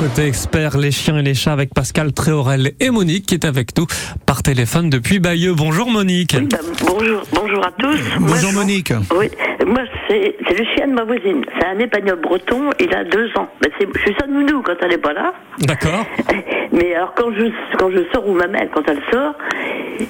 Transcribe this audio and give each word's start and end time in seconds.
Côté 0.00 0.26
expert, 0.26 0.78
les 0.78 0.90
chiens 0.92 1.18
et 1.18 1.22
les 1.22 1.34
chats 1.34 1.52
avec 1.52 1.74
Pascal 1.74 2.12
Tréorel 2.14 2.72
et 2.80 2.88
Monique 2.88 3.26
qui 3.26 3.34
est 3.34 3.44
avec 3.44 3.76
nous 3.76 3.84
par 4.24 4.42
téléphone 4.42 4.88
depuis 4.88 5.18
Bayeux. 5.18 5.52
Bonjour 5.54 5.90
Monique. 5.90 6.34
Oui, 6.38 6.48
bah, 6.50 6.56
bonjour, 6.86 7.22
bonjour 7.34 7.66
à 7.66 7.70
tous. 7.72 7.98
Bonjour 8.18 8.52
Monique. 8.54 8.94
Oui, 9.14 9.28
moi 9.66 9.82
c'est 10.08 10.34
le 10.58 10.64
chien 10.74 10.88
de 10.88 10.94
ma 10.94 11.04
voisine. 11.04 11.44
C'est 11.58 11.66
un 11.66 11.78
épagnol 11.78 12.18
breton, 12.18 12.70
il 12.80 12.94
a 12.94 13.04
deux 13.04 13.26
ans. 13.36 13.48
Bah, 13.62 13.68
c'est- 13.78 13.86
je 13.94 14.00
suis 14.00 14.14
sa 14.18 14.26
nounou 14.26 14.62
quand 14.62 14.72
elle 14.80 14.88
n'est 14.88 14.98
pas 14.98 15.12
là. 15.12 15.34
D'accord. 15.60 16.06
Mais 16.72 16.94
alors 16.94 17.12
quand 17.14 17.30
je, 17.36 17.50
quand 17.78 17.90
je 17.90 18.00
sors 18.14 18.26
ou 18.26 18.32
ma 18.34 18.46
mère, 18.46 18.68
quand 18.74 18.82
elle 18.88 19.02
sort, 19.12 19.34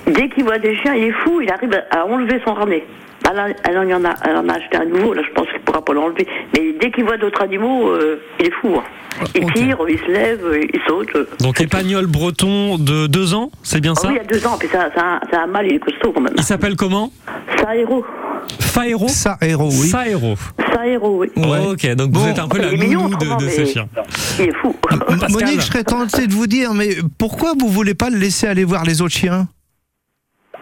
dès 0.06 0.28
qu'il 0.28 0.44
voit 0.44 0.58
des 0.58 0.76
chiens, 0.76 0.94
il 0.94 1.04
est 1.04 1.12
fou, 1.24 1.40
il 1.40 1.50
arrive 1.50 1.74
à, 1.90 2.00
à 2.02 2.04
enlever 2.06 2.40
son 2.46 2.52
harnais. 2.54 2.84
Elle, 3.30 3.38
en- 3.40 3.54
elle 3.64 3.78
en, 3.78 3.82
y 3.82 3.94
en 3.94 4.04
a, 4.04 4.14
elle 4.28 4.36
en 4.36 4.48
a 4.48 4.54
acheté 4.54 4.76
un 4.76 4.84
nouveau, 4.86 5.12
là 5.14 5.22
je 5.26 5.32
pense 5.34 5.46
qu'il 5.48 5.60
pourra 5.60 5.84
pas 5.84 5.92
l'enlever. 5.92 6.26
Mais 6.56 6.74
dès 6.80 6.90
qu'il 6.90 7.04
voit 7.04 7.16
d'autres 7.18 7.42
animaux, 7.42 7.88
euh, 7.90 8.20
il 8.40 8.46
est 8.46 8.52
fou. 8.60 8.74
hein. 8.76 8.84
Il 9.34 9.44
ok. 9.44 9.52
tire, 9.54 9.76
il 9.88 9.98
se 9.98 10.06
lève, 10.10 10.44
euh, 10.44 10.60
il 10.72 10.80
saute. 10.86 11.08
Donc 11.40 11.60
épagnol 11.60 12.06
breton 12.06 12.78
de 12.78 13.06
deux 13.06 13.34
ans, 13.34 13.50
c'est 13.62 13.80
bien 13.80 13.92
Ah 13.96 14.00
ça 14.00 14.08
oui, 14.08 14.14
il 14.14 14.16
y 14.16 14.20
a 14.20 14.24
deux 14.24 14.46
ans, 14.46 14.56
puis 14.58 14.68
c'est 14.70 14.78
un, 14.78 14.90
c'est 14.94 15.00
un- 15.00 15.20
c'est 15.30 15.36
un 15.36 15.46
mâle, 15.46 15.66
il 15.66 15.74
est 15.74 15.78
costaud 15.78 16.12
quand 16.12 16.20
même. 16.20 16.32
Il 16.36 16.42
s'appelle 16.44 16.76
comment. 16.76 17.10
Faero 18.60 19.08
Ça, 19.08 19.36
héros, 19.42 19.68
oui. 19.70 19.92
Héros, 20.86 21.18
oui. 21.20 21.28
Ouais. 21.36 21.58
Ok, 21.72 21.86
donc 21.94 22.10
Bon. 22.10 22.20
vous 22.20 22.28
êtes 22.28 22.38
un 22.38 22.48
peu 22.48 22.58
la 22.58 22.72
Il 22.72 22.80
nounou 22.90 23.08
de, 23.10 23.14
autrement, 23.16 23.36
de 23.36 23.44
mais 23.44 23.50
ces 23.50 23.66
chiens. 23.66 23.88
Il 24.38 24.46
est 24.46 24.54
fou. 24.54 24.74
Monique, 25.30 25.60
je 25.60 25.66
serais 25.66 25.84
tenté 25.84 26.26
de 26.26 26.32
vous 26.32 26.46
dire, 26.46 26.72
mais 26.72 26.96
pourquoi 27.18 27.52
vous 27.58 27.68
voulez 27.68 27.94
pas 27.94 28.08
le 28.08 28.16
laisser 28.16 28.46
aller 28.46 28.64
voir 28.64 28.84
les 28.84 29.02
autres 29.02 29.14
chiens? 29.14 29.46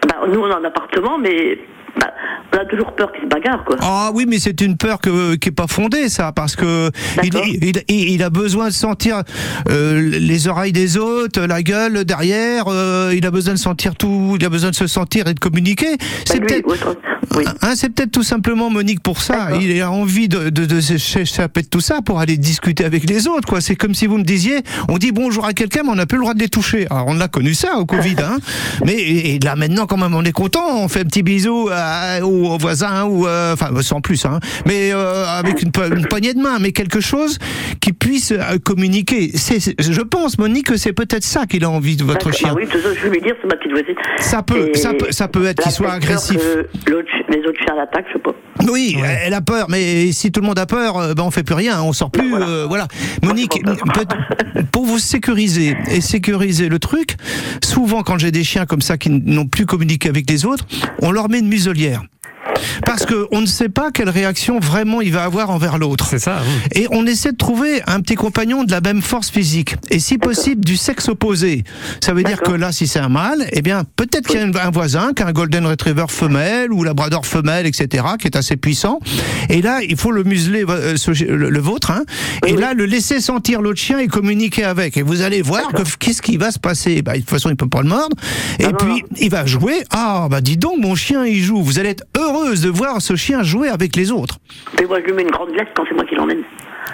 Bah, 0.07 0.15
nous, 0.27 0.39
on 0.41 0.51
a 0.51 0.57
un 0.57 0.63
appartement, 0.65 1.17
mais 1.17 1.57
bah, 1.99 2.11
on 2.53 2.57
a 2.57 2.65
toujours 2.65 2.93
peur 2.95 3.11
qu'il 3.11 3.23
se 3.23 3.27
bagarre, 3.27 3.63
quoi. 3.63 3.77
Ah 3.81 4.11
oui, 4.13 4.25
mais 4.27 4.39
c'est 4.39 4.59
une 4.61 4.75
peur 4.75 4.99
que, 4.99 5.35
qui 5.35 5.49
est 5.49 5.53
pas 5.53 5.67
fondée, 5.67 6.09
ça, 6.09 6.31
parce 6.31 6.55
que 6.55 6.89
il, 7.23 7.29
D'accord. 7.29 7.47
il, 7.47 7.71
il- 7.87 8.09
il 8.11 8.23
a 8.23 8.29
besoin 8.29 8.67
de 8.67 8.73
sentir 8.73 9.21
euh, 9.69 10.01
les 10.01 10.47
oreilles 10.47 10.71
des 10.73 10.97
autres, 10.97 11.41
la 11.41 11.61
gueule 11.63 12.03
derrière. 12.05 12.65
euh, 12.67 13.13
il 13.15 13.25
a 13.25 13.31
besoin 13.31 13.53
de 13.53 13.59
sentir 13.59 13.95
tout. 13.95 14.35
Il 14.39 14.45
a 14.45 14.49
besoin 14.49 14.71
de 14.71 14.75
se 14.75 14.87
sentir 14.87 15.27
et 15.27 15.33
de 15.33 15.39
communiquer. 15.39 15.95
Bah, 15.97 16.05
C'est 16.25 16.39
lui, 16.39 16.47
peut-être. 16.47 16.97
Oui. 17.35 17.45
Hein, 17.61 17.73
c'est 17.75 17.89
peut-être 17.89 18.11
tout 18.11 18.23
simplement 18.23 18.69
Monique 18.69 19.01
pour 19.01 19.21
ça. 19.21 19.49
Il 19.59 19.79
a 19.81 19.91
envie 19.91 20.27
de, 20.27 20.49
de, 20.49 20.65
de 20.65 20.79
s'échapper 20.81 21.61
de 21.61 21.67
tout 21.67 21.79
ça 21.81 22.01
pour 22.01 22.19
aller 22.19 22.37
discuter 22.37 22.85
avec 22.85 23.09
les 23.09 23.27
autres. 23.27 23.47
quoi. 23.47 23.61
C'est 23.61 23.75
comme 23.75 23.93
si 23.93 24.07
vous 24.07 24.17
me 24.17 24.23
disiez, 24.23 24.61
on 24.87 24.97
dit 24.97 25.11
bonjour 25.11 25.45
à 25.45 25.53
quelqu'un, 25.53 25.81
mais 25.83 25.89
on 25.91 25.95
n'a 25.95 26.05
plus 26.05 26.17
le 26.17 26.23
droit 26.23 26.33
de 26.33 26.39
les 26.39 26.49
toucher. 26.49 26.87
Alors 26.89 27.05
on 27.07 27.19
a 27.19 27.27
connu 27.27 27.53
ça 27.53 27.77
au 27.77 27.85
Covid, 27.85 28.15
hein. 28.23 28.37
Mais 28.85 28.93
et, 28.93 29.35
et 29.35 29.39
là 29.39 29.55
maintenant 29.55 29.85
quand 29.85 29.97
même 29.97 30.13
on 30.15 30.23
est 30.23 30.31
content, 30.31 30.77
on 30.83 30.87
fait 30.87 31.01
un 31.01 31.05
petit 31.05 31.23
bisou 31.23 31.69
à, 31.71 32.23
au, 32.23 32.53
au 32.53 32.57
voisin 32.57 33.05
ou 33.05 33.27
euh, 33.27 33.53
enfin 33.53 33.69
sans 33.81 34.01
plus, 34.01 34.25
hein. 34.25 34.39
Mais 34.65 34.91
euh, 34.93 35.25
avec 35.27 35.61
une, 35.61 35.71
une 35.95 36.07
poignée 36.07 36.33
de 36.33 36.39
main, 36.39 36.57
mais 36.59 36.71
quelque 36.71 36.99
chose 36.99 37.37
qui 37.79 37.93
puisse 37.93 38.31
euh, 38.31 38.57
communiquer. 38.63 39.31
C'est, 39.35 39.59
je 39.79 40.01
pense 40.01 40.37
Monique 40.37 40.67
que 40.67 40.77
c'est 40.77 40.93
peut-être 40.93 41.23
ça 41.23 41.45
qu'il 41.45 41.63
a 41.63 41.69
envie 41.69 41.95
de 41.95 42.03
votre 42.03 42.31
chien. 42.31 42.53
Bah 42.53 42.59
oui, 42.61 42.67
je 42.71 43.09
dire, 43.19 43.35
c'est 43.41 43.47
ma 43.47 43.55
petite 43.55 43.71
voisine. 43.71 43.95
Ça 44.19 44.43
peut, 44.43 44.71
ça 44.75 44.93
peut, 44.93 45.07
ça 45.11 45.27
peut 45.27 45.45
être 45.45 45.61
qu'il 45.63 45.71
soit 45.71 45.91
agressif. 45.91 46.39
l'autre 46.87 47.07
les 47.29 47.39
autres 47.47 47.59
chiens 47.63 47.75
l'attaquent, 47.75 48.05
je 48.09 48.13
sais 48.13 48.19
pas. 48.19 48.31
Oui, 48.71 48.97
elle 49.23 49.33
a 49.33 49.41
peur, 49.41 49.67
mais 49.69 50.11
si 50.11 50.31
tout 50.31 50.41
le 50.41 50.47
monde 50.47 50.59
a 50.59 50.65
peur, 50.65 50.97
euh, 50.97 51.13
ben 51.13 51.23
on 51.23 51.31
fait 51.31 51.43
plus 51.43 51.55
rien, 51.55 51.81
on 51.81 51.93
sort 51.93 52.11
plus. 52.11 52.23
Ben 52.23 52.29
voilà. 52.29 52.47
euh, 52.47 52.65
voilà. 52.67 52.87
Monique, 53.23 53.61
pour 54.71 54.85
vous 54.85 54.99
sécuriser 54.99 55.75
et 55.91 56.01
sécuriser 56.01 56.69
le 56.69 56.79
truc, 56.79 57.15
souvent 57.63 58.03
quand 58.03 58.17
j'ai 58.17 58.31
des 58.31 58.43
chiens 58.43 58.65
comme 58.65 58.81
ça 58.81 58.97
qui 58.97 59.09
n'ont 59.09 59.47
plus 59.47 59.65
communiqué 59.65 60.09
avec 60.09 60.29
les 60.29 60.45
autres, 60.45 60.65
on 61.01 61.11
leur 61.11 61.29
met 61.29 61.39
une 61.39 61.47
muselière. 61.49 62.01
Parce 62.85 63.05
que 63.05 63.27
on 63.31 63.41
ne 63.41 63.45
sait 63.45 63.69
pas 63.69 63.91
quelle 63.91 64.09
réaction 64.09 64.59
vraiment 64.59 65.01
il 65.01 65.11
va 65.13 65.23
avoir 65.23 65.49
envers 65.51 65.77
l'autre. 65.77 66.07
C'est 66.09 66.19
ça. 66.19 66.39
oui. 66.43 66.81
Et 66.81 66.87
on 66.91 67.05
essaie 67.05 67.31
de 67.31 67.37
trouver 67.37 67.81
un 67.85 67.99
petit 68.01 68.15
compagnon 68.15 68.63
de 68.63 68.71
la 68.71 68.81
même 68.81 69.01
force 69.01 69.29
physique. 69.29 69.75
Et 69.91 69.99
si 69.99 70.17
possible, 70.17 70.63
du 70.65 70.75
sexe 70.75 71.09
opposé. 71.09 71.63
Ça 72.03 72.13
veut 72.13 72.23
dire 72.23 72.41
que 72.41 72.51
là, 72.51 72.71
si 72.71 72.87
c'est 72.87 72.99
un 72.99 73.09
mâle, 73.09 73.45
eh 73.51 73.61
bien, 73.61 73.83
peut-être 73.95 74.27
qu'il 74.27 74.39
y 74.39 74.43
a 74.57 74.65
un- 74.67 74.71
voisin 74.71 75.11
qui 75.15 75.21
a 75.23 75.27
un 75.27 75.31
Golden 75.31 75.65
Retriever 75.67 76.05
femelle 76.09 76.71
ou 76.73 76.83
Labrador 76.83 77.25
femelle, 77.25 77.65
etc., 77.67 78.03
qui 78.19 78.27
est 78.27 78.35
assez 78.35 78.57
puissant. 78.57 78.99
Et 79.49 79.61
là, 79.61 79.79
il 79.87 79.97
faut 79.97 80.11
le 80.11 80.23
museler, 80.23 80.63
euh, 80.67 80.95
ce- 80.97 81.11
le, 81.11 81.49
le 81.49 81.59
vôtre, 81.59 81.91
hein. 81.91 82.03
Oui, 82.43 82.49
et 82.51 82.53
oui. 82.55 82.61
là, 82.61 82.73
le 82.73 82.85
laisser 82.85 83.19
sentir 83.21 83.61
l'autre 83.61 83.79
chien 83.79 83.99
et 83.99 84.07
communiquer 84.07 84.63
avec. 84.63 84.97
Et 84.97 85.01
vous 85.03 85.21
allez 85.21 85.41
voir 85.41 85.67
que 85.71 85.83
qu'est-ce 85.99 86.21
qui 86.21 86.37
va 86.37 86.51
se 86.51 86.59
passer. 86.59 87.01
Bah, 87.03 87.13
de 87.13 87.19
toute 87.19 87.29
façon, 87.29 87.49
il 87.49 87.55
peut 87.55 87.69
pas 87.69 87.81
le 87.83 87.89
mordre. 87.89 88.15
Et 88.59 88.65
Ah 88.65 88.71
non, 88.71 88.77
puis, 88.77 88.87
non. 89.01 89.17
il 89.19 89.29
va 89.29 89.45
jouer. 89.45 89.83
Ah, 89.91 90.27
bah, 90.31 90.41
dis 90.41 90.57
donc, 90.57 90.79
mon 90.79 90.95
chien, 90.95 91.25
il 91.25 91.41
joue. 91.43 91.61
Vous 91.61 91.77
allez 91.79 91.89
être 91.89 92.05
heureuse 92.19 92.61
de 92.61 92.69
voir 92.69 93.01
ce 93.01 93.15
chien 93.15 93.43
jouer 93.43 93.69
avec 93.69 93.95
les 93.95 94.11
autres. 94.11 94.37
Mais 94.79 94.85
moi, 94.85 94.99
je 95.01 95.05
lui 95.05 95.13
mets 95.13 95.23
une 95.23 95.31
grande 95.31 95.51
glace 95.51 95.67
quand 95.75 95.83
c'est 95.87 95.95
moi 95.95 96.05
qui 96.05 96.15
l'emmène. 96.15 96.41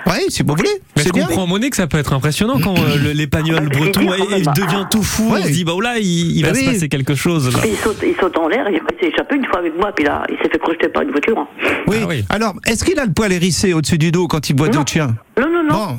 Oui, 0.08 0.14
si 0.30 0.44
vous 0.44 0.56
voulez. 0.56 0.70
Mais 0.96 1.02
je 1.02 1.08
C'est 1.08 1.14
bien. 1.14 1.26
comprends 1.26 1.48
Monique, 1.48 1.74
ça 1.74 1.88
peut 1.88 1.98
être 1.98 2.14
impressionnant 2.14 2.60
quand 2.64 2.76
euh, 2.78 3.14
l'épagnol 3.14 3.70
Ah, 3.72 3.76
breton 3.78 4.14
est- 4.14 4.40
il 4.40 4.46
devient 4.54 4.86
tout 4.92 5.02
fou. 5.02 5.32
Ouais. 5.34 5.40
On 5.42 5.46
se 5.46 5.50
dit, 5.50 5.64
bah 5.64 5.72
oh 5.76 5.82
là, 5.82 5.98
il, 5.98 6.38
il 6.38 6.42
Bah 6.44 6.50
va 6.50 6.54
se 6.56 6.60
oui. 6.60 6.66
passer 6.74 6.90
quelque 6.90 7.16
chose. 7.16 7.52
Là. 7.52 7.60
Il 7.66 7.76
saute, 7.78 7.98
il 8.06 8.16
saute 8.20 8.38
en 8.38 8.48
l'air, 8.48 8.68
il 8.70 8.80
s'est 9.00 9.08
échappé 9.08 9.36
une 9.36 9.46
fois 9.46 9.60
avec 9.60 9.76
moi, 9.78 9.92
puis 9.96 10.06
là, 10.06 10.24
il 10.30 10.38
s'est 10.38 10.50
fait 10.52 10.60
crocheter 10.60 10.90
par 10.90 11.02
une 11.04 11.12
voiture. 11.12 11.38
hein. 11.40 11.48
Oui. 11.88 11.98
Ah 12.04 12.06
oui. 12.08 12.26
Alors, 12.30 12.54
est-ce 12.68 12.84
qu'il 12.84 13.00
a 13.00 13.06
le 13.06 13.14
poil 13.14 13.32
hérissé 13.32 13.74
au-dessus 13.74 13.98
du 13.98 14.12
dos 14.12 14.28
quand 14.28 14.48
il 14.50 14.54
boit 14.54 14.70
d'autres 14.70 14.92
chiens? 14.92 15.16
Non, 15.40 15.48
non, 15.50 15.64
non. 15.64 15.74
Bon. 15.74 15.98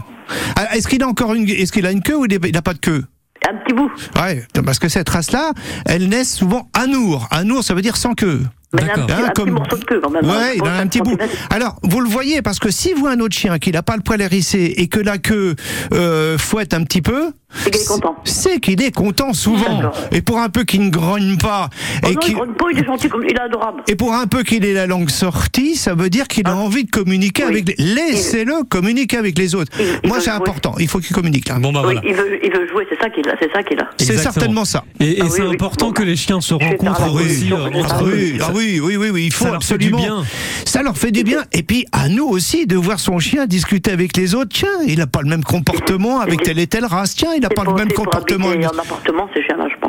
Alors, 0.56 0.72
Est-ce 0.74 0.86
qu'il 0.88 1.02
a 1.02 1.08
encore 1.08 1.34
une, 1.34 1.48
est-ce 1.48 1.72
qu'il 1.72 1.86
a 1.86 1.90
une 1.90 2.02
queue 2.02 2.16
ou 2.16 2.26
il 2.26 2.52
n'a 2.52 2.62
pas 2.62 2.74
de 2.74 2.78
queue? 2.78 3.04
Un 3.48 3.54
petit 3.64 3.74
bout. 3.74 3.90
Ouais, 4.20 4.44
parce 4.64 4.78
que 4.80 4.88
cette 4.88 5.08
race-là, 5.08 5.52
elle 5.84 6.08
naissent 6.08 6.34
souvent 6.34 6.68
anour. 6.74 7.28
Anour, 7.30 7.62
ça 7.62 7.74
veut 7.74 7.82
dire 7.82 7.96
sans 7.96 8.14
queue. 8.14 8.40
Mais 8.74 8.82
il 8.82 8.90
a 8.90 8.94
un 8.94 8.96
D'accord. 8.96 9.06
petit, 9.06 9.12
Hein, 9.22 9.26
un 9.26 9.30
petit 9.30 9.50
morceau 9.50 9.76
de 9.76 9.84
queue 9.84 10.00
quand 10.00 10.10
même. 10.10 10.24
hein. 10.24 10.28
Ouais, 10.38 10.56
il 10.56 10.66
a 10.66 10.76
un 10.78 10.86
petit 10.86 11.00
bout. 11.00 11.16
Alors, 11.50 11.76
vous 11.82 12.00
le 12.00 12.08
voyez, 12.08 12.42
parce 12.42 12.58
que 12.58 12.70
si 12.70 12.92
vous 12.94 13.06
un 13.06 13.20
autre 13.20 13.34
chien 13.36 13.58
qui 13.58 13.70
n'a 13.70 13.82
pas 13.82 13.96
le 13.96 14.02
poil 14.02 14.20
hérissé 14.20 14.74
et 14.76 14.88
que 14.88 14.98
la 15.00 15.18
queue 15.18 15.54
euh, 15.92 16.36
fouette 16.36 16.74
un 16.74 16.82
petit 16.82 17.00
peu, 17.02 17.30
C'est 17.54 17.70
qu'il 17.70 17.80
est 17.80 17.86
content. 17.86 18.16
c'est 18.24 18.60
qu'il 18.60 18.82
est 18.82 18.90
content 18.94 19.32
souvent. 19.32 19.92
Et 20.10 20.20
pour 20.20 20.38
un 20.40 20.48
peu 20.48 20.64
qu'il 20.64 20.82
ne 20.82 20.90
grogne 20.90 21.36
pas, 21.38 21.70
Oh 22.02 22.08
et, 22.08 22.14
non, 22.14 22.20
qu'il- 22.20 22.32
il 22.32 22.34
grogne 22.36 22.52
pas, 22.54 22.66
il 22.72 22.78
est 22.80 22.84
gentil, 22.84 23.08
comme 23.08 23.24
il 23.24 23.30
est 23.32 23.40
adorable. 23.40 23.82
et 23.88 23.94
pour 23.94 24.12
un 24.14 24.26
peu 24.26 24.42
qu'il 24.42 24.64
ait 24.64 24.72
la 24.74 24.86
langue 24.86 25.08
sortie, 25.10 25.76
ça 25.76 25.94
veut 25.94 26.10
dire 26.10 26.26
qu'il 26.28 26.46
a 26.48 26.56
envie 26.56 26.84
de 26.84 26.90
communiquer 26.90 27.44
Ah. 27.46 27.50
Oui. 27.50 27.62
avec 27.62 27.78
les... 27.78 27.84
Laissez-le 27.94 28.64
communiquer 28.68 29.16
avec 29.18 29.38
les 29.38 29.54
autres. 29.54 29.70
Il- 29.78 29.86
il 30.02 30.08
Moi, 30.08 30.20
c'est 30.20 30.30
important. 30.30 30.74
Il 30.80 30.88
faut 30.88 30.98
qu'il 30.98 31.14
communique, 31.14 31.48
là. 31.48 31.58
Bon, 31.58 31.72
bah 31.72 31.82
Oui, 31.86 31.94
voilà. 31.94 32.00
il 32.04 32.14
veut, 32.14 32.38
il 32.44 32.52
veut 32.52 32.66
jouer, 32.68 32.86
c'est 32.90 32.98
ça 33.00 33.10
qu'il 33.10 33.28
a, 33.28 33.34
c'est 33.40 33.50
ça 33.52 33.62
qu'il 33.62 33.78
a. 33.78 33.88
C'est 33.96 34.10
Exactement. 34.10 34.32
certainement 34.32 34.64
ça. 34.64 34.84
Et, 35.00 35.18
et 35.18 35.22
Ah 35.22 35.26
c'est 35.30 35.42
oui. 35.42 35.54
important 35.54 35.86
Bon, 35.86 35.92
que 35.92 36.02
les 36.02 36.16
chiens 36.16 36.40
se 36.40 36.54
rencontrent 36.54 37.14
aussi 37.14 37.52
euh, 37.52 37.56
Ah 37.88 38.00
oui, 38.02 38.38
ah 38.40 38.50
oui, 38.54 38.80
oui, 38.82 38.96
oui, 38.96 39.10
oui, 39.10 39.26
il 39.26 39.32
faut 39.32 39.44
ça 39.44 39.52
leur 39.52 39.62
fait 39.62 39.78
du 39.78 39.86
absolument. 39.88 40.16
bien. 40.20 40.24
Ça 40.64 40.82
leur 40.82 40.96
fait 40.98 41.12
du 41.12 41.22
bien. 41.22 41.44
Et 41.52 41.62
puis 41.62 41.86
à 41.92 42.08
nous 42.08 42.26
aussi 42.26 42.66
de 42.66 42.76
voir 42.76 42.98
son 42.98 43.18
chien 43.20 43.46
discuter 43.46 43.92
avec 43.92 44.16
les 44.16 44.34
autres. 44.34 44.50
Tiens, 44.52 44.68
il 44.86 44.98
n'a 44.98 45.06
pas 45.06 45.22
le 45.22 45.28
même 45.28 45.44
comportement 45.44 46.20
avec 46.20 46.42
telle 46.42 46.58
et 46.58 46.66
telle 46.66 46.84
race. 46.86 47.14
Tiens, 47.14 47.30
il 47.36 47.40
n'a 47.42 47.48
C'est 47.48 47.54
pas 47.54 47.64
le 47.64 47.72
même 47.74 47.88
c'est 47.88 47.94
comportement. 47.94 48.46
en 48.48 48.78
appartement, 48.78 49.28
ces 49.34 49.42
chiens-là, 49.42 49.68
je 49.70 49.76
pense. 49.80 49.85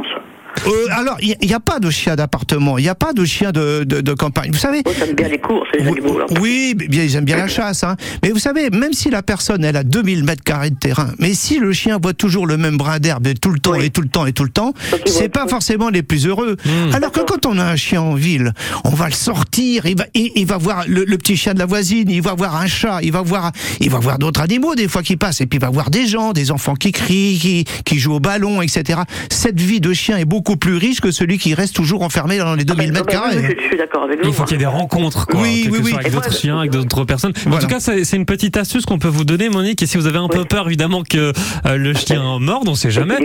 Euh, 0.68 0.88
alors, 0.92 1.18
il 1.22 1.36
n'y 1.42 1.54
a, 1.54 1.60
pas 1.60 1.80
de 1.80 1.90
chien 1.90 2.16
d'appartement. 2.16 2.78
Il 2.78 2.84
n'y 2.84 2.90
a 2.90 2.96
pas 2.96 3.14
de 3.14 3.24
chien 3.26 3.52
de, 3.52 3.84
de, 3.84 4.02
de 4.02 4.14
campagne. 4.14 4.52
Vous 4.52 4.58
savez. 4.58 4.82
Oh, 4.86 4.92
ça 4.98 5.06
aime 5.06 5.16
bien 5.16 5.28
les 5.28 5.38
courses, 5.40 5.68
ces 5.74 5.82
Oui, 5.82 5.88
animaux-là. 5.90 6.26
oui, 6.42 6.74
bien, 6.76 7.04
ils 7.04 7.16
aiment 7.16 7.26
bien 7.26 7.38
la 7.38 7.48
chasse. 7.48 7.84
Hein. 7.84 7.96
Mais 8.24 8.32
vous 8.32 8.40
savez, 8.40 8.70
même 8.70 8.94
si 8.94 9.10
la 9.10 9.24
personne, 9.24 9.64
elle 9.64 9.78
a 9.78 9.84
2000 9.84 10.24
mètres 10.24 10.44
carrés 10.44 10.70
de 10.70 10.76
terrain, 10.76 11.12
mais 11.20 11.34
si 11.34 11.60
le 11.60 11.74
chien 11.74 11.98
voit 12.02 12.14
toujours 12.14 12.46
le 12.48 12.58
même 12.58 12.78
brin 12.78 13.00
d'herbe 13.00 13.28
tout 13.40 13.52
le 13.52 13.60
temps 13.60 13.72
Oui. 13.72 13.86
et 13.86 13.90
tout 13.90 14.02
le 14.02 14.10
temps 14.10 14.26
et 14.26 14.34
tout 14.34 14.44
le 14.44 14.50
temps, 14.50 14.74
c'est 15.06 15.30
pas 15.30 15.48
forcément 15.48 15.90
les 15.90 16.04
plus 16.04 16.26
heureux. 16.28 16.56
Mmh. 16.66 16.94
Alors 16.96 17.12
que 17.12 17.22
quand 17.22 17.46
on 17.46 17.58
a 17.58 17.64
un 17.66 17.76
chien 17.76 18.02
en 18.02 18.14
ville, 18.16 18.54
on 18.84 18.90
va 18.92 19.08
le 19.08 19.14
sortir, 19.14 19.86
il 19.86 19.98
va, 19.98 20.06
il, 20.14 20.32
il 20.36 20.46
va 20.46 20.58
voir 20.58 20.84
le, 20.88 21.06
le 21.06 21.18
petit 21.18 21.38
chien 21.38 21.54
de 21.54 21.60
la 21.60 21.66
voisine, 21.66 22.10
il 22.10 22.22
va 22.22 22.34
voir 22.34 22.56
un 22.56 22.68
chat, 22.68 23.00
il 23.04 23.12
va 23.12 23.22
voir, 23.22 23.52
il 23.80 23.90
va 23.90 24.00
voir 24.00 24.18
d'autres 24.20 24.42
animaux 24.42 24.76
des 24.76 24.88
fois 24.88 25.04
qui 25.04 25.18
passent, 25.18 25.42
et 25.42 25.46
puis 25.46 25.58
il 25.58 25.62
va 25.62 25.70
voir 25.70 25.90
des 25.90 26.08
gens, 26.08 26.34
des 26.34 26.52
enfants 26.52 26.76
qui 26.76 26.92
crient, 26.92 27.38
qui, 27.40 27.66
qui 27.86 28.00
jouent 28.00 28.16
au 28.16 28.20
ballon, 28.20 28.62
etc. 28.62 29.00
Cette 29.32 29.60
vie 29.60 29.80
de 29.82 29.94
chien 29.94 30.18
est 30.18 30.26
beaucoup 30.26 30.57
plus 30.58 30.76
riche 30.76 31.00
que 31.02 31.12
celui 31.12 31.38
qui 31.38 31.54
reste 31.54 31.76
toujours 31.76 32.02
enfermé 32.04 32.38
dans 32.38 32.56
les 32.56 32.66
2000 32.66 32.92
mètres 32.92 33.06
Ah, 33.10 33.12
ben, 33.12 33.20
carrés. 33.20 33.38
oui, 33.38 33.56
Je, 33.58 33.62
je 33.64 33.68
suis 33.68 33.78
d'accord 33.78 34.04
avec 34.04 34.22
vous. 34.22 34.28
Il 34.28 34.34
faut 34.34 34.44
qu'il 34.44 34.54
y 34.54 34.56
ait 34.56 34.60
des 34.60 34.66
rencontres, 34.66 35.26
quoi, 35.28 35.42
Oui, 35.42 35.68
oui, 35.72 35.80
oui. 35.84 35.94
avec 35.94 36.08
Et 36.08 36.10
d'autres 36.12 36.34
chiens, 36.34 36.60
avec 36.60 36.72
d'autres 36.72 37.04
personnes. 37.06 37.34
En 37.52 37.58
tout 37.60 37.68
cas, 37.68 37.80
c'est 37.80 38.16
une 38.16 38.26
petite 38.26 38.58
astuce 38.58 38.86
qu'on 38.86 39.00
peut 39.00 39.08
vous 39.08 39.24
donner, 39.26 39.50
Monique. 39.50 39.82
Et 39.82 39.86
si 39.86 39.98
vous 39.98 40.08
avez 40.08 40.18
un 40.20 40.28
peu 40.28 40.46
peur, 40.46 40.68
évidemment, 40.68 41.04
que 41.04 41.32
euh, 41.66 41.78
le 41.78 41.94
chien 41.94 42.40
morde, 42.40 42.68
on 42.68 42.76
sait 42.76 42.92
jamais. 42.92 43.16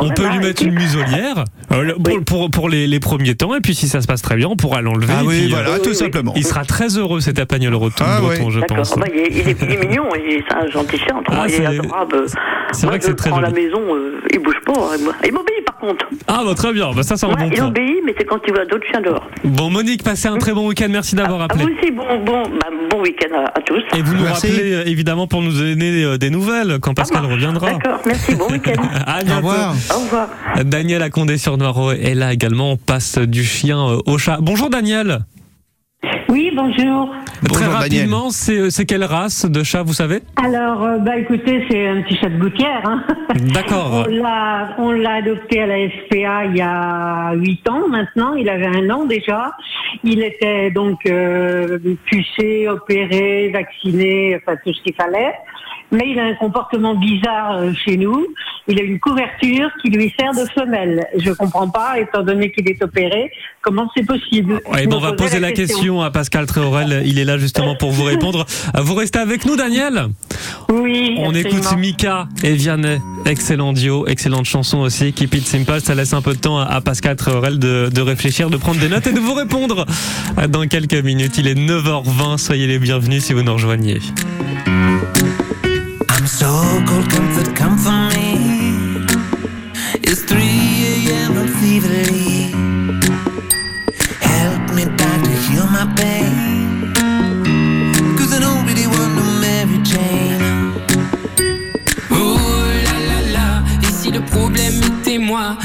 On 0.00 0.10
peut 0.10 0.22
lui 0.28 0.36
hein, 0.36 0.40
mettre 0.40 0.62
et 0.62 0.66
une 0.66 0.74
muselière 0.74 1.44
euh, 1.72 1.94
pour, 2.02 2.24
pour, 2.24 2.50
pour 2.50 2.68
les, 2.68 2.86
les 2.86 3.00
premiers 3.00 3.34
temps. 3.34 3.54
Et 3.54 3.60
puis, 3.60 3.74
si 3.74 3.88
ça 3.88 4.00
se 4.00 4.06
passe 4.06 4.22
très 4.22 4.36
bien, 4.36 4.48
on 4.48 4.56
pourra 4.56 4.80
l'enlever. 4.82 5.12
Ah 5.16 5.22
oui, 5.24 5.40
puis, 5.42 5.50
voilà, 5.50 5.70
euh, 5.70 5.78
tout 5.78 5.94
simplement. 5.94 6.32
il 6.36 6.44
sera 6.44 6.64
très 6.64 6.96
heureux, 6.96 7.20
cet 7.20 7.38
apagnol 7.38 7.72
breton, 7.72 8.04
Ah 8.06 8.20
breton, 8.20 8.46
oui. 8.46 8.52
je 8.52 8.60
D'accord. 8.60 8.76
pense. 8.78 8.96
Bah, 8.96 9.06
il, 9.12 9.20
est, 9.20 9.28
il 9.30 9.48
est- 9.48 9.62
il 9.62 9.70
est 9.72 9.86
mignon, 9.88 10.04
et 10.14 10.44
c'est 10.48 10.56
un 10.56 10.66
gentil 10.68 10.96
chien. 10.98 11.20
Ah, 11.30 11.44
il 11.48 11.54
est 11.54 11.56
c'est- 11.58 11.66
adorable. 11.66 12.24
c'est 12.72 12.86
vrai 12.86 12.98
que 12.98 13.04
c'est 13.04 13.14
très 13.16 13.32
à 13.32 13.40
la 13.40 13.50
joli. 13.50 13.64
maison, 13.64 13.80
euh, 13.94 14.20
il 14.32 14.38
bouge 14.40 14.60
pas. 14.64 14.72
hein. 14.72 14.96
Il 15.26 15.32
m'obéit 15.32 15.64
contre. 15.78 16.06
Ah, 16.26 16.42
bah, 16.44 16.54
très 16.54 16.72
bien. 16.72 16.90
Bah, 16.94 17.02
ça, 17.02 17.16
c'est 17.16 17.26
un 17.26 17.30
Ouais, 17.30 17.36
bon 17.36 17.48
il 17.50 17.58
point. 17.58 17.66
obéit, 17.68 17.96
mais 18.04 18.14
c'est 18.18 18.24
quand 18.24 18.38
il 18.46 18.52
voit 18.54 18.64
d'autres 18.64 18.86
chiens 18.90 19.00
dehors. 19.00 19.26
Bon, 19.44 19.70
Monique, 19.70 20.02
passez 20.02 20.28
un 20.28 20.38
très 20.38 20.52
bon 20.52 20.66
week-end. 20.68 20.88
Merci 20.90 21.14
d'avoir 21.14 21.40
À 21.40 21.44
appelé. 21.44 21.64
vous 21.64 21.70
aussi, 21.70 21.90
bon, 21.90 22.04
bon, 22.24 22.42
bah, 22.42 22.66
bon 22.90 23.00
week-end 23.02 23.34
à, 23.34 23.58
à 23.58 23.62
tous. 23.62 23.82
Et 23.96 24.02
vous 24.02 24.14
nous 24.14 24.22
Merci. 24.24 24.48
rappelez 24.48 24.72
euh, 24.74 24.82
évidemment 24.86 25.26
pour 25.26 25.42
nous 25.42 25.52
donner 25.52 26.02
euh, 26.04 26.18
des 26.18 26.30
nouvelles 26.30 26.78
quand 26.80 26.94
Pascal 26.94 27.22
marche. 27.22 27.34
reviendra. 27.34 27.70
D'accord, 27.72 28.00
merci, 28.06 28.34
bon 28.34 28.48
week-end. 28.50 28.82
À 29.06 29.20
Au 29.20 29.24
bientôt. 29.24 29.36
revoir. 29.48 29.74
Au 29.94 30.00
revoir. 30.00 30.28
Daniel 30.64 31.02
à 31.02 31.10
Condé 31.10 31.38
sur 31.38 31.56
Noireau 31.56 31.92
est 31.92 32.14
là 32.14 32.32
également. 32.32 32.72
On 32.72 32.76
passe 32.76 33.18
du 33.18 33.44
chien 33.44 33.78
euh, 33.78 33.98
au 34.06 34.18
chat. 34.18 34.38
Bonjour 34.40 34.70
Daniel. 34.70 35.20
Oui, 36.28 36.52
bonjour. 36.54 37.08
Très 37.44 37.64
Bonjour, 37.64 37.72
rapidement, 37.72 38.30
c'est 38.30 38.86
quelle 38.86 39.04
race 39.04 39.46
de 39.46 39.62
chat, 39.64 39.82
vous 39.82 39.92
savez? 39.92 40.20
Alors, 40.36 40.84
euh, 40.84 40.98
bah 40.98 41.16
écoutez, 41.16 41.64
c'est 41.68 41.88
un 41.88 42.02
petit 42.02 42.16
chat 42.16 42.28
de 42.28 42.38
gouttière. 42.38 42.82
Hein. 42.84 43.02
D'accord. 43.52 44.06
On 44.78 44.92
l'a, 44.92 45.14
adopté 45.14 45.62
à 45.62 45.66
la 45.66 45.88
SPA 45.88 46.44
il 46.44 46.56
y 46.56 46.60
a 46.60 47.32
huit 47.34 47.68
ans 47.68 47.88
maintenant. 47.88 48.34
Il 48.34 48.48
avait 48.48 48.66
un 48.66 48.88
an 48.90 49.06
déjà. 49.06 49.52
Il 50.04 50.22
était 50.22 50.70
donc 50.70 51.00
euh, 51.06 51.78
pucé, 52.04 52.68
opéré, 52.68 53.50
vacciné, 53.52 54.36
enfin 54.36 54.56
tout 54.64 54.72
ce 54.72 54.82
qu'il 54.82 54.94
fallait. 54.94 55.34
Mais 55.90 56.10
il 56.10 56.18
a 56.18 56.24
un 56.24 56.34
comportement 56.34 56.94
bizarre 56.94 57.56
euh, 57.56 57.72
chez 57.72 57.96
nous. 57.96 58.26
Il 58.66 58.78
a 58.78 58.82
une 58.82 59.00
couverture 59.00 59.70
qui 59.80 59.88
lui 59.88 60.12
sert 60.18 60.32
de 60.32 60.46
femelle. 60.50 61.06
Je 61.16 61.32
comprends 61.32 61.70
pas, 61.70 61.98
étant 61.98 62.22
donné 62.22 62.50
qu'il 62.52 62.68
est 62.68 62.82
opéré, 62.82 63.32
comment 63.62 63.88
c'est 63.96 64.06
possible? 64.06 64.60
Ouais, 64.70 64.86
bon, 64.86 64.96
me 64.96 64.96
on 64.96 65.00
va 65.00 65.12
poser 65.14 65.40
la 65.40 65.52
question 65.52 65.87
à 66.02 66.10
Pascal 66.10 66.46
Tréorel. 66.46 67.02
Il 67.06 67.18
est 67.18 67.24
là 67.24 67.38
justement 67.38 67.74
pour 67.76 67.90
vous 67.90 68.04
répondre. 68.04 68.46
Euh, 68.76 68.80
Vous 68.82 68.94
restez 68.94 69.18
avec 69.18 69.44
nous, 69.46 69.56
Daniel 69.56 70.08
Oui. 70.68 71.14
On 71.18 71.32
écoute. 71.34 71.64
Mika 71.76 72.28
et 72.42 72.52
Vianney. 72.54 72.98
Excellent 73.24 73.72
duo, 73.72 74.06
excellente 74.06 74.44
chanson 74.44 74.78
aussi. 74.78 75.12
Keep 75.12 75.34
it 75.34 75.46
simple. 75.46 75.80
Ça 75.82 75.94
laisse 75.94 76.12
un 76.12 76.20
peu 76.22 76.34
de 76.34 76.38
temps 76.38 76.58
à- 76.58 76.80
Pascal 76.80 77.16
Tréorel 77.16 77.58
de, 77.58 77.90
de 77.92 78.00
réfléchir, 78.00 78.50
de 78.50 78.56
prendre 78.56 78.78
des 78.80 78.88
notes 78.88 79.06
et 79.06 79.12
de 79.12 79.20
vous 79.20 79.34
répondre 79.34 79.86
dans 80.48 80.66
quelques 80.68 81.02
minutes. 81.02 81.38
Il 81.38 81.46
est 81.48 81.54
9h20. 81.54 82.38
Soyez 82.38 82.66
les 82.66 82.78
bienvenus 82.78 83.24
si 83.24 83.32
vous 83.32 83.42
nous 83.42 83.54
rejoignez. 83.54 83.98
I'm 84.66 86.26
so 86.26 86.46
cold, 86.86 87.08
comfort, 87.10 87.54
come 87.54 87.78
for 87.78 87.92
me. 87.92 89.06
It's 90.02 90.24
3 90.26 90.38
a.m. 90.38 91.36
I'm 91.38 91.48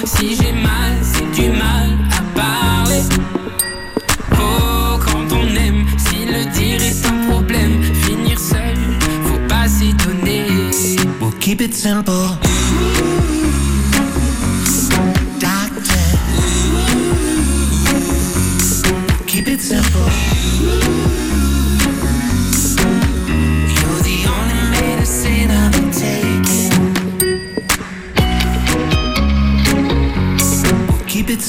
si 0.06 0.36
j'ai 0.36 0.54
mal, 0.54 0.94
c'est 1.02 1.32
du 1.32 1.50
mal 1.50 1.98
à 2.12 2.22
parler. 2.40 3.02
Oh, 4.34 5.00
quand 5.00 5.32
on 5.32 5.48
aime, 5.56 5.86
si 5.98 6.26
le 6.26 6.46
dire 6.52 6.82
est 6.82 7.06
un 7.06 7.30
problème, 7.30 7.82
finir 8.06 8.40
seul, 8.40 8.78
faut 9.26 9.48
pas 9.48 9.68
s'étonner. 9.68 10.46
We'll 11.20 11.34
keep 11.40 11.62
it 11.62 11.74
simple. 11.74 12.43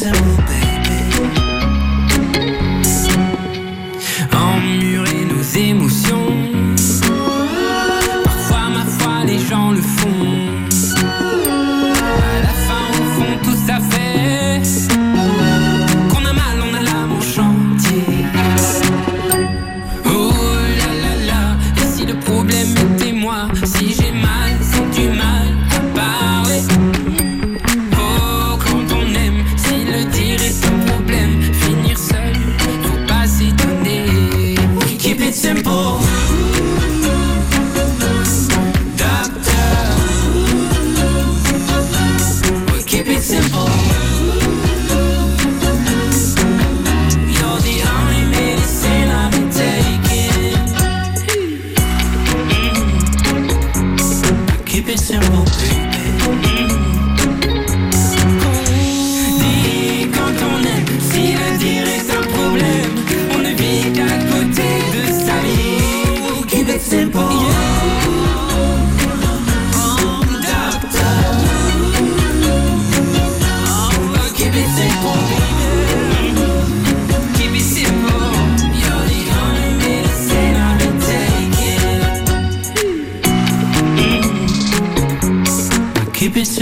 Simple, 0.05 0.37
baby. 0.45 0.64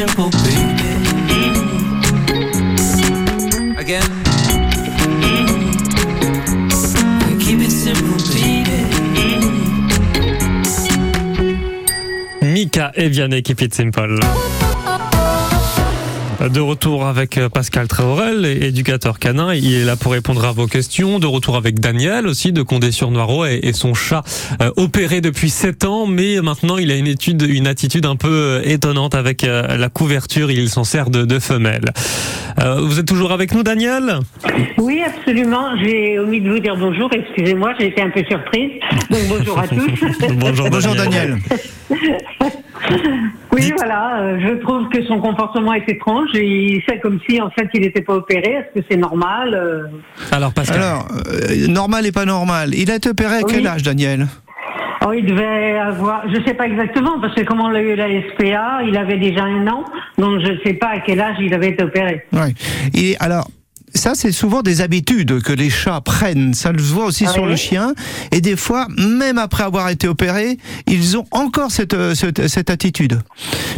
Simple, 0.07 0.31
baby. 0.43 0.91
Again. 3.79 4.03
Keep 7.39 7.61
it 7.61 7.71
simple, 7.71 8.19
baby. 8.33 8.79
Mika 12.43 12.91
et 12.97 13.09
Vianney, 13.09 13.43
Keep 13.43 13.63
It 13.63 13.75
Simple. 13.75 14.19
De 16.51 16.61
retour 16.61 17.07
avec 17.07 17.39
euh, 17.39 17.49
Pascal 17.49 17.87
Tréorel, 17.87 18.45
éducateur 18.45 19.21
canin. 19.21 19.55
Il 19.55 19.75
est 19.75 19.85
là 19.85 19.95
pour 19.95 20.13
répondre 20.13 20.45
à 20.45 20.51
vos 20.51 20.67
questions. 20.67 21.21
De 21.21 21.27
retour 21.27 21.57
avec 21.57 21.79
Daniel 21.79 22.27
aussi 22.27 22.53
de 22.53 22.63
Condé-sur-Noireau 22.63 23.47
et, 23.47 23.61
et 23.63 23.73
son 23.73 23.95
chat 23.95 24.25
euh, 24.61 24.71
opéré 24.77 25.21
depuis 25.21 25.51
7 25.51 25.85
ans, 25.85 26.07
mais 26.07 26.41
maintenant 26.43 26.79
il 26.79 26.91
a 26.91 26.97
une 26.97 27.07
étude, 27.07 27.43
une 27.43 27.69
attitude 27.69 28.07
un 28.07 28.17
peu 28.17 28.29
euh, 28.29 28.63
étonnante 28.65 29.15
avec 29.15 29.43
la 29.43 29.89
couverture. 29.89 30.51
Il 30.51 30.69
s'en 30.69 30.85
sert 30.85 31.11
de, 31.11 31.25
de 31.25 31.39
femelle. 31.39 31.85
Euh, 32.61 32.81
vous 32.81 32.99
êtes 32.99 33.07
toujours 33.07 33.33
avec 33.33 33.55
nous, 33.55 33.63
Daniel? 33.63 34.19
Oui, 34.79 35.03
absolument. 35.05 35.77
J'ai 35.83 36.19
omis 36.19 36.41
de 36.41 36.51
vous 36.51 36.59
dire 36.59 36.77
bonjour. 36.77 37.11
Excusez-moi, 37.13 37.75
j'ai 37.79 37.89
été 37.89 38.03
un 38.03 38.11
peu 38.11 38.23
surprise. 38.25 38.71
Donc 39.11 39.21
bonjour 39.29 39.59
à 39.59 39.69
tous. 39.69 39.79
Bonjour, 40.37 40.71
Bonjour 40.71 40.95
Daniel. 40.95 41.39
Oui, 43.53 43.71
voilà. 43.77 44.19
euh, 44.21 44.39
je 44.41 44.55
trouve 44.63 44.89
que 44.89 45.05
son 45.05 45.21
comportement 45.21 45.75
est 45.75 45.87
étrange. 45.89 46.31
Et 46.35 46.75
il 46.77 46.83
fait 46.83 46.99
comme 47.01 47.19
si, 47.29 47.41
en 47.41 47.51
fait, 47.51 47.69
il 47.75 47.83
n'était 47.83 48.01
pas 48.01 48.15
opéré. 48.15 48.53
Est-ce 48.53 48.81
que 48.81 48.87
c'est 48.91 48.97
normal 48.97 49.55
euh 49.55 49.83
Alors 50.31 50.53
Pascal. 50.55 50.81
Alors, 50.83 51.07
euh, 51.27 51.67
normal 51.69 52.07
et 52.07 52.13
pas 52.13 52.25
normal. 52.25 52.71
Il 52.75 52.91
a 52.91 52.97
été 52.97 53.11
opéré 53.11 53.37
à 53.37 53.39
Oui. 53.45 53.53
quel 53.53 53.67
âge, 53.67 53.83
Daniel? 53.83 54.27
Oh, 55.07 55.13
il 55.13 55.27
devait 55.27 55.79
avoir, 55.79 56.23
je 56.33 56.41
sais 56.47 56.55
pas 56.55 56.67
exactement, 56.67 57.19
parce 57.21 57.35
que 57.35 57.43
comme 57.43 57.61
on 57.61 57.69
l'a 57.69 57.83
eu 57.83 57.93
à 57.93 57.97
la 57.97 58.09
SPA, 58.31 58.83
il 58.87 58.97
avait 58.97 59.19
déjà 59.19 59.43
un 59.43 59.67
an, 59.67 59.85
donc 60.17 60.41
je 60.45 60.53
ne 60.53 60.59
sais 60.65 60.75
pas 60.75 60.91
à 60.91 61.01
quel 61.01 61.21
âge 61.21 61.35
il 61.41 61.53
avait 61.53 61.71
été 61.71 61.83
opéré. 61.83 62.25
Ouais. 62.33 62.55
Et 62.95 63.17
alors, 63.19 63.49
ça, 63.95 64.15
c'est 64.15 64.33
souvent 64.33 64.63
des 64.63 64.81
habitudes 64.81 65.43
que 65.43 65.53
les 65.53 65.71
chats 65.71 66.01
prennent. 66.01 66.55
Ça 66.55 66.73
se 66.77 66.93
voit 66.93 67.05
aussi 67.07 67.25
Ah 67.29 67.33
sur 67.33 67.43
oui 67.45 67.51
le 67.51 67.57
chien. 67.57 67.95
Et 68.31 68.41
des 68.41 68.57
fois, 68.57 68.87
même 68.99 69.39
après 69.39 69.65
avoir 69.65 69.89
été 69.91 70.09
opérés, 70.09 70.59
ils 70.87 71.17
ont 71.17 71.27
encore 71.31 71.71
cette, 71.71 71.95
euh, 71.95 72.15
cette, 72.15 72.49
cette 72.49 72.71
attitude. 72.71 73.21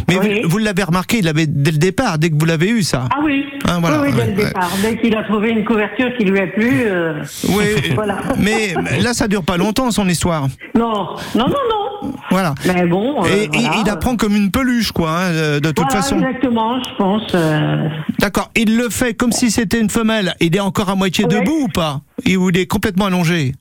Mais 0.07 0.17
Oui. 0.19 0.41
vous, 0.43 0.49
vous 0.49 0.57
l'avez 0.57 0.83
remarqué, 0.83 1.19
il 1.19 1.25
l'avait 1.25 1.47
dès 1.47 1.71
le 1.71 1.77
départ, 1.77 2.17
dès 2.17 2.29
que 2.29 2.35
vous 2.37 2.45
l'avez 2.45 2.69
eu, 2.69 2.83
ça. 2.83 3.09
Ah 3.11 3.19
oui, 3.23 3.45
Ah, 3.67 3.77
voilà, 3.79 4.01
oui, 4.01 4.09
oui, 4.11 4.15
dès 4.17 4.25
le 4.27 4.33
départ. 4.47 4.69
Dès 4.81 4.97
qu'il 4.97 5.15
a 5.15 5.23
trouvé 5.23 5.49
une 5.51 5.65
couverture 5.65 6.09
qui 6.17 6.25
lui 6.25 6.39
a 6.39 6.47
plu, 6.47 6.83
euh, 6.85 7.21
Oui. 7.49 7.65
voilà. 7.95 8.19
Mais 8.37 8.73
là, 9.01 9.13
ça 9.13 9.27
dure 9.27 9.43
pas 9.43 9.57
longtemps, 9.57 9.91
son 9.91 10.07
histoire. 10.07 10.47
Non, 10.75 11.15
non, 11.35 11.47
non, 11.47 11.47
non. 11.49 12.11
Voilà. 12.29 12.53
Mais 12.67 12.85
bon. 12.85 13.23
euh, 13.23 13.27
Et, 13.27 13.47
voilà. 13.51 13.75
il 13.83 13.89
apprend 13.89 14.15
comme 14.15 14.35
une 14.35 14.51
peluche, 14.51 14.91
quoi, 14.91 15.11
hein, 15.11 15.31
de 15.31 15.59
de 15.59 15.71
toute 15.71 15.85
Voilà, 15.85 16.01
façon. 16.01 16.17
exactement, 16.19 16.79
je 16.83 16.95
pense. 16.97 17.31
euh, 17.33 17.87
D'accord. 18.19 18.51
Il 18.55 18.77
le 18.77 18.89
fait 18.89 19.13
comme 19.15 19.31
si 19.31 19.49
c'était 19.49 19.79
une 19.79 19.89
femelle. 20.05 20.35
Il 20.39 20.55
est 20.55 20.59
encore 20.59 20.89
à 20.89 20.95
moitié 20.95 21.25
Ouais. 21.25 21.39
debout 21.39 21.63
ou 21.63 21.67
pas? 21.67 22.01
Il 22.25 22.55
est 22.57 22.67
complètement 22.67 23.05
allongé 23.05 23.53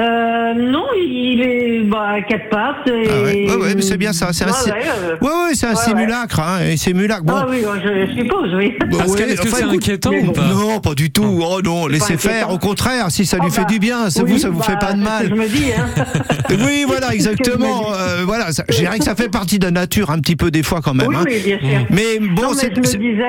Euh, 0.00 0.54
non, 0.54 0.84
il 0.96 1.42
est 1.42 1.80
bah, 1.82 2.12
à 2.16 2.20
quatre 2.22 2.48
pattes. 2.48 2.86
Et... 2.88 3.06
Ah 3.10 3.22
ouais, 3.22 3.46
ouais, 3.50 3.56
ouais, 3.56 3.74
mais 3.74 3.82
c'est 3.82 3.98
bien 3.98 4.12
ça. 4.12 4.32
C'est 4.32 4.44
un, 4.44 4.48
Ouais, 4.48 4.52
si- 4.64 4.70
ouais, 4.70 4.76
euh, 4.78 5.16
c'est 5.52 5.66
un 5.66 5.70
ouais, 5.70 5.76
ouais. 5.76 5.82
simulacre. 5.84 6.40
Hein, 6.40 6.58
et 6.70 6.76
simulacre. 6.78 7.22
Bon, 7.24 7.34
Ah 7.36 7.46
oui, 7.48 7.62
je 7.84 8.14
suppose, 8.22 8.54
oui. 8.54 8.72
Bah 8.80 9.04
est-ce 9.04 9.16
que 9.16 9.46
enfin, 9.46 9.56
c'est 9.58 9.64
inquiétant 9.64 10.10
ou 10.12 10.32
pas 10.32 10.46
Non, 10.48 10.80
pas 10.80 10.94
du 10.94 11.10
tout. 11.10 11.42
Oh 11.44 11.60
non, 11.62 11.86
laissez 11.86 12.16
faire. 12.16 12.50
Au 12.50 12.58
contraire, 12.58 13.10
si 13.10 13.26
ça 13.26 13.36
lui 13.36 13.46
Ah 13.48 13.54
fait 13.54 13.60
bah, 13.62 13.66
du 13.68 13.78
bien, 13.78 14.08
ça 14.10 14.22
oui, 14.22 14.32
vous, 14.32 14.38
ça 14.38 14.48
vous 14.48 14.58
bah, 14.60 14.64
fait 14.64 14.78
pas 14.78 14.92
de 14.94 14.98
ce 15.00 15.04
mal. 15.04 15.22
que 15.28 15.28
Je 15.36 15.40
me 15.40 15.48
dis, 15.48 15.64
hein. 15.76 16.04
Oui, 16.66 16.84
voilà, 16.86 17.12
exactement. 17.14 17.92
Euh, 17.92 18.22
voilà, 18.24 18.52
ça- 18.52 18.64
je 18.70 18.76
dirais 18.78 18.98
que 18.98 19.04
ça 19.04 19.14
fait 19.14 19.28
partie 19.28 19.58
de 19.58 19.64
la 19.66 19.70
nature 19.70 20.10
un 20.10 20.18
petit 20.20 20.36
peu 20.36 20.50
des 20.50 20.62
fois 20.62 20.80
quand 20.82 20.94
même. 20.94 21.08
oui, 21.08 21.16
hein. 21.18 21.24
oui, 21.26 21.42
bien 21.44 21.58
sûr. 21.58 21.86
Mais 21.90 22.18
bon, 22.20 22.52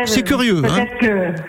c'est 0.05 0.21
curieux. 0.23 0.61
Hein. 0.65 0.85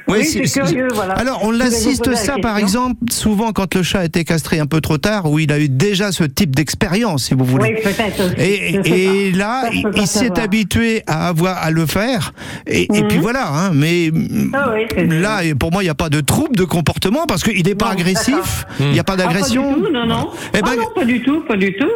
Oui, 0.09 0.25
c'est 0.25 0.43
curieux. 0.43 0.89
Alors, 1.17 1.41
on 1.43 1.47
vous 1.47 1.53
l'assiste 1.53 2.13
ça, 2.15 2.37
par 2.43 2.59
exemple, 2.59 2.97
souvent 3.11 3.53
quand 3.53 3.75
le 3.75 3.83
chat 3.83 4.01
a 4.01 4.05
été 4.05 4.25
castré 4.25 4.59
un 4.59 4.67
peu 4.67 4.81
trop 4.81 4.99
tard, 4.99 5.12
où 5.25 5.39
il 5.39 5.53
a 5.53 5.59
eu 5.61 5.69
déjà 5.69 6.11
ce 6.13 6.25
type 6.25 6.55
d'expérience, 6.57 7.25
si 7.25 7.35
vous 7.35 7.45
voulez. 7.45 7.75
Oui, 7.77 7.83
peut-être. 7.83 8.39
Et, 8.39 9.31
là, 9.33 9.63
Ça, 9.65 9.71
il, 9.97 10.07
s'est 10.07 10.39
habitué 10.41 11.03
à 11.07 11.29
avoir 11.29 11.59
à 11.63 11.71
le 11.71 11.87
faire. 11.87 12.33
Et, 12.67 12.83
et 12.95 13.03
puis 13.05 13.19
voilà. 13.19 13.49
Hein, 13.49 13.71
mais 13.75 14.11
Ah 14.55 14.73
oui, 14.75 15.09
là, 15.21 15.41
pour 15.59 15.71
moi, 15.73 15.83
il 15.83 15.87
n'y 15.87 15.91
a 15.91 15.95
pas 15.95 16.09
de 16.09 16.21
trouble 16.21 16.57
de 16.57 16.65
comportement 16.65 17.27
parce 17.27 17.43
qu'il 17.43 17.65
n'est 17.67 17.75
pas 17.75 17.87
Non, 17.87 17.93
agressif. 17.93 18.65
Il 18.81 18.91
n'y 18.91 18.99
a 18.99 19.05
pas 19.05 19.15
Ah, 19.15 19.17
d'agression. 19.19 19.75
Tout, 19.75 19.93
non, 19.93 20.07
non. 20.07 20.31
Eh 20.55 20.59
Ah 20.63 20.71
ben- 20.71 20.77
non, 20.77 20.89
pas 20.95 21.05
du 21.05 21.21
tout, 21.23 21.41
pas 21.43 21.57
du 21.57 21.73
tout. 21.75 21.91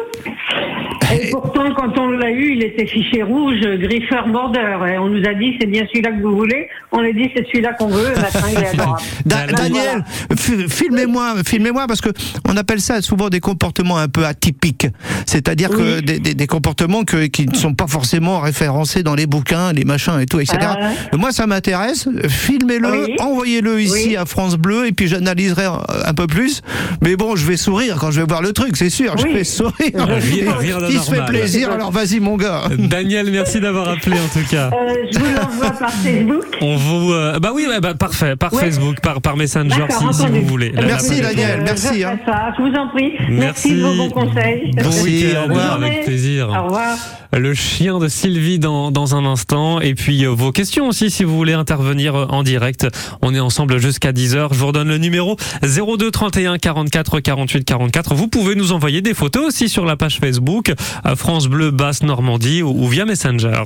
Et 1.13 1.29
pourtant, 1.31 1.73
quand 1.73 1.97
on 1.97 2.09
l'a 2.11 2.31
eu, 2.31 2.53
il 2.55 2.63
était 2.63 2.85
fiché 2.85 3.23
rouge, 3.23 3.59
griffeur 3.79 4.27
border. 4.27 4.77
Et 4.93 4.97
on 4.97 5.07
nous 5.07 5.23
a 5.25 5.33
dit, 5.33 5.55
c'est 5.59 5.67
bien 5.67 5.85
celui-là 5.89 6.11
que 6.11 6.21
vous 6.21 6.35
voulez. 6.35 6.67
On 6.91 6.99
a 6.99 7.11
dit, 7.13 7.29
c'est 7.35 7.45
celui-là 7.47 7.73
qu'on 7.73 7.87
veut. 7.87 8.09
Maintenant, 8.15 8.47
il 8.51 8.59
est 8.59 8.67
adorable. 8.73 9.01
Da- 9.25 9.47
Daniel, 9.47 10.03
fi- 10.37 10.67
filmez-moi, 10.69 11.35
filmez-moi 11.45 11.87
parce 11.87 12.01
que 12.01 12.09
on 12.47 12.57
appelle 12.57 12.81
ça 12.81 12.96
souvent 13.01 13.29
des 13.29 13.39
comportements 13.39 13.97
un 13.97 14.07
peu 14.07 14.25
atypiques, 14.25 14.87
c'est-à-dire 15.25 15.69
que 15.69 15.99
des, 16.01 16.19
des- 16.19 16.33
des 16.33 16.47
comportements 16.47 17.03
que- 17.03 17.25
qui 17.27 17.45
ne 17.47 17.55
sont 17.55 17.73
pas 17.73 17.87
forcément 17.87 18.39
référencés 18.39 19.03
dans 19.03 19.15
les 19.15 19.25
bouquins, 19.27 19.73
les 19.73 19.83
machins 19.85 20.19
et 20.19 20.25
tout, 20.25 20.39
etc. 20.39 20.57
Ah 20.61 20.91
Moi, 21.17 21.31
ça 21.31 21.47
m'intéresse. 21.47 22.07
Filmez-le, 22.27 22.91
Oui. 23.05 23.15
envoyez-le 23.19 23.81
ici 23.81 24.07
Oui. 24.09 24.15
à 24.17 24.25
France 24.25 24.55
Bleu 24.57 24.87
et 24.87 24.91
puis 24.91 25.07
j'analyserai 25.07 25.65
un, 25.65 26.13
peu 26.13 26.27
plus. 26.27 26.61
Mais 27.01 27.15
bon, 27.15 27.35
je 27.35 27.45
vais 27.45 27.57
sourire 27.57 27.97
quand 27.99 28.11
je 28.11 28.21
vais 28.21 28.27
voir 28.27 28.41
le 28.41 28.53
truc, 28.53 28.77
c'est 28.77 28.89
sûr. 28.89 29.15
Je 29.17 29.27
vais 29.27 29.43
sourire. 29.43 29.73
Rien- 29.95 30.53
rien 30.57 30.77
Il 30.89 30.99
se 30.99 31.11
fait 31.11 31.25
plaisir. 31.25 31.71
Alors 31.71 31.91
vas-y, 31.91 32.19
mon 32.19 32.37
gars. 32.37 32.63
Daniel, 32.77 33.29
merci 33.31 33.59
d'avoir 33.59 33.89
appelé 33.89 34.17
en 34.17 34.27
tout 34.39 34.45
cas. 34.49 34.69
Euh, 34.73 34.93
je 35.11 35.19
vous 35.19 35.25
l'envoie 35.35 35.71
par 35.71 35.91
Facebook. 35.91 36.45
On 36.61 36.75
vous, 36.77 37.11
euh, 37.13 37.39
bah 37.39 37.51
oui, 37.53 37.67
bah 37.81 37.93
parfait, 37.93 38.35
par 38.35 38.53
Ouais. 38.53 38.63
Facebook, 38.65 38.99
par, 39.01 39.21
par 39.21 39.35
Messenger 39.37 39.85
si, 39.89 40.25
vous 40.27 40.41
voulez. 40.47 40.71
Merci, 40.75 41.21
Daniel, 41.21 41.61
merci, 41.63 42.03
hein. 42.03 42.17
ça, 42.25 42.53
je 42.57 42.63
vous 42.63 42.73
en 42.75 42.86
prie. 42.87 43.11
Merci. 43.29 43.29
Merci, 43.29 43.73
de 43.75 43.81
vos 43.81 43.95
bons 43.95 44.09
conseils. 44.09 44.71
Bon 44.71 44.81
Merci, 44.83 45.03
week-end, 45.03 45.39
au 45.39 45.47
revoir. 45.47 45.73
avec 45.73 46.05
plaisir. 46.05 46.49
Au 46.49 46.63
revoir. 46.65 46.97
Le 47.33 47.53
chien 47.53 47.99
de 47.99 48.07
Sylvie 48.07 48.57
dans, 48.59 48.91
dans 48.91 49.15
un 49.15 49.25
instant. 49.25 49.79
Et 49.81 49.95
puis 49.95 50.25
euh, 50.25 50.29
vos 50.29 50.51
questions 50.51 50.87
aussi 50.87 51.11
si 51.11 51.23
vous 51.23 51.35
voulez 51.35 51.53
intervenir 51.53 52.15
euh, 52.15 52.25
en 52.29 52.43
direct. 52.43 52.87
On 53.21 53.33
est 53.35 53.39
ensemble 53.39 53.77
jusqu'à 53.79 54.11
10h. 54.11 54.49
Je 54.53 54.57
vous 54.57 54.67
redonne 54.67 54.87
le 54.87 54.97
numéro 54.97 55.35
02 55.61 56.09
31 56.11 56.57
44 56.57 57.19
48 57.19 57.63
44. 57.65 58.15
Vous 58.15 58.27
pouvez 58.27 58.55
nous 58.55 58.71
envoyer 58.71 59.01
des 59.01 59.13
photos 59.13 59.47
aussi 59.47 59.69
sur 59.69 59.85
la 59.85 59.95
page 59.97 60.19
Facebook 60.19 60.73
euh, 61.05 61.15
France 61.15 61.47
Bleu 61.47 61.71
Basse 61.71 62.03
Normandie 62.03 62.63
ou, 62.63 62.69
ou 62.69 62.87
via 62.87 63.05
Messenger. 63.05 63.63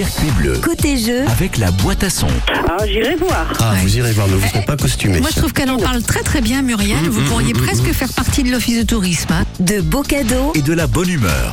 Circuit 0.00 0.30
bleu 0.38 0.54
Côté 0.62 0.96
jeu, 0.96 1.26
avec 1.28 1.58
la 1.58 1.70
boîte 1.72 2.02
à 2.04 2.08
son. 2.08 2.26
Ah, 2.70 2.86
j'irai 2.86 3.16
voir. 3.16 3.52
Ah, 3.60 3.74
vous 3.82 3.98
irez 3.98 4.12
voir, 4.12 4.28
ne 4.28 4.34
vous 4.36 4.48
serez 4.48 4.62
pas 4.64 4.78
costumé. 4.78 5.20
moi 5.20 5.28
je 5.30 5.38
trouve 5.38 5.52
qu'elle 5.52 5.68
en 5.70 5.76
parle 5.76 6.00
très 6.02 6.22
très 6.22 6.40
bien, 6.40 6.62
Muriel. 6.62 6.96
Vous 7.10 7.20
pourriez 7.24 7.52
presque 7.52 7.92
faire 7.92 8.10
partie 8.14 8.42
de 8.42 8.50
l'office 8.50 8.78
de 8.78 8.82
tourisme. 8.86 9.26
hein. 9.30 9.44
De 9.60 9.82
beaux 9.82 10.00
cadeaux. 10.02 10.52
Et 10.54 10.62
de 10.62 10.72
la 10.72 10.86
bonne 10.86 11.10
humeur. 11.10 11.52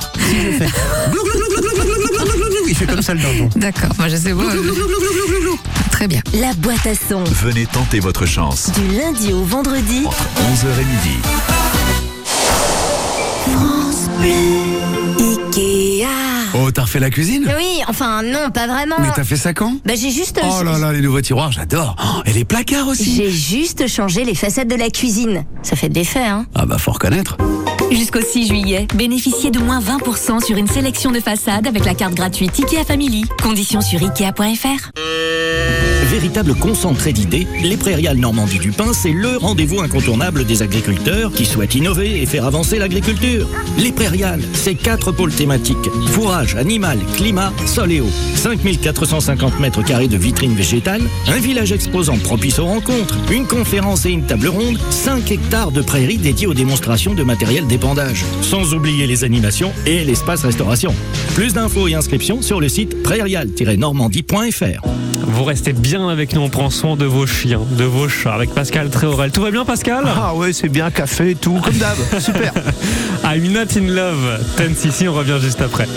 Il 2.69 2.73
fait 2.73 2.85
comme 2.85 3.01
ça 3.01 3.13
le 3.15 3.19
dindon. 3.19 3.49
D'accord, 3.57 3.89
moi 3.97 4.07
je 4.07 4.15
sais 4.15 4.33
pas. 4.33 4.43
Très 5.91 6.07
bien. 6.07 6.21
La 6.33 6.53
boîte 6.53 6.87
à 6.87 6.93
son. 6.95 7.25
Venez 7.25 7.65
tenter 7.65 7.99
votre 7.99 8.25
chance. 8.25 8.71
Du 8.71 8.95
lundi 8.97 9.33
au 9.33 9.43
vendredi. 9.43 10.03
Entre 10.05 10.23
11h 10.23 10.67
et 10.79 10.85
midi. 10.85 11.17
Ikea. 14.21 14.96
Oh, 16.67 16.71
t'as 16.71 16.81
refait 16.81 16.99
la 16.99 17.09
cuisine? 17.09 17.49
Oui, 17.57 17.81
enfin 17.87 18.23
non, 18.23 18.49
pas 18.53 18.67
vraiment. 18.67 18.97
Mais 18.99 19.07
t'as 19.15 19.23
fait 19.23 19.37
ça 19.37 19.53
quand? 19.53 19.77
Bah 19.85 19.93
j'ai 19.95 20.11
juste. 20.11 20.37
Oh 20.43 20.63
là 20.63 20.77
là, 20.77 20.91
les 20.91 20.99
nouveaux 20.99 21.21
tiroirs, 21.21 21.53
j'adore. 21.53 21.95
Oh, 21.97 22.21
et 22.25 22.33
les 22.33 22.43
placards 22.43 22.89
aussi. 22.89 23.15
J'ai 23.15 23.31
juste 23.31 23.87
changé 23.87 24.25
les 24.25 24.35
façades 24.35 24.67
de 24.67 24.75
la 24.75 24.89
cuisine. 24.89 25.45
Ça 25.63 25.77
fait 25.77 25.87
de 25.87 25.95
l'effet, 25.95 26.25
hein. 26.25 26.45
Ah 26.55 26.65
bah 26.65 26.77
faut 26.77 26.91
reconnaître. 26.91 27.37
Jusqu'au 27.89 28.19
6 28.19 28.47
juillet, 28.47 28.85
bénéficiez 28.95 29.49
de 29.49 29.59
moins 29.59 29.79
20% 29.79 30.43
sur 30.45 30.57
une 30.57 30.67
sélection 30.67 31.11
de 31.11 31.21
façades 31.21 31.67
avec 31.67 31.85
la 31.85 31.93
carte 31.93 32.15
gratuite 32.15 32.59
IKEA 32.59 32.83
Family. 32.83 33.23
Conditions 33.41 33.79
sur 33.79 34.03
ikea.fr. 34.03 34.91
Véritable 36.05 36.55
concentré 36.55 37.11
d'idées, 37.11 37.47
les 37.61 37.75
Prairiales 37.75 38.17
Normandie 38.17 38.59
du 38.59 38.71
Pin, 38.71 38.93
c'est 38.93 39.11
le 39.11 39.37
rendez-vous 39.37 39.81
incontournable 39.81 40.45
des 40.45 40.61
agriculteurs 40.61 41.31
qui 41.31 41.45
souhaitent 41.45 41.75
innover 41.75 42.21
et 42.21 42.25
faire 42.25 42.45
avancer 42.45 42.79
l'agriculture. 42.79 43.47
Les 43.77 43.91
Prairiales, 43.91 44.41
c'est 44.53 44.75
quatre 44.75 45.11
pôles 45.11 45.33
thématiques. 45.33 45.89
Fourrage, 46.07 46.55
animal, 46.55 46.99
climat, 47.15 47.51
sol 47.65 47.91
et 47.91 48.01
eau. 48.01 48.09
5450 48.35 49.59
mètres 49.59 49.83
carrés 49.83 50.07
de 50.07 50.17
vitrines 50.17 50.55
végétales, 50.55 51.03
un 51.27 51.39
village 51.39 51.71
exposant 51.71 52.17
propice 52.17 52.59
aux 52.59 52.65
rencontres, 52.65 53.17
une 53.31 53.45
conférence 53.45 54.05
et 54.05 54.11
une 54.11 54.25
table 54.25 54.47
ronde, 54.47 54.79
5 54.89 55.31
hectares 55.31 55.71
de 55.71 55.81
prairies 55.81 56.17
dédiées 56.17 56.47
aux 56.47 56.53
démonstrations 56.53 57.15
de 57.15 57.23
matériel 57.23 57.67
d'épandage. 57.67 58.23
Sans 58.41 58.73
oublier 58.73 59.07
les 59.07 59.23
animations 59.23 59.73
et 59.85 60.03
l'espace 60.03 60.43
restauration. 60.43 60.93
Plus 61.35 61.53
d'infos 61.53 61.87
et 61.87 61.95
inscriptions 61.95 62.41
sur 62.41 62.59
le 62.59 62.69
site 62.69 63.03
prairial-normandie.fr. 63.03 64.87
Vous 65.29 65.43
restez 65.43 65.73
bien 65.73 65.86
avec 65.95 66.33
nous, 66.33 66.41
on 66.41 66.49
prend 66.49 66.69
soin 66.69 66.97
de 66.97 67.05
vos 67.05 67.25
chiens, 67.25 67.61
de 67.77 67.85
vos 67.85 68.09
chats 68.09 68.33
avec 68.33 68.53
Pascal 68.53 68.89
Tréorel. 68.89 69.31
Tout 69.31 69.41
va 69.41 69.51
bien 69.51 69.63
Pascal? 69.63 70.03
Ah 70.05 70.35
ouais, 70.35 70.51
c'est 70.51 70.67
bien, 70.67 70.91
café, 70.91 71.33
tout, 71.33 71.59
comme 71.63 71.77
d'hab. 71.77 71.97
Super. 72.19 72.51
I'm 73.23 73.51
not 73.53 73.77
in 73.77 73.93
love. 73.95 74.39
Tense 74.57 74.83
ici, 74.83 75.07
on 75.07 75.13
revient 75.13 75.37
juste 75.41 75.61
après. 75.61 75.87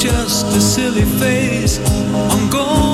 Just 0.00 0.46
a 0.56 0.60
silly 0.60 1.02
phase 1.18 1.80
I'm 2.30 2.48
going 2.50 2.87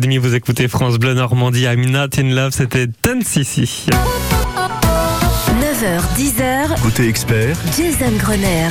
est 0.00 0.06
9h30, 0.06 0.18
vous 0.18 0.34
écoutez 0.34 0.68
France 0.68 0.98
Bleu 0.98 1.14
Normandie, 1.14 1.64
I'm 1.64 1.84
Not 1.90 2.18
in 2.18 2.34
Love, 2.34 2.52
c'était 2.52 2.86
Tennessee. 2.86 3.86
9h, 5.60 6.00
10h, 6.16 6.80
Côté 6.82 7.08
expert, 7.08 7.56
Jason 7.76 8.12
Grenier. 8.18 8.68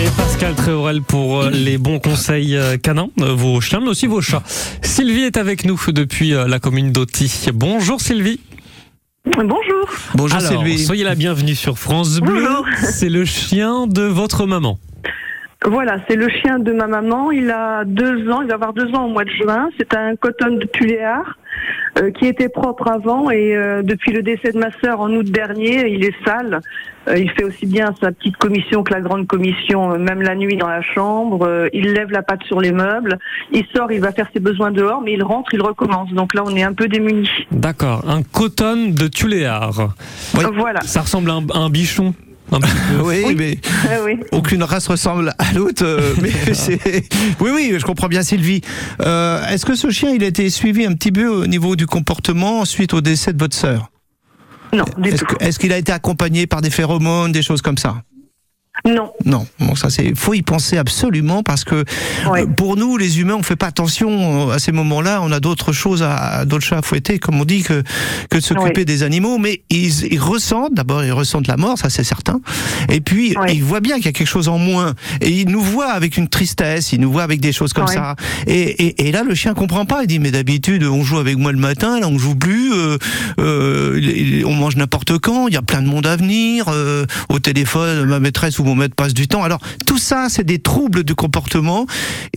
Et 0.00 0.08
Pascal 0.16 0.54
Tréorel 0.54 1.02
pour 1.02 1.42
euh, 1.42 1.50
les 1.50 1.78
bons 1.78 1.98
conseils 1.98 2.56
euh, 2.56 2.76
canins, 2.76 3.08
euh, 3.20 3.32
vos 3.34 3.60
chiens, 3.60 3.80
mais 3.80 3.88
aussi 3.88 4.06
vos 4.06 4.20
chats. 4.20 4.42
Sylvie 4.82 5.22
est 5.22 5.36
avec 5.38 5.64
nous 5.64 5.80
depuis 5.88 6.30
la 6.30 6.58
commune 6.58 6.92
d'Auty. 6.92 7.46
Bonjour 7.54 8.00
Sylvie. 8.00 8.40
Bonjour. 9.24 9.88
Bonjour 10.14 10.38
Alors, 10.38 10.62
Sylvie. 10.62 10.84
soyez 10.84 11.04
la 11.04 11.14
bienvenue 11.14 11.54
sur 11.54 11.78
France 11.78 12.18
Bleu. 12.20 12.48
C'est 12.82 13.08
le 13.08 13.24
chien 13.24 13.86
de 13.86 14.02
votre 14.02 14.46
maman. 14.46 14.78
Voilà, 15.66 15.98
c'est 16.08 16.14
le 16.14 16.28
chien 16.28 16.60
de 16.60 16.72
ma 16.72 16.86
maman. 16.86 17.32
Il 17.32 17.50
a 17.50 17.84
deux 17.84 18.30
ans, 18.30 18.40
il 18.42 18.48
va 18.48 18.54
avoir 18.54 18.72
deux 18.72 18.94
ans 18.94 19.06
au 19.06 19.08
mois 19.08 19.24
de 19.24 19.30
juin. 19.30 19.68
C'est 19.76 19.94
un 19.94 20.14
coton 20.14 20.54
de 20.54 20.64
Tuléar 20.64 21.38
euh, 21.98 22.12
qui 22.12 22.26
était 22.26 22.48
propre 22.48 22.88
avant 22.88 23.30
et 23.30 23.56
euh, 23.56 23.82
depuis 23.82 24.12
le 24.12 24.22
décès 24.22 24.52
de 24.52 24.58
ma 24.58 24.70
sœur 24.80 25.00
en 25.00 25.10
août 25.10 25.26
dernier, 25.26 25.88
il 25.88 26.04
est 26.04 26.14
sale. 26.24 26.60
Euh, 27.08 27.18
il 27.18 27.30
fait 27.32 27.44
aussi 27.44 27.66
bien 27.66 27.94
sa 28.00 28.12
petite 28.12 28.36
commission 28.36 28.82
que 28.82 28.92
la 28.92 29.00
grande 29.00 29.26
commission, 29.26 29.92
euh, 29.92 29.98
même 29.98 30.22
la 30.22 30.34
nuit 30.34 30.56
dans 30.56 30.68
la 30.68 30.82
chambre. 30.82 31.46
Euh, 31.46 31.68
il 31.72 31.92
lève 31.92 32.10
la 32.10 32.22
patte 32.22 32.44
sur 32.44 32.60
les 32.60 32.72
meubles. 32.72 33.18
Il 33.52 33.64
sort, 33.74 33.90
il 33.90 34.00
va 34.00 34.12
faire 34.12 34.28
ses 34.32 34.40
besoins 34.40 34.70
dehors, 34.70 35.02
mais 35.02 35.14
il 35.14 35.22
rentre, 35.22 35.52
il 35.54 35.62
recommence. 35.62 36.10
Donc 36.12 36.34
là, 36.34 36.42
on 36.44 36.54
est 36.54 36.62
un 36.62 36.74
peu 36.74 36.88
démunis. 36.88 37.28
D'accord, 37.50 38.04
un 38.08 38.22
coton 38.22 38.90
de 38.90 39.06
Tuléar. 39.08 39.94
Voilà. 40.32 40.80
Ça 40.82 41.02
ressemble 41.02 41.30
à 41.30 41.34
un, 41.34 41.46
à 41.52 41.58
un 41.58 41.70
bichon. 41.70 42.14
Un 42.52 42.60
petit 42.60 42.72
peu. 42.96 43.02
Oui, 43.02 43.34
mais 43.36 43.58
Ah 43.84 43.98
oui. 44.04 44.18
aucune 44.32 44.62
race 44.62 44.86
ressemble 44.88 45.34
à 45.38 45.52
l'autre. 45.52 45.84
euh, 45.84 46.14
mais 46.22 46.30
c'est... 46.54 46.78
Oui, 47.40 47.50
oui, 47.54 47.74
je 47.78 47.84
comprends 47.84 48.08
bien 48.08 48.22
Sylvie. 48.22 48.60
Euh, 49.00 49.46
est-ce 49.48 49.66
que 49.66 49.74
ce 49.74 49.90
chien, 49.90 50.10
il 50.10 50.22
a 50.22 50.26
été 50.26 50.48
suivi 50.50 50.84
un 50.86 50.92
petit 50.94 51.12
peu 51.12 51.26
au 51.26 51.46
niveau 51.46 51.76
du 51.76 51.86
comportement 51.86 52.64
suite 52.64 52.94
au 52.94 53.00
décès 53.00 53.32
de 53.32 53.38
votre 53.38 53.56
sœur? 53.56 53.90
Non, 54.72 54.84
du 54.98 55.10
est-ce 55.40 55.58
qu'il 55.58 55.72
a 55.72 55.78
été 55.78 55.92
accompagné 55.92 56.46
par 56.46 56.60
des 56.60 56.70
phéromones, 56.70 57.32
des 57.32 57.42
choses 57.42 57.62
comme 57.62 57.78
ça? 57.78 58.02
Non. 58.86 59.10
Non, 59.24 59.46
bon 59.58 59.74
ça 59.74 59.90
c'est 59.90 60.14
faut 60.16 60.34
y 60.34 60.42
penser 60.42 60.78
absolument 60.78 61.42
parce 61.42 61.64
que 61.64 61.84
Ouais. 62.30 62.42
euh, 62.42 62.46
pour 62.46 62.76
nous 62.76 62.96
les 62.96 63.20
humains 63.20 63.34
on 63.34 63.42
fait 63.42 63.56
pas 63.56 63.66
attention 63.66 64.50
euh, 64.50 64.54
à 64.54 64.58
ces 64.58 64.72
moments-là, 64.72 65.20
on 65.22 65.32
a 65.32 65.40
d'autres 65.40 65.72
choses 65.72 66.02
à 66.02 66.44
d'autres 66.44 66.64
chats 66.64 66.78
à 66.78 66.82
fouetter 66.82 67.18
comme 67.18 67.40
on 67.40 67.44
dit 67.44 67.62
que 67.62 67.82
que 68.30 68.36
de 68.38 68.42
s'occuper 68.42 68.80
Ouais. 68.80 68.84
des 68.84 69.02
animaux 69.02 69.38
mais 69.38 69.62
ils, 69.70 70.06
ils 70.12 70.20
ressentent 70.20 70.74
d'abord 70.74 71.04
ils 71.04 71.12
ressentent 71.12 71.48
la 71.48 71.56
mort, 71.56 71.78
ça 71.78 71.90
c'est 71.90 72.04
certain. 72.04 72.40
Et 72.90 73.00
puis 73.00 73.36
Ouais. 73.36 73.54
ils 73.56 73.64
voient 73.64 73.80
bien 73.80 73.96
qu'il 73.96 74.06
y 74.06 74.08
a 74.08 74.12
quelque 74.12 74.28
chose 74.28 74.48
en 74.48 74.58
moins 74.58 74.94
et 75.20 75.30
ils 75.30 75.48
nous 75.48 75.60
voient 75.62 75.90
avec 75.92 76.16
une 76.16 76.28
tristesse, 76.28 76.92
ils 76.92 77.00
nous 77.00 77.10
voient 77.10 77.24
avec 77.24 77.40
des 77.40 77.52
choses 77.52 77.72
comme 77.72 77.86
ça. 77.88 78.14
Et, 78.46 78.60
et, 78.86 79.08
et 79.08 79.12
là 79.12 79.22
le 79.24 79.34
chien 79.34 79.54
comprend 79.54 79.84
pas, 79.84 80.02
il 80.02 80.06
dit 80.06 80.18
mais 80.20 80.30
d'habitude 80.30 80.84
on 80.84 81.02
joue 81.02 81.18
avec 81.18 81.36
moi 81.38 81.50
le 81.52 81.58
matin, 81.58 81.98
là 82.00 82.06
on 82.08 82.18
joue 82.18 82.36
plus, 82.36 82.72
euh, 82.72 82.98
euh, 83.40 84.42
on 84.46 84.52
mange 84.54 84.76
n'importe 84.76 85.18
quand, 85.18 85.48
il 85.48 85.54
y 85.54 85.56
a 85.56 85.62
plein 85.62 85.82
de 85.82 85.88
monde 85.88 86.06
à 86.06 86.16
venir, 86.16 86.66
euh, 86.68 87.04
au 87.28 87.38
téléphone 87.38 88.04
ma 88.06 88.20
maîtresse 88.20 88.58
ou 88.58 88.64
mon 88.64 88.75
maître 88.76 88.94
passe 88.94 89.14
du 89.14 89.28
temps. 89.28 89.42
Alors 89.42 89.60
tout 89.86 89.98
ça 89.98 90.26
c'est 90.28 90.44
des 90.44 90.58
troubles 90.58 91.04
du 91.04 91.14
comportement. 91.14 91.86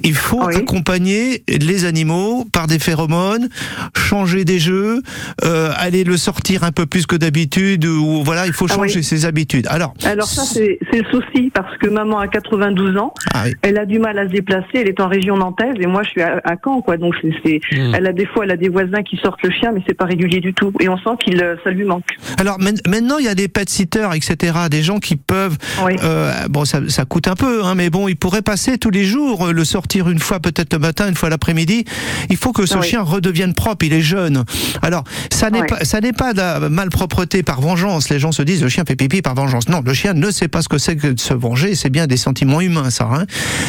Il 0.04 0.16
faut 0.16 0.44
Oui. 0.46 0.56
accompagner 0.56 1.44
les 1.48 1.86
animaux 1.86 2.46
par 2.52 2.68
des 2.68 2.80
phéromones, 2.80 3.50
changer 3.96 4.46
des 4.46 4.60
jeux, 4.60 5.02
euh, 5.44 5.72
aller 5.78 6.04
le 6.04 6.18
sortir 6.18 6.64
un 6.64 6.72
peu 6.72 6.86
plus 6.86 7.06
que 7.06 7.16
d'habitude 7.16 7.86
ou 7.86 8.24
voilà 8.24 8.48
il 8.48 8.54
faut 8.54 8.68
Ah 8.70 8.76
changer 8.76 8.98
oui. 8.98 9.04
ses 9.04 9.26
habitudes. 9.26 9.68
Alors 9.70 9.94
Alors 10.06 10.28
ça, 10.28 10.44
c'est 10.44 10.80
le 10.94 11.04
souci, 11.12 11.52
parce 11.54 11.78
que 11.78 11.88
maman 11.88 12.20
a 12.20 12.28
92 12.28 12.98
ans, 12.98 13.14
ah 13.34 13.44
oui. 13.46 13.54
elle 13.62 13.78
a 13.78 13.86
du 13.86 14.00
mal 14.00 14.18
à 14.20 14.26
se 14.28 14.32
déplacer, 14.32 14.68
elle 14.76 14.88
est 14.88 15.00
en 15.02 15.08
région 15.08 15.38
nantaise, 15.38 15.76
et 15.80 15.88
moi 15.88 16.04
je 16.04 16.10
suis 16.10 16.22
à, 16.22 16.40
à 16.44 16.56
Caen, 16.64 16.82
quoi. 16.82 16.98
Donc 16.98 17.16
c'est, 17.22 17.60
Hmm. 17.72 17.94
elle 17.94 18.08
a 18.08 18.14
des 18.14 18.26
fois, 18.26 18.46
elle 18.46 18.52
a 18.52 18.58
des 18.58 18.70
voisins 18.70 19.04
qui 19.04 19.18
sortent 19.18 19.42
le 19.44 19.52
chien, 19.52 19.72
mais 19.74 19.82
c'est 19.88 19.94
pas 19.94 20.06
régulier 20.06 20.40
du 20.40 20.54
tout, 20.54 20.72
et 20.80 20.88
on 20.90 20.98
sent 20.98 21.10
qu'il, 21.24 21.42
euh, 21.44 21.56
ça 21.64 21.70
lui 21.72 21.84
manque. 21.84 22.04
Alors 22.40 22.58
main- 22.60 22.72
maintenant, 22.88 23.18
il 23.20 23.26
y 23.26 23.28
a 23.28 23.36
des 23.36 23.48
pet 23.48 23.70
sitters, 23.70 24.10
etc. 24.16 24.54
Des 24.72 24.82
gens 24.82 25.00
qui 25.00 25.16
peuvent. 25.16 25.58
Oui. 25.86 25.94
Euh, 26.30 26.48
bon, 26.50 26.66
ça, 26.66 26.80
ça 26.88 27.06
coûte 27.06 27.28
un 27.28 27.36
peu, 27.36 27.64
hein, 27.66 27.76
mais 27.76 27.90
bon, 27.90 28.08
ils 28.08 28.16
pourraient 28.16 28.42
passer 28.42 28.78
tous 28.78 28.90
les 28.90 29.04
jours, 29.06 29.48
euh, 29.48 29.52
le 29.52 29.66
sortir 29.66 30.10
une 30.10 30.20
fois 30.20 30.40
peut-être 30.40 30.74
le 30.74 30.80
matin, 30.80 31.08
une 31.10 31.16
fois 31.16 31.30
l'après-midi. 31.30 31.86
Il 32.30 32.38
faut 32.38 32.52
que 32.54 32.66
ce 32.66 32.78
Oui. 32.78 32.88
chien 32.88 33.02
redevienne 33.02 33.54
propre. 33.54 33.86
Il 33.86 33.94
est 33.94 34.02
jeune. 34.02 34.44
Alors, 34.82 35.04
ça 35.32 35.50
n'est 35.50 35.64
pas, 35.64 35.84
ça 35.86 36.00
n'est 36.02 36.14
pas 36.14 36.34
de 36.34 36.38
la 36.40 36.70
malpropreté 36.70 37.44
par 37.44 37.62
vengeance. 37.62 38.10
Les 38.10 38.20
gens 38.20 38.32
se 38.32 38.42
disent 38.42 38.62
le 38.62 38.70
chien 38.70 38.84
fait 38.88 38.96
pipi 38.96 39.22
par 39.22 39.36
vengeance. 39.36 39.68
Non, 39.70 39.82
le 39.86 39.94
chien 39.94 40.14
ne 40.14 40.32
sait 40.32 40.48
pas 40.48 40.62
ce 40.62 40.70
que 40.70 40.78
c'est 40.78 40.96
que 40.96 41.08
de 41.08 41.20
se 41.20 41.34
venger. 41.34 41.76
C'est 41.76 41.90
bien 41.90 42.08
des 42.08 42.18
sentiments 42.18 42.62
humains, 42.62 42.90
ça. 42.90 43.10
Hein. 43.12 43.26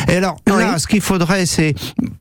Et 0.08 0.16
alors 0.16 0.36
là, 0.46 0.78
ce 0.78 0.86
qu'il 0.86 1.00
faudrait, 1.00 1.46
c'est 1.46 1.74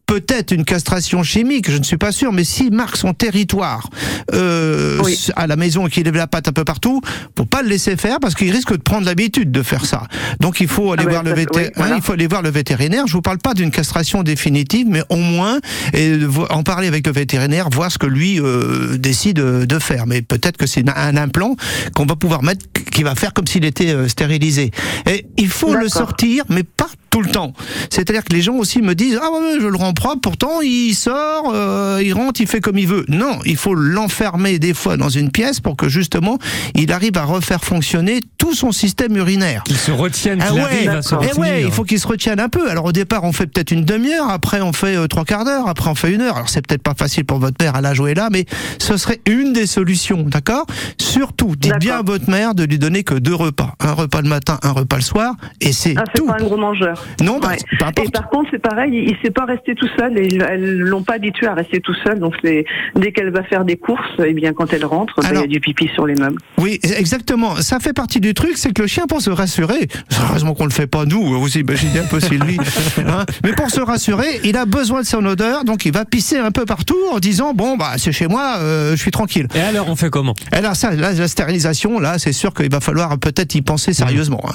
peut-être 0.05 0.51
une 0.51 0.65
castration 0.65 1.23
chimique. 1.23 1.69
Je 1.69 1.77
ne 1.77 1.83
suis 1.83 1.97
pas 1.97 2.11
sûr, 2.11 2.31
mais 2.31 2.43
s'il 2.43 2.73
marque 2.73 2.97
son 2.97 3.13
territoire 3.13 3.89
euh, 4.33 4.99
Oui. 5.03 5.27
à 5.35 5.47
la 5.47 5.55
maison 5.55 5.87
et 5.87 5.89
qu'il 5.89 6.03
lève 6.05 6.15
la 6.15 6.27
patte 6.27 6.47
un 6.47 6.51
peu 6.51 6.63
partout, 6.65 7.01
faut 7.37 7.45
pas 7.45 7.61
le 7.61 7.69
laisser 7.69 7.95
faire 7.97 8.19
parce 8.19 8.35
qu'il 8.35 8.51
risque 8.51 8.71
de 8.71 8.77
prendre 8.81 9.05
l'habitude 9.05 9.51
de 9.51 9.61
faire 9.61 9.85
ça. 9.85 10.03
Donc 10.39 10.59
il 10.61 10.67
faut 10.67 10.91
aller 10.93 11.03
Ah 11.07 11.09
voir 11.09 11.23
le 11.23 11.31
ça- 11.31 11.35
vété- 11.35 11.59
oui, 11.65 11.69
voilà. 11.75 11.93
hein, 11.93 11.97
il 11.97 12.03
faut 12.03 12.13
aller 12.13 12.27
voir 12.27 12.41
le 12.41 12.49
vétérinaire. 12.49 13.05
Je 13.07 13.13
vous 13.13 13.21
parle 13.21 13.37
pas 13.39 13.53
d'une 13.53 13.71
castration 13.71 14.23
définitive, 14.23 14.87
mais 14.89 15.03
au 15.09 15.15
moins 15.17 15.59
et 15.93 16.13
en 16.49 16.63
parler 16.63 16.87
avec 16.87 17.05
le 17.05 17.13
vétérinaire, 17.13 17.69
voir 17.71 17.91
ce 17.91 17.97
que 17.97 18.07
lui 18.07 18.39
euh, 18.39 18.97
décide 18.97 19.37
de 19.37 19.79
faire. 19.79 20.05
Mais 20.07 20.21
peut-être 20.21 20.57
que 20.57 20.65
c'est 20.65 20.83
un 20.89 21.17
implant 21.17 21.55
qu'on 21.95 22.05
va 22.05 22.15
pouvoir 22.15 22.43
mettre 22.43 22.65
qui 22.91 23.03
va 23.03 23.15
faire 23.15 23.33
comme 23.33 23.47
s'il 23.47 23.65
était 23.65 23.89
euh, 23.93 24.07
stérilisé. 24.07 24.71
Et 25.09 25.25
il 25.37 25.49
faut 25.49 25.73
le 25.75 25.87
sortir, 25.89 26.43
mais 26.49 26.63
pas 26.63 26.87
tout 27.09 27.21
le 27.21 27.29
temps. 27.31 27.53
C'est-à-dire 27.89 28.23
que 28.23 28.33
les 28.33 28.41
gens 28.41 28.53
aussi 28.55 28.81
me 28.81 28.93
disent 28.93 29.19
ah 29.21 29.31
ouais, 29.31 29.57
je 29.59 29.65
le 29.67 29.75
rends 29.75 29.93
propre, 29.93 30.19
pourtant 30.21 30.61
il 30.61 30.93
sort, 30.93 31.51
euh, 31.53 31.99
il 32.03 32.13
rentre, 32.13 32.39
il 32.41 32.47
fait 32.47 32.61
comme 32.61 32.77
il 32.77 32.87
veut. 32.87 33.03
Non, 33.07 33.39
il 33.45 33.57
faut 33.57 33.73
l'enfermer 33.73 34.59
des 34.59 34.73
fois 34.75 34.95
dans 34.97 35.09
une 35.09 35.31
pièce 35.31 35.59
pour 35.59 35.75
que 35.75 35.89
justement 35.89 36.37
il 36.75 36.91
arrive 36.91 37.17
à 37.17 37.23
refaire 37.23 37.63
fonctionner 37.63 38.19
tout 38.37 38.53
son 38.53 38.71
système 38.71 39.15
urinaire. 39.17 39.63
Se 39.75 39.91
retienne, 40.09 40.39
Ah 40.41 40.47
qu'il 40.47 40.55
ouais, 40.57 40.61
arrive 40.63 40.89
à 40.89 41.01
se 41.01 41.15
eh 41.15 41.39
ouais, 41.39 41.63
il 41.63 41.71
faut 41.71 41.83
qu'il 41.83 41.99
se 41.99 42.07
retienne 42.07 42.39
un 42.39 42.49
peu. 42.49 42.69
Alors 42.69 42.85
au 42.85 42.91
départ, 42.91 43.23
on 43.23 43.31
fait 43.33 43.47
peut-être 43.47 43.71
une 43.71 43.85
demi-heure, 43.85 44.29
après 44.29 44.61
on 44.61 44.73
fait 44.73 44.95
euh, 44.97 45.07
trois 45.07 45.25
quarts 45.25 45.45
d'heure, 45.45 45.67
après 45.67 45.89
on 45.89 45.95
fait 45.95 46.11
une 46.11 46.21
heure. 46.21 46.35
Alors 46.35 46.49
c'est 46.49 46.65
peut-être 46.65 46.83
pas 46.83 46.93
facile 46.97 47.25
pour 47.25 47.39
votre 47.39 47.55
mère 47.63 47.75
à 47.75 47.81
la 47.81 47.93
jouer 47.93 48.13
là, 48.13 48.29
mais 48.31 48.45
ce 48.77 48.97
serait 48.97 49.19
une 49.27 49.53
des 49.53 49.65
solutions, 49.65 50.23
d'accord? 50.23 50.65
Surtout, 50.97 51.55
dites 51.55 51.77
bien 51.79 51.99
à 51.99 52.01
votre 52.01 52.29
mère 52.29 52.55
de 52.55 52.63
lui 52.63 52.77
donner 52.79 53.03
que 53.03 53.15
deux 53.15 53.35
repas, 53.35 53.73
un 53.79 53.93
repas 53.93 54.21
le 54.21 54.29
matin, 54.29 54.59
un 54.63 54.71
repas 54.71 54.97
le 54.97 55.01
soir, 55.01 55.35
et 55.61 55.71
c'est 55.73 55.95
Ah, 55.97 56.03
tout. 56.13 56.25
pas 56.25 56.33
un 56.33 56.43
gros 56.43 56.57
mangeur. 56.57 57.03
Non, 57.21 57.39
bah, 57.39 57.49
Ouais. 57.49 57.57
Et 58.05 58.09
par 58.11 58.29
contre, 58.29 58.49
c'est 58.51 58.61
pareil, 58.61 58.91
il, 58.93 59.09
il 59.09 59.17
sait 59.23 59.31
pas 59.31 59.45
rester 59.45 59.73
tout 59.75 59.87
seul, 59.97 60.17
et 60.17 60.27
elles 60.49 60.77
l'ont 60.79 61.03
pas 61.03 61.15
habitué 61.15 61.47
à 61.47 61.53
rester 61.53 61.79
tout 61.79 61.95
seul, 62.03 62.19
donc 62.19 62.35
c'est 62.43 62.65
dès 62.95 63.11
qu'elle 63.11 63.31
va 63.31 63.43
faire 63.43 63.65
des 63.65 63.75
courses, 63.77 64.01
et 64.23 64.33
bien 64.33 64.53
quand 64.53 64.71
elle 64.73 64.85
rentre, 64.85 65.13
bah, 65.21 65.27
il 65.31 65.39
y 65.39 65.43
a 65.43 65.47
du 65.47 65.59
pipi 65.59 65.89
sur 65.93 66.05
les 66.05 66.15
meubles. 66.15 66.39
Oui, 66.57 66.79
exactement. 66.83 67.55
Ça 67.57 67.79
fait 67.79 67.93
partie 67.93 68.19
du 68.19 68.33
truc, 68.33 68.51
c'est 68.55 68.71
que 68.73 68.81
le 68.83 68.87
chien, 68.87 69.05
pour 69.07 69.21
se 69.21 69.29
rassurer, 69.29 69.87
heureusement 70.21 70.53
qu'on 70.53 70.65
le 70.65 70.71
fait 70.71 70.87
pas 70.87 71.05
nous, 71.05 71.39
vous 71.39 71.57
imaginez 71.57 71.99
un 71.99 72.05
peu 72.05 72.19
Sylvie, 72.19 72.57
hein, 72.97 73.25
mais 73.43 73.53
pour 73.53 73.69
se 73.69 73.79
rassurer, 73.81 74.39
il 74.43 74.57
a 74.57 74.65
besoin 74.65 75.01
de 75.01 75.05
son 75.07 75.25
odeur, 75.25 75.63
donc 75.65 75.85
il 75.85 75.91
va 75.93 76.05
pisser 76.05 76.37
un 76.37 76.51
peu 76.51 76.65
partout 76.65 76.97
en 77.11 77.19
disant 77.19 77.53
bon 77.53 77.77
bah 77.77 77.93
c'est 77.97 78.11
chez 78.11 78.27
moi, 78.27 78.55
euh, 78.59 78.91
je 78.95 79.01
suis 79.01 79.11
tranquille. 79.11 79.47
Et 79.55 79.59
alors, 79.61 79.87
on 79.89 79.95
fait 79.95 80.09
comment? 80.09 80.33
Alors 80.51 80.75
ça, 80.75 80.91
là, 80.91 81.13
la 81.13 81.27
stérilisation, 81.27 81.99
là, 81.99 82.17
c'est 82.19 82.33
sûr 82.33 82.53
qu'il 82.53 82.69
va 82.71 82.79
falloir 82.79 83.17
peut-être 83.17 83.55
y 83.55 83.61
penser 83.61 83.93
sérieusement. 83.93 84.41
hein. 84.47 84.53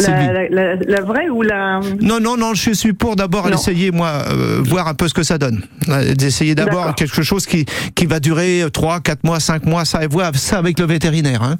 La, 0.00 0.32
la, 0.32 0.48
la- 0.48 0.74
la 0.76 1.00
vraie 1.00 1.28
ou 1.28 1.42
la... 1.42 1.80
Non, 2.00 2.20
non, 2.20 2.36
non, 2.36 2.54
je 2.54 2.70
suis 2.72 2.92
pour 2.92 3.16
d'abord 3.16 3.48
essayer, 3.52 3.90
moi, 3.90 4.24
euh, 4.30 4.60
voir 4.64 4.86
un 4.88 4.94
peu 4.94 5.08
ce 5.08 5.14
que 5.14 5.22
ça 5.22 5.38
donne. 5.38 5.62
Euh, 5.88 6.14
D'essayer 6.14 6.54
d'abord 6.54 6.94
quelque 6.94 7.22
chose 7.22 7.46
qui, 7.46 7.64
qui 7.94 8.06
va 8.06 8.20
durer 8.20 8.64
3, 8.72 9.00
4 9.00 9.24
mois, 9.24 9.40
5 9.40 9.64
mois, 9.66 9.84
ça, 9.84 10.04
et 10.04 10.06
voir 10.06 10.34
ça 10.36 10.58
avec 10.58 10.78
le 10.78 10.86
vétérinaire. 10.86 11.42
hein. 11.42 11.56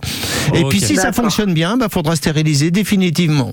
Et 0.54 0.60
Ok. 0.64 0.68
puis 0.70 0.80
si 0.80 0.96
ça 0.96 1.12
fonctionne 1.12 1.52
bien, 1.52 1.76
bah, 1.76 1.88
faudra 1.90 2.14
stériliser 2.14 2.70
définitivement. 2.70 3.52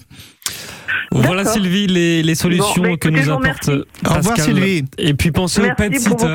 Voilà. 1.11 1.45
Sylvie 1.45 1.87
les, 1.87 2.23
les 2.23 2.35
solutions 2.35 2.81
Bon, 2.83 2.91
bah, 2.91 2.97
que 2.99 3.09
nous 3.09 3.19
apporte 3.29 3.37
remercie. 3.37 3.69
Au 4.05 4.13
revoir, 4.13 4.35
Pascal. 4.35 4.45
Sylvie. 4.55 4.85
Et 4.97 5.13
puis 5.13 5.31
pensez 5.31 5.61
aux 5.61 5.73
pet 5.75 5.97
sitters. 5.99 6.25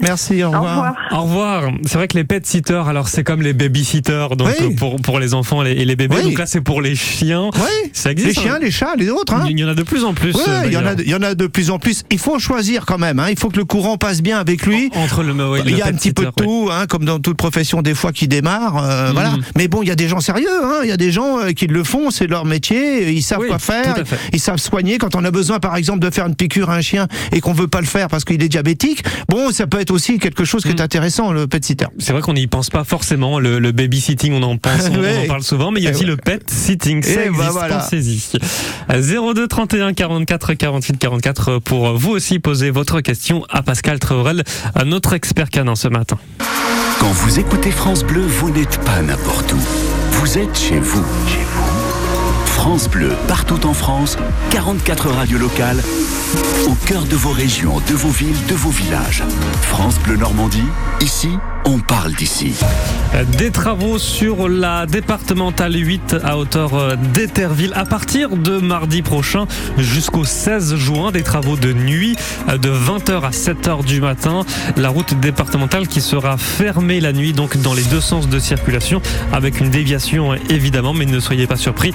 Merci, 0.00 0.42
au 0.44 0.48
Au 0.48 0.50
revoir. 0.52 0.70
revoir. 0.76 0.94
Au 1.12 1.22
revoir. 1.22 1.72
C'est 1.86 1.94
vrai 1.98 2.08
que 2.08 2.16
les 2.16 2.24
pet 2.24 2.44
sitters, 2.46 2.84
alors 2.88 3.08
c'est 3.08 3.24
comme 3.24 3.42
les 3.42 3.52
baby 3.52 3.84
sitters, 3.84 4.28
donc 4.36 4.48
Oui. 4.48 4.66
euh, 4.66 4.76
pour 4.76 4.96
pour 5.00 5.18
les 5.18 5.34
enfants 5.34 5.62
et 5.64 5.84
les 5.84 5.96
bébés. 5.96 6.16
Oui. 6.18 6.22
Donc 6.30 6.38
là, 6.38 6.46
c'est 6.46 6.60
pour 6.60 6.80
les 6.82 6.94
chiens. 6.94 7.50
Oui, 7.54 7.90
Ça 7.92 8.12
les 8.12 8.20
existe. 8.22 8.40
chiens, 8.40 8.54
hein. 8.54 8.58
les 8.60 8.70
chats, 8.70 8.94
les 8.96 9.10
autres. 9.10 9.34
Hein. 9.34 9.46
Il 9.48 9.58
y 9.58 9.64
en 9.64 9.68
a 9.68 9.74
de 9.74 9.82
plus 9.82 10.04
en 10.04 10.14
plus. 10.14 10.34
Il 10.66 10.72
y, 10.72 10.76
en 10.76 10.86
a, 10.86 10.94
de- 10.94 11.02
il 11.02 11.08
y 11.10 11.14
en 11.14 11.22
a 11.22 11.34
de 11.34 11.46
plus 11.46 11.70
en 11.70 11.78
plus. 11.78 12.04
Il 12.10 12.18
faut 12.18 12.38
choisir 12.38 12.84
quand 12.86 12.98
même. 12.98 13.18
Hein. 13.18 13.26
Il 13.30 13.38
faut 13.38 13.48
que 13.48 13.56
le 13.58 13.64
courant 13.64 13.96
passe 13.98 14.22
bien 14.22 14.38
avec 14.38 14.66
lui. 14.66 14.90
Entre 14.94 15.22
le, 15.22 15.32
ouais, 15.50 15.60
il 15.64 15.72
y 15.72 15.76
le 15.76 15.82
a 15.82 15.86
un 15.86 15.90
pet 15.90 15.96
petit 15.96 16.12
peu 16.12 16.22
de 16.22 16.28
ouais. 16.28 16.32
tout, 16.36 16.68
hein, 16.72 16.86
comme 16.88 17.04
dans 17.04 17.18
toute 17.20 17.36
profession 17.36 17.82
des 17.82 17.94
fois 17.94 18.12
qui 18.12 18.28
démarre. 18.28 18.76
euh. 18.84 19.10
Voilà. 19.12 19.34
Mais 19.56 19.68
bon, 19.68 19.82
il 19.82 19.88
y 19.88 19.92
a 19.92 19.94
des 19.96 20.08
gens 20.08 20.20
sérieux. 20.20 20.48
Hein. 20.64 20.80
Il 20.82 20.88
y 20.88 20.92
a 20.92 20.96
des 20.96 21.12
gens 21.12 21.38
euh, 21.38 21.50
qui 21.52 21.66
le 21.66 21.84
font, 21.84 22.10
c'est 22.10 22.26
leur 22.26 22.44
métier. 22.44 23.10
Ils 23.12 23.22
savent 23.22 23.40
Oui. 23.40 23.48
quoi 23.48 23.58
faire. 23.58 23.81
Faire. 23.82 23.94
Tout 23.94 24.00
à 24.00 24.04
fait. 24.04 24.18
Ils 24.32 24.40
savent 24.40 24.58
soigner 24.58 24.98
quand 24.98 25.14
on 25.16 25.24
a 25.24 25.30
besoin, 25.30 25.58
par 25.60 25.76
exemple, 25.76 26.00
de 26.00 26.10
faire 26.10 26.26
une 26.26 26.34
piqûre 26.34 26.70
à 26.70 26.76
un 26.76 26.80
chien 26.80 27.06
et 27.32 27.40
qu'on 27.40 27.52
veut 27.52 27.68
pas 27.68 27.80
le 27.80 27.86
faire 27.86 28.08
parce 28.08 28.24
qu'il 28.24 28.42
est 28.42 28.48
diabétique. 28.48 29.04
Bon, 29.28 29.50
ça 29.52 29.66
peut 29.66 29.80
être 29.80 29.90
aussi 29.90 30.18
quelque 30.18 30.44
chose 30.44 30.62
qui 30.62 30.68
Mm. 30.68 30.76
est 30.76 30.80
intéressant, 30.80 31.32
le 31.32 31.46
pet 31.46 31.64
sitter. 31.64 31.86
C'est 31.98 32.12
vrai 32.12 32.22
qu'on 32.22 32.34
n'y 32.34 32.46
pense 32.46 32.70
pas 32.70 32.84
forcément. 32.84 33.38
Le, 33.38 33.58
le 33.58 33.72
babysitting, 33.72 34.32
on 34.32 34.42
en 34.42 34.56
pense, 34.56 34.88
on, 34.90 34.98
Ouais. 35.02 35.24
en 35.24 35.26
parle 35.28 35.42
souvent, 35.42 35.70
mais 35.70 35.80
il 35.80 35.84
y 35.84 35.88
a 35.88 35.90
aussi 35.90 36.00
ouais. 36.00 36.06
le 36.06 36.16
pet 36.16 36.42
sitting. 36.50 37.02
Ça 37.02 37.10
Eh 37.12 37.14
ben 37.28 37.34
existe, 37.34 37.50
voilà. 37.52 37.78
pensez-y. 37.78 38.22
02 38.90 39.46
31 39.48 39.92
44 39.92 40.54
48 40.54 40.98
44 40.98 41.58
pour 41.58 41.92
vous 41.98 42.10
aussi 42.10 42.38
poser 42.38 42.70
votre 42.70 43.00
question 43.00 43.44
à 43.50 43.62
Pascal 43.62 43.98
Tréorel, 43.98 44.42
à 44.74 44.84
notre 44.84 45.12
expert 45.14 45.50
canin 45.50 45.74
ce 45.74 45.88
matin. 45.88 46.18
Quand 47.00 47.10
vous 47.12 47.38
écoutez 47.38 47.70
France 47.70 48.04
Bleu, 48.04 48.22
vous 48.22 48.50
n'êtes 48.50 48.78
pas 48.84 49.00
n'importe 49.02 49.52
où. 49.52 49.58
Vous 50.12 50.38
êtes 50.38 50.56
chez 50.58 50.78
vous. 50.78 51.04
Chez 51.28 51.42
vous. 51.54 51.71
France 52.52 52.88
Bleu, 52.88 53.10
partout 53.26 53.66
en 53.66 53.74
France, 53.74 54.16
44 54.50 55.08
radios 55.08 55.38
locales, 55.38 55.82
au 56.66 56.74
cœur 56.86 57.02
de 57.04 57.16
vos 57.16 57.32
régions, 57.32 57.80
de 57.88 57.94
vos 57.94 58.10
villes, 58.10 58.46
de 58.48 58.54
vos 58.54 58.70
villages. 58.70 59.24
France 59.62 59.98
Bleu 59.98 60.16
Normandie, 60.16 60.62
ici, 61.00 61.30
on 61.64 61.78
parle 61.78 62.12
d'ici. 62.12 62.54
Des 63.38 63.50
travaux 63.50 63.98
sur 63.98 64.48
la 64.48 64.86
départementale 64.86 65.74
8 65.74 66.16
à 66.24 66.38
hauteur 66.38 66.96
d'Etterville 66.96 67.72
à 67.74 67.84
partir 67.84 68.30
de 68.30 68.58
mardi 68.58 69.02
prochain 69.02 69.46
jusqu'au 69.78 70.24
16 70.24 70.76
juin. 70.76 71.12
Des 71.12 71.22
travaux 71.22 71.56
de 71.56 71.72
nuit 71.72 72.16
de 72.48 72.70
20h 72.70 73.22
à 73.22 73.30
7h 73.30 73.84
du 73.84 74.00
matin. 74.00 74.44
La 74.76 74.88
route 74.88 75.14
départementale 75.20 75.86
qui 75.88 76.00
sera 76.00 76.36
fermée 76.36 77.00
la 77.00 77.12
nuit 77.12 77.32
donc 77.32 77.56
dans 77.58 77.74
les 77.74 77.84
deux 77.84 78.00
sens 78.00 78.28
de 78.28 78.38
circulation 78.38 79.00
avec 79.32 79.60
une 79.60 79.70
déviation 79.70 80.34
évidemment 80.48 80.94
mais 80.94 81.06
ne 81.06 81.20
soyez 81.20 81.46
pas 81.46 81.56
surpris 81.56 81.94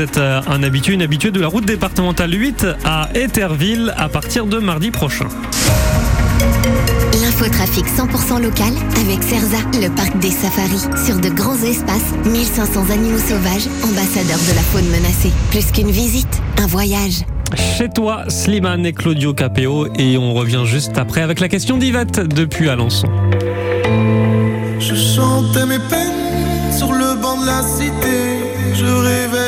êtes 0.00 0.18
euh, 0.18 0.40
un 0.46 0.62
habitué, 0.62 0.94
une 0.94 1.02
habituée 1.02 1.30
de 1.30 1.40
la 1.40 1.48
route 1.48 1.64
départementale 1.64 2.32
8 2.32 2.66
à 2.84 3.08
Etterville 3.14 3.92
à 3.96 4.08
partir 4.08 4.46
de 4.46 4.58
mardi 4.58 4.90
prochain. 4.90 5.28
L'infotrafic 7.22 7.86
100% 7.86 8.42
local 8.42 8.72
avec 9.00 9.22
Cerza, 9.22 9.58
le 9.74 9.88
parc 9.94 10.18
des 10.18 10.30
safaris. 10.30 10.86
Sur 11.04 11.18
de 11.18 11.28
grands 11.28 11.60
espaces, 11.62 12.14
1500 12.24 12.90
animaux 12.90 13.18
sauvages, 13.18 13.68
ambassadeurs 13.84 14.38
de 14.48 14.54
la 14.54 14.62
faune 14.62 14.88
menacée. 14.88 15.32
Plus 15.50 15.70
qu'une 15.72 15.90
visite, 15.90 16.42
un 16.58 16.66
voyage. 16.66 17.24
Chez 17.54 17.88
toi, 17.88 18.24
Slimane 18.28 18.84
et 18.86 18.92
Claudio 18.92 19.32
Capéo 19.32 19.88
et 19.96 20.18
on 20.18 20.34
revient 20.34 20.62
juste 20.64 20.98
après 20.98 21.22
avec 21.22 21.40
la 21.40 21.48
question 21.48 21.78
d'Yvette 21.78 22.20
depuis 22.20 22.68
Alençon. 22.68 23.08
Je 24.78 24.94
chantais 24.94 25.66
mes 25.66 25.78
peines 25.78 26.72
sur 26.76 26.92
le 26.92 27.20
banc 27.20 27.40
de 27.40 27.46
la 27.46 27.62
cité. 27.62 28.38
Je 28.74 28.84
rêvais 28.84 29.47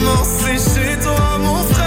Comment 0.00 0.22
c'est 0.24 0.58
chez 0.58 0.98
toi, 1.00 1.38
mon 1.38 1.64
frère 1.64 1.77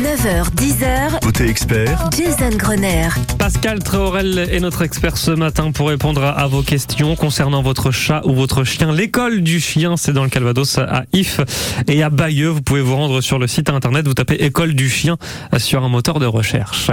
9h 0.00 0.24
9h, 0.24 0.50
10h, 0.54 1.20
Côté 1.22 1.48
expert, 1.48 2.08
Jason 2.16 2.56
Grenier. 2.56 3.08
Pascal 3.44 3.80
Traorel 3.80 4.38
est 4.38 4.60
notre 4.60 4.80
expert 4.80 5.18
ce 5.18 5.30
matin 5.30 5.70
pour 5.70 5.88
répondre 5.88 6.24
à, 6.24 6.46
vos 6.46 6.62
questions 6.62 7.14
concernant 7.14 7.60
votre 7.60 7.90
chat 7.90 8.22
ou 8.24 8.32
votre 8.32 8.64
chien. 8.64 8.90
L'école 8.90 9.42
du 9.42 9.60
chien, 9.60 9.98
c'est 9.98 10.14
dans 10.14 10.24
le 10.24 10.30
Calvados 10.30 10.78
à 10.78 11.04
If 11.12 11.40
et 11.86 12.02
à 12.02 12.08
Bayeux. 12.08 12.48
Vous 12.48 12.62
pouvez 12.62 12.80
vous 12.80 12.96
rendre 12.96 13.20
sur 13.20 13.38
le 13.38 13.46
site 13.46 13.68
internet, 13.68 14.08
vous 14.08 14.14
tapez 14.14 14.36
école 14.36 14.72
du 14.72 14.88
chien 14.88 15.18
sur 15.58 15.84
un 15.84 15.90
moteur 15.90 16.20
de 16.20 16.24
recherche. 16.24 16.90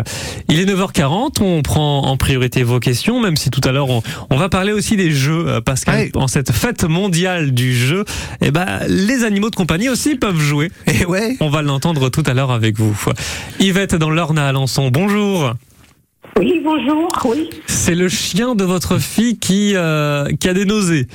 Il 0.50 0.60
est 0.60 0.66
9h40, 0.66 1.42
on 1.42 1.62
prend 1.62 2.02
en 2.08 2.18
priorité 2.18 2.64
vos 2.64 2.82
questions, 2.82 3.22
même 3.22 3.38
si 3.38 3.50
tout 3.50 3.62
à 3.64 3.72
l'heure 3.72 3.90
on, 3.90 4.04
on 4.30 4.36
va 4.36 4.50
parler 4.50 4.74
aussi 4.74 4.98
des 4.98 5.12
jeux, 5.12 5.48
euh, 5.48 5.62
Pascal. 5.62 6.10
En 6.16 6.28
cette 6.28 6.52
fête 6.52 6.84
mondiale 6.84 7.52
du 7.54 7.74
jeu, 7.74 8.04
eh 8.42 8.52
ben, 8.52 8.68
les 8.90 9.24
animaux 9.24 9.52
de 9.52 9.56
compagnie 9.56 9.88
aussi 9.88 10.16
peuvent 10.16 10.42
jouer. 10.42 10.70
Et 10.88 11.06
ouais. 11.06 11.38
On 11.40 11.50
va 11.50 11.62
l'entendre 11.62 12.10
tout 12.10 12.24
à 12.26 12.34
l'heure 12.34 12.52
avec 12.52 12.78
vous. 12.78 12.94
Yvette 13.62 13.96
dans 13.96 14.10
l'Orne 14.10 14.38
à 14.38 14.50
Alençon, 14.50 14.90
bonjour. 14.92 15.54
Oui, 16.40 16.62
bonjour, 16.64 17.10
oui. 17.26 17.50
C'est 17.68 17.96
le 17.96 18.08
chien 18.10 18.56
de 18.56 18.64
votre 18.64 18.98
fille 19.00 19.38
qui, 19.38 19.74
euh, 19.76 20.26
qui 20.40 20.50
a 20.50 20.54
des 20.54 20.66
nausées. 20.66 21.08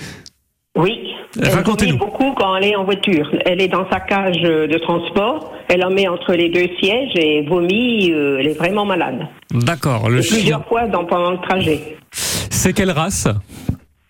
Oui. 0.76 0.98
Elle 1.42 1.48
Racontez-nous. 1.50 1.98
vomit 1.98 2.10
beaucoup 2.10 2.32
quand 2.34 2.56
elle 2.56 2.64
est 2.64 2.76
en 2.76 2.84
voiture. 2.84 3.28
Elle 3.44 3.60
est 3.60 3.68
dans 3.68 3.88
sa 3.90 4.00
cage 4.00 4.38
euh, 4.44 4.66
de 4.66 4.78
transport, 4.78 5.52
elle 5.68 5.84
en 5.84 5.90
met 5.90 6.08
entre 6.08 6.32
les 6.32 6.48
deux 6.48 6.68
sièges 6.80 7.12
et 7.16 7.42
vomit, 7.46 8.10
euh, 8.12 8.38
elle 8.40 8.46
est 8.48 8.58
vraiment 8.58 8.84
malade. 8.86 9.26
D'accord, 9.52 10.08
le 10.08 10.18
Et 10.18 10.22
chien. 10.22 10.36
Plusieurs 10.36 10.66
fois 10.66 10.86
dans, 10.86 11.04
pendant 11.04 11.32
le 11.32 11.38
trajet. 11.38 11.98
C'est 12.12 12.72
quelle 12.72 12.90
race? 12.90 13.28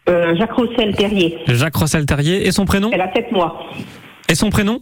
Euh, 0.09 0.37
Jacques 0.37 0.53
Roussel 0.53 0.95
terrier. 0.95 1.37
Jacques 1.49 1.75
Rossel 1.75 2.07
Terrier. 2.07 2.47
Et 2.47 2.53
son 2.53 2.65
prénom? 2.65 2.91
Elle 2.93 3.01
a 3.01 3.13
7 3.13 3.33
mois. 3.33 3.59
Et 4.29 4.37
son 4.37 4.51
prénom? 4.51 4.81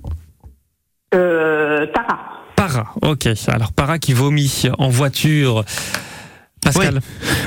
Euh, 1.15 1.87
Tara. 1.95 2.19
Para. 2.57 2.87
Ok. 3.01 3.27
Alors 3.49 3.73
Para 3.73 3.99
qui 3.99 4.13
vomit 4.13 4.65
en 4.79 4.89
voiture. 4.91 5.65
Pascal. 6.65 7.01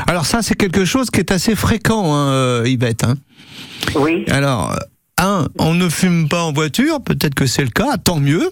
Alors 0.08 0.26
ça, 0.26 0.42
c'est 0.42 0.56
quelque 0.56 0.86
chose 0.86 1.10
qui 1.10 1.20
est 1.20 1.32
assez 1.32 1.56
fréquent, 1.56 2.14
hein, 2.16 2.30
euh, 2.30 2.64
Yvette. 2.68 3.04
hein. 3.04 3.16
Oui. 3.96 4.24
Alors, 4.30 4.76
un, 5.18 5.48
on 5.60 5.74
ne 5.74 5.90
fume 5.90 6.28
pas 6.30 6.44
en 6.44 6.54
voiture, 6.54 7.02
peut-être 7.02 7.34
que 7.36 7.46
c'est 7.46 7.64
le 7.64 7.70
cas, 7.70 7.98
tant 7.98 8.20
mieux. 8.20 8.50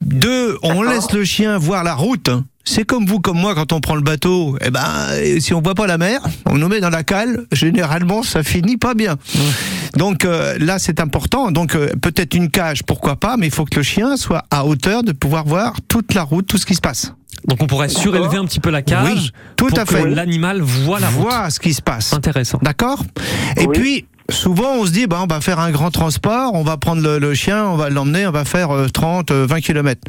Deux, 0.00 0.56
on 0.62 0.82
laisse 0.82 1.12
le 1.12 1.24
chien 1.24 1.58
voir 1.58 1.82
la 1.84 1.94
route. 1.94 2.30
C'est 2.64 2.84
comme 2.84 3.06
vous, 3.06 3.18
comme 3.18 3.38
moi, 3.38 3.54
quand 3.54 3.72
on 3.72 3.80
prend 3.80 3.94
le 3.94 4.02
bateau, 4.02 4.58
eh 4.60 4.70
ben, 4.70 4.84
euh, 5.12 5.40
si 5.40 5.54
on 5.54 5.62
voit 5.62 5.74
pas 5.74 5.86
la 5.86 5.96
mer, 5.96 6.20
on 6.44 6.58
nous 6.58 6.68
met 6.68 6.80
dans 6.80 6.90
la 6.90 7.02
cale. 7.02 7.46
Généralement, 7.50 8.22
ça 8.22 8.42
finit 8.42 8.76
pas 8.76 8.92
bien. 8.92 9.16
Donc 9.96 10.26
euh, 10.26 10.56
là, 10.60 10.78
c'est 10.78 11.00
important. 11.00 11.50
Donc 11.50 11.74
euh, 11.74 11.88
peut-être 12.02 12.34
une 12.34 12.50
cage, 12.50 12.82
pourquoi 12.84 13.16
pas, 13.16 13.38
mais 13.38 13.46
il 13.46 13.52
faut 13.52 13.64
que 13.64 13.76
le 13.76 13.82
chien 13.82 14.18
soit 14.18 14.44
à 14.50 14.66
hauteur 14.66 15.02
de 15.02 15.12
pouvoir 15.12 15.46
voir 15.46 15.76
toute 15.88 16.12
la 16.12 16.22
route, 16.24 16.46
tout 16.46 16.58
ce 16.58 16.66
qui 16.66 16.74
se 16.74 16.82
passe. 16.82 17.14
Donc 17.46 17.62
on 17.62 17.66
pourrait 17.66 17.88
surélever 17.88 18.36
un 18.36 18.44
petit 18.44 18.60
peu 18.60 18.70
la 18.70 18.82
cage 18.82 19.08
Oui, 19.08 19.30
tout 19.56 19.66
pour 19.66 19.78
à 19.78 19.84
que 19.84 19.94
fait. 19.96 20.08
l'animal 20.08 20.60
voit 20.60 21.00
la 21.00 21.08
route. 21.08 21.22
Voit 21.22 21.50
ce 21.50 21.60
qui 21.60 21.72
se 21.74 21.82
passe. 21.82 22.12
Intéressant. 22.12 22.58
D'accord 22.62 23.02
Et 23.56 23.66
puis, 23.68 24.06
souvent, 24.30 24.72
on 24.80 24.84
se 24.86 24.90
dit, 24.90 25.06
bah, 25.06 25.20
on 25.22 25.26
va 25.26 25.40
faire 25.40 25.58
un 25.60 25.70
grand 25.70 25.90
transport, 25.90 26.52
on 26.54 26.62
va 26.62 26.76
prendre 26.76 27.02
le, 27.02 27.18
le 27.18 27.34
chien, 27.34 27.64
on 27.66 27.76
va 27.76 27.90
l'emmener, 27.90 28.26
on 28.26 28.30
va 28.32 28.44
faire 28.44 28.70
euh, 28.70 28.88
30, 28.88 29.30
euh, 29.30 29.46
20 29.48 29.60
km. 29.60 30.00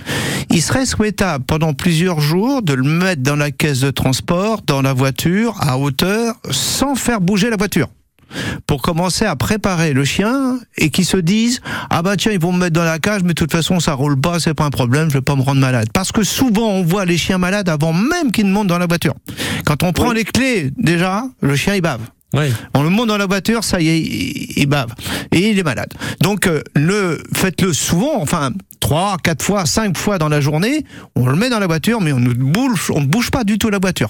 Il 0.49 0.61
serait 0.61 0.85
souhaitable, 0.85 1.45
pendant 1.45 1.73
plusieurs 1.73 2.19
jours, 2.19 2.61
de 2.61 2.73
le 2.73 2.83
mettre 2.83 3.21
dans 3.21 3.35
la 3.35 3.51
caisse 3.51 3.79
de 3.81 3.91
transport, 3.91 4.61
dans 4.65 4.81
la 4.81 4.93
voiture, 4.93 5.55
à 5.59 5.77
hauteur, 5.77 6.35
sans 6.51 6.95
faire 6.95 7.21
bouger 7.21 7.49
la 7.49 7.57
voiture. 7.57 7.87
Pour 8.67 8.81
commencer 8.81 9.25
à 9.25 9.35
préparer 9.35 9.93
le 9.93 10.05
chien 10.05 10.59
et 10.77 10.89
qu'ils 10.89 11.05
se 11.05 11.17
disent 11.17 11.61
ah 11.89 12.01
bah 12.01 12.15
tiens 12.17 12.31
ils 12.31 12.39
vont 12.39 12.51
me 12.51 12.59
mettre 12.59 12.73
dans 12.73 12.83
la 12.83 12.99
cage 12.99 13.21
mais 13.23 13.29
de 13.29 13.33
toute 13.33 13.51
façon 13.51 13.79
ça 13.79 13.93
roule 13.93 14.19
pas 14.19 14.39
c'est 14.39 14.53
pas 14.53 14.65
un 14.65 14.69
problème 14.69 15.09
je 15.09 15.15
vais 15.15 15.21
pas 15.21 15.35
me 15.35 15.41
rendre 15.41 15.61
malade 15.61 15.87
parce 15.93 16.11
que 16.11 16.23
souvent 16.23 16.69
on 16.69 16.83
voit 16.83 17.05
les 17.05 17.17
chiens 17.17 17.37
malades 17.37 17.69
avant 17.69 17.93
même 17.93 18.31
qu'ils 18.31 18.45
ne 18.47 18.51
montent 18.51 18.67
dans 18.67 18.77
la 18.77 18.87
voiture 18.87 19.15
quand 19.65 19.83
on 19.83 19.91
prend 19.93 20.11
les 20.11 20.23
clés 20.23 20.71
déjà 20.77 21.23
le 21.41 21.55
chien 21.55 21.75
il 21.75 21.81
bave 21.81 22.01
Oui. 22.33 22.53
on 22.75 22.83
le 22.83 22.89
monte 22.89 23.07
dans 23.07 23.17
la 23.17 23.25
voiture, 23.25 23.63
ça 23.63 23.81
y 23.81 23.87
est, 23.89 23.99
il, 23.99 24.53
il 24.61 24.67
bave. 24.67 24.93
Et 25.31 25.49
il 25.49 25.57
est 25.57 25.63
malade. 25.63 25.91
Donc, 26.21 26.45
euh, 26.45 26.61
le, 26.75 27.23
faites-le 27.33 27.73
souvent, 27.73 28.21
enfin, 28.21 28.51
trois, 28.79 29.17
quatre 29.23 29.43
fois, 29.43 29.65
cinq 29.65 29.97
fois 29.97 30.19
dans 30.19 30.29
la 30.29 30.39
journée, 30.39 30.85
on 31.15 31.25
le 31.25 31.35
met 31.35 31.49
dans 31.49 31.57
la 31.59 31.65
voiture, 31.65 32.01
mais 32.01 32.13
on 32.13 32.19
ne 32.19 32.31
bouge, 32.33 32.91
on 32.93 33.01
ne 33.01 33.07
bouge 33.07 33.31
pas 33.31 33.43
du 33.43 33.57
tout 33.57 33.71
la 33.71 33.79
voiture. 33.79 34.09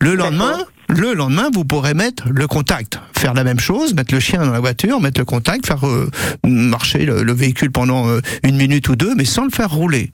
Le 0.00 0.14
lendemain, 0.14 0.58
le 0.90 1.14
lendemain, 1.14 1.48
vous 1.52 1.64
pourrez 1.64 1.94
mettre 1.94 2.28
le 2.28 2.46
contact. 2.46 2.98
Faire 3.16 3.34
la 3.34 3.44
même 3.44 3.60
chose, 3.60 3.94
mettre 3.94 4.14
le 4.14 4.20
chien 4.20 4.44
dans 4.44 4.52
la 4.52 4.60
voiture, 4.60 5.00
mettre 5.00 5.20
le 5.20 5.24
contact, 5.24 5.66
faire 5.66 5.86
euh, 5.86 6.10
marcher 6.44 7.04
le, 7.06 7.22
le 7.22 7.32
véhicule 7.32 7.70
pendant 7.70 8.08
euh, 8.08 8.20
une 8.42 8.56
minute 8.56 8.88
ou 8.88 8.96
deux, 8.96 9.14
mais 9.14 9.24
sans 9.24 9.44
le 9.44 9.50
faire 9.50 9.70
rouler. 9.70 10.12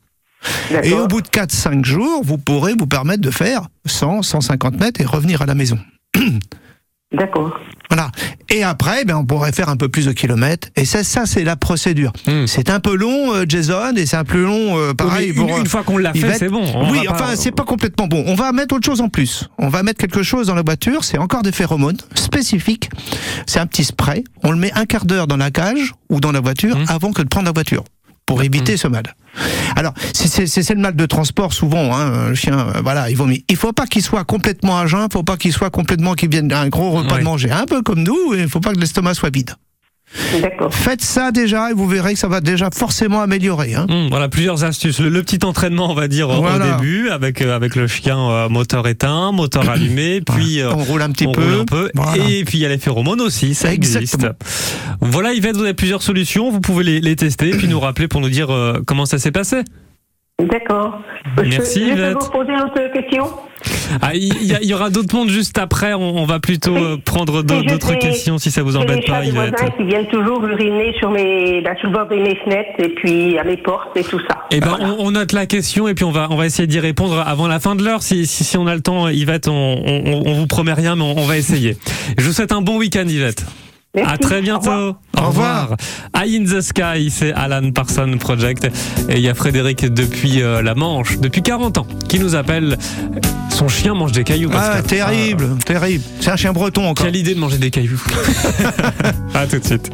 Et 0.82 0.92
au 0.92 1.06
bout 1.06 1.22
de 1.22 1.28
4-5 1.28 1.84
jours, 1.84 2.22
vous 2.24 2.38
pourrez 2.38 2.74
vous 2.74 2.86
permettre 2.86 3.22
de 3.22 3.30
faire 3.30 3.68
100, 3.86 4.22
150 4.22 4.78
mètres 4.78 5.00
et 5.00 5.04
revenir 5.04 5.42
à 5.42 5.46
la 5.46 5.54
maison. 5.54 5.78
D'accord. 7.16 7.59
Voilà. 7.88 8.11
Et 8.50 8.64
après, 8.64 9.05
ben, 9.05 9.14
on 9.16 9.24
pourrait 9.24 9.52
faire 9.52 9.68
un 9.68 9.76
peu 9.76 9.88
plus 9.88 10.07
de 10.07 10.12
kilomètres. 10.12 10.68
Et 10.76 10.85
ça, 10.85 11.05
ça 11.05 11.24
c'est 11.24 11.44
la 11.44 11.55
procédure. 11.57 12.12
C'est 12.46 12.68
un 12.68 12.81
peu 12.81 12.96
long, 12.96 13.33
euh, 13.35 13.44
Jason, 13.48 13.94
et 13.96 14.07
c'est 14.07 14.16
un 14.16 14.24
peu 14.24 14.42
long, 14.42 14.76
euh, 14.76 14.92
pareil. 14.92 15.33
Hmm. 15.33 15.38
Oui, 15.38 15.40
une- 15.42 15.46
pour, 15.46 15.57
euh, 15.57 15.61
une 15.61 15.66
fois 15.66 15.83
qu'on 15.85 15.96
l'a 15.98 16.12
fait, 16.12 16.35
c'est 16.38 16.48
bon. 16.48 16.64
On 16.74 16.90
Oui, 16.90 17.05
va 17.07 17.12
pas- 17.12 17.24
enfin, 17.24 17.37
c'est 17.37 17.52
pas 17.52 17.62
complètement 17.64 18.09
bon. 18.09 18.24
On 18.26 18.35
va 18.35 18.50
mettre 18.52 18.74
autre 18.74 18.85
chose 18.87 19.00
en 19.00 19.09
plus. 19.09 19.48
On 19.59 19.68
va 19.68 19.83
mettre 19.85 19.98
quelque 20.00 20.22
chose 20.24 20.48
dans 20.48 20.55
la 20.57 20.62
voiture. 20.62 21.05
C'est 21.05 21.18
encore 21.18 21.42
des 21.42 21.52
phéromones 21.52 21.96
spécifiques. 22.14 22.90
C'est 23.46 23.61
un 23.61 23.66
petit 23.66 23.85
spray. 23.85 24.24
On 24.42 24.50
le 24.50 24.59
met 24.59 24.72
un 24.74 24.85
quart 24.85 25.05
d'heure 25.05 25.26
dans 25.29 25.37
la 25.37 25.50
cage 25.52 25.94
ou 26.11 26.20
dans 26.20 26.33
la 26.33 26.40
voiture 26.40 26.76
Hmm. 26.76 26.85
avant 26.88 27.12
que 27.12 27.22
de 27.22 27.29
prendre 27.29 27.46
la 27.46 27.52
voiture 27.52 27.85
pour 28.26 28.42
éviter 28.42 28.76
ce 28.76 28.88
mal. 28.88 29.14
Alors, 29.76 29.94
c'est- 30.12 30.46
le 30.74 30.80
mal 30.80 30.96
de 30.96 31.06
transport 31.06 31.52
souvent. 31.52 31.94
Hein, 31.96 32.30
le 32.30 32.34
chien, 32.34 32.58
euh, 32.58 32.80
voilà, 32.82 33.08
il 33.10 33.16
vomit. 33.16 33.44
Il 33.48 33.56
faut 33.56 33.72
pas 33.72 33.86
qu'il 33.86 34.02
soit 34.02 34.24
complètement 34.24 34.78
à 34.78 34.86
jeun. 34.86 35.06
Il 35.08 35.12
faut 35.12 35.22
pas 35.22 35.36
qu'il 35.36 35.52
soit 35.52 35.70
complètement 35.70 36.14
qu'il 36.14 36.28
vienne 36.30 36.48
d'un 36.48 36.68
gros 36.68 36.90
repas 36.90 37.18
de 37.18 37.24
manger. 37.24 37.50
Un 37.50 37.66
peu 37.66 37.82
comme 37.82 38.02
nous. 38.02 38.34
Il 38.34 38.48
faut 38.48 38.60
pas 38.60 38.72
que 38.72 38.78
l'estomac 38.80 39.14
soit 39.14 39.30
vide. 39.32 39.52
D'accord. 40.40 40.72
Faites 40.72 41.02
ça 41.02 41.30
déjà 41.32 41.70
et 41.70 41.74
vous 41.74 41.86
verrez 41.86 42.14
que 42.14 42.18
ça 42.18 42.28
va 42.28 42.40
déjà 42.40 42.70
forcément 42.72 43.20
améliorer. 43.20 43.74
Hein. 43.74 43.86
Hum, 43.90 44.08
voilà 44.08 44.28
plusieurs 44.28 44.64
astuces. 44.64 45.00
Le, 45.00 45.08
le 45.08 45.22
petit 45.22 45.44
entraînement, 45.44 45.90
on 45.90 45.94
va 45.94 46.08
dire 46.08 46.28
au- 46.30 46.40
Voilà. 46.40 46.76
au 46.76 46.80
début, 46.80 47.10
avec 47.10 47.42
euh, 47.42 47.54
avec 47.54 47.74
le 47.76 47.86
chien 47.86 48.18
euh, 48.18 48.48
moteur 48.48 48.86
éteint, 48.86 49.32
moteur 49.32 49.68
allumé, 49.68 50.20
puis 50.26 50.60
euh, 50.60 50.72
On 50.72 50.84
roule 50.84 51.02
un 51.02 51.10
petit 51.10 51.26
on 51.26 51.32
peu. 51.32 51.42
roule 51.42 51.60
un 51.60 51.64
peu, 51.64 51.90
Voilà. 51.94 52.22
et 52.28 52.44
puis 52.44 52.58
il 52.58 52.60
y 52.62 52.66
a 52.66 52.68
les 52.68 52.78
phéromones 52.78 53.20
aussi, 53.20 53.54
ça 53.54 53.72
existe. 53.72 54.26
Voilà 55.00 55.32
Yvette, 55.34 55.56
vous 55.56 55.62
avez 55.64 55.74
plusieurs 55.74 56.02
solutions, 56.02 56.50
vous 56.50 56.60
pouvez 56.60 56.84
les, 56.84 57.00
les 57.00 57.16
tester, 57.16 57.50
puis 57.50 57.68
nous 57.68 57.80
rappeler 57.80 58.08
pour 58.08 58.20
nous 58.20 58.30
dire 58.30 58.50
euh, 58.52 58.80
comment 58.86 59.06
ça 59.06 59.18
s'est 59.18 59.32
passé. 59.32 59.62
D'accord. 60.42 61.01
Merci, 61.42 61.88
Je, 61.96 62.12
peux 62.12 62.18
vous 62.18 62.31
poser 62.31 62.53
une 62.53 62.92
question 62.92 63.25
Ah, 64.03 64.14
il 64.14 64.44
y, 64.44 64.55
a- 64.55 64.61
il 64.61 64.68
y 64.68 64.75
aura 64.75 64.90
d'autres 64.90 65.14
mondes 65.16 65.31
juste 65.31 65.57
après. 65.57 65.94
On, 65.94 66.18
on 66.18 66.27
va 66.27 66.40
plutôt 66.40 66.77
euh, 66.77 66.99
prendre 67.03 67.42
d'autres 67.42 67.94
questions 67.94 68.37
si 68.37 68.51
ça 68.51 68.62
vous 68.62 68.77
embête 68.77 68.96
les 68.96 69.07
chats 69.07 69.12
pas, 69.14 69.22
des 69.22 69.29
Yvette. 69.29 69.49
voisins 69.59 69.72
qui 69.79 69.85
viennent 69.85 70.09
toujours 70.09 70.44
uriner 70.44 70.92
sur, 70.99 71.11
mes, 71.11 71.62
bah, 71.62 71.70
sur 71.81 71.88
le 71.88 71.94
bord 71.94 72.07
de 72.07 72.16
mes 72.16 72.37
fenêtres 72.37 72.79
et 72.79 72.90
puis 72.90 73.38
à 73.38 73.44
mes 73.44 73.57
portes 73.57 73.96
et 73.96 74.05
tout 74.05 74.20
ça. 74.29 74.44
Eh 74.51 74.61
ben, 74.61 74.77
on, 74.79 75.07
on 75.07 75.11
note 75.12 75.33
la 75.33 75.46
question 75.46 75.88
et 75.88 75.94
puis 75.94 76.05
on 76.05 76.11
va 76.12 76.29
on 76.31 76.37
va 76.37 76.44
essayer 76.44 76.66
d'y 76.66 76.81
répondre 76.81 77.18
avant 77.27 77.49
la 77.49 77.59
fin 77.59 77.75
de 77.75 77.83
l'heure. 77.83 78.03
Si, 78.03 78.27
si 78.27 78.44
si 78.44 78.59
on 78.59 78.66
a 78.66 78.75
le 78.75 78.83
temps, 78.83 79.09
Yvette, 79.09 79.49
on, 79.49 79.53
on, 79.55 80.22
on 80.27 80.35
vous 80.35 80.46
promet 80.46 80.75
rien, 80.75 80.96
mais 80.96 81.03
on, 81.05 81.16
on 81.18 81.25
va 81.25 81.38
essayer. 81.38 81.79
Je 82.18 82.25
vous 82.27 82.33
souhaite 82.33 82.53
un 82.53 82.61
bon 82.61 82.77
week-end, 82.77 83.07
Yvette. 83.09 83.46
Merci. 83.96 84.12
À 84.12 84.18
très 84.18 84.42
bientôt. 84.42 84.96
Au 85.16 85.26
revoir. 85.26 85.76
Eye 86.14 86.37
in 86.37 86.44
the 86.44 86.61
Sky, 86.61 87.11
c'est 87.11 87.32
Alan 87.32 87.70
Parson 87.72 88.16
Project. 88.18 88.64
Et 89.09 89.14
il 89.14 89.20
y 89.20 89.28
a 89.28 89.35
Frédéric 89.35 89.92
depuis 89.92 90.42
euh, 90.42 90.62
la 90.62 90.74
Manche, 90.74 91.18
depuis 91.18 91.42
40 91.42 91.78
ans, 91.78 91.87
qui 92.09 92.18
nous 92.18 92.35
appelle. 92.35 92.76
Son 93.50 93.68
chien 93.68 93.94
mange 93.94 94.12
des 94.12 94.22
cailloux. 94.22 94.50
Ah, 94.52 94.82
Pascal. 94.82 94.82
terrible, 94.82 95.59
terrible. 95.64 96.04
C'est 96.20 96.30
un 96.30 96.37
chien 96.37 96.52
breton 96.52 96.87
encore. 96.87 97.06
Quelle 97.06 97.16
idée 97.16 97.35
de 97.35 97.40
manger 97.40 97.56
des 97.56 97.70
cailloux. 97.70 98.02
à 99.35 99.46
tout 99.46 99.59
de 99.59 99.64
suite. 99.64 99.90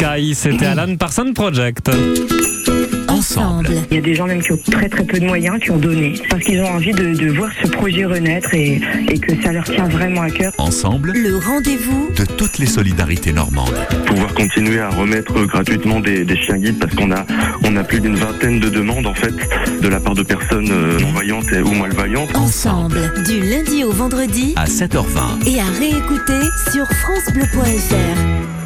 Sky, 0.00 0.34
c'était 0.34 0.64
Alan 0.64 0.96
Parsons 0.96 1.32
Project. 1.34 1.90
Ensemble. 3.08 3.68
Il 3.90 3.96
y 3.96 3.98
a 3.98 4.00
des 4.00 4.14
gens 4.14 4.26
même 4.26 4.40
qui 4.40 4.50
ont 4.52 4.56
très 4.70 4.88
très 4.88 5.04
peu 5.04 5.20
de 5.20 5.26
moyens 5.26 5.60
qui 5.60 5.70
ont 5.72 5.76
donné 5.76 6.14
parce 6.30 6.42
qu'ils 6.42 6.58
ont 6.62 6.68
envie 6.70 6.92
de, 6.92 7.12
de 7.12 7.30
voir 7.32 7.50
ce 7.62 7.68
projet 7.68 8.06
renaître 8.06 8.54
et, 8.54 8.80
et 9.10 9.18
que 9.18 9.42
ça 9.42 9.52
leur 9.52 9.64
tient 9.64 9.88
vraiment 9.88 10.22
à 10.22 10.30
cœur. 10.30 10.54
Ensemble, 10.56 11.12
Le 11.12 11.36
rendez-vous 11.36 12.08
de 12.16 12.24
toutes 12.24 12.56
les 12.56 12.64
solidarités 12.64 13.34
normandes. 13.34 13.74
pouvoir 14.06 14.32
continuer 14.32 14.80
à 14.80 14.88
remettre 14.88 15.34
gratuitement 15.44 16.00
des, 16.00 16.24
des 16.24 16.36
chiens 16.38 16.56
guides 16.56 16.78
parce 16.78 16.94
qu'on 16.94 17.12
a 17.12 17.26
on 17.64 17.76
a 17.76 17.84
plus 17.84 18.00
d'une 18.00 18.16
vingtaine 18.16 18.58
de 18.58 18.70
demandes 18.70 19.06
en 19.06 19.14
fait 19.14 19.34
de 19.82 19.88
la 19.88 20.00
part 20.00 20.14
de 20.14 20.22
personnes 20.22 20.70
euh, 20.70 20.98
non-voyantes 20.98 21.52
et- 21.52 21.60
ou 21.60 21.74
malvoyantes. 21.74 22.34
Ensemble, 22.36 23.12
du 23.26 23.40
lundi 23.40 23.84
au 23.84 23.92
vendredi 23.92 24.54
À 24.56 24.64
7h20. 24.64 25.46
et 25.46 25.60
à 25.60 25.64
réécouter 25.78 26.40
sur 26.72 26.86
francebleu.fr. 26.90 28.59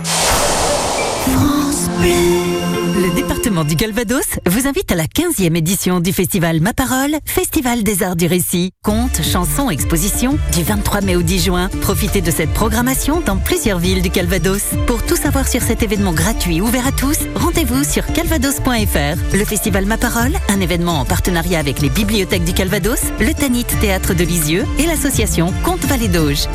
Le 2.01 3.15
département 3.15 3.65
du 3.65 3.77
Calvados 3.77 4.39
vous 4.47 4.67
invite 4.67 4.91
à 4.91 4.95
la 4.95 5.05
15e 5.05 5.57
édition 5.57 6.01
du 6.01 6.13
festival 6.13 6.61
Ma 6.61 6.73
Parole, 6.73 7.17
Festival 7.25 7.83
des 7.83 8.03
Arts 8.03 8.17
du 8.17 8.27
Récit. 8.27 8.73
Contes, 8.83 9.23
chansons, 9.23 9.71
expositions, 9.71 10.39
du 10.53 10.63
23 10.63 11.03
mai 11.03 11.17
au 11.17 11.23
10 11.23 11.45
juin. 11.45 11.69
Profitez 11.81 12.21
de 12.21 12.31
cette 12.31 12.53
programmation 12.53 13.21
dans 13.21 13.37
plusieurs 13.37 13.79
villes 13.79 14.03
du 14.03 14.11
Calvados. 14.11 14.63
Pour 14.87 15.05
tout 15.05 15.17
savoir 15.17 15.47
sur 15.47 15.63
cet 15.63 15.83
événement 15.83 16.13
gratuit 16.13 16.61
ouvert 16.61 16.87
à 16.87 16.93
tous, 16.93 17.19
rendez-vous 17.35 17.85
sur 17.85 18.07
calvados.fr. 18.07 19.37
Le 19.37 19.45
festival 19.45 19.87
Ma 19.87 19.99
Parole, 19.99 20.37
un 20.49 20.61
événement 20.61 21.01
en 21.01 21.05
partenariat 21.05 21.59
avec 21.59 21.81
les 21.81 21.91
bibliothèques 21.91 22.45
du 22.45 22.55
Calvados, 22.55 23.03
le 23.21 23.33
Tanit 23.35 23.67
Théâtre 23.81 24.15
de 24.15 24.25
Lisieux 24.25 24.65
et 24.79 24.87
l'association 24.87 25.53
Conte 25.65 25.85
Vallée 25.85 26.09
d'Auge. 26.09 26.49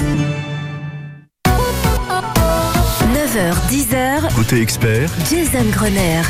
9h, 3.39 3.53
10h, 3.71 4.35
Côté 4.35 4.61
expert, 4.61 5.09
Jason 5.29 5.63
Grenier. 5.71 6.21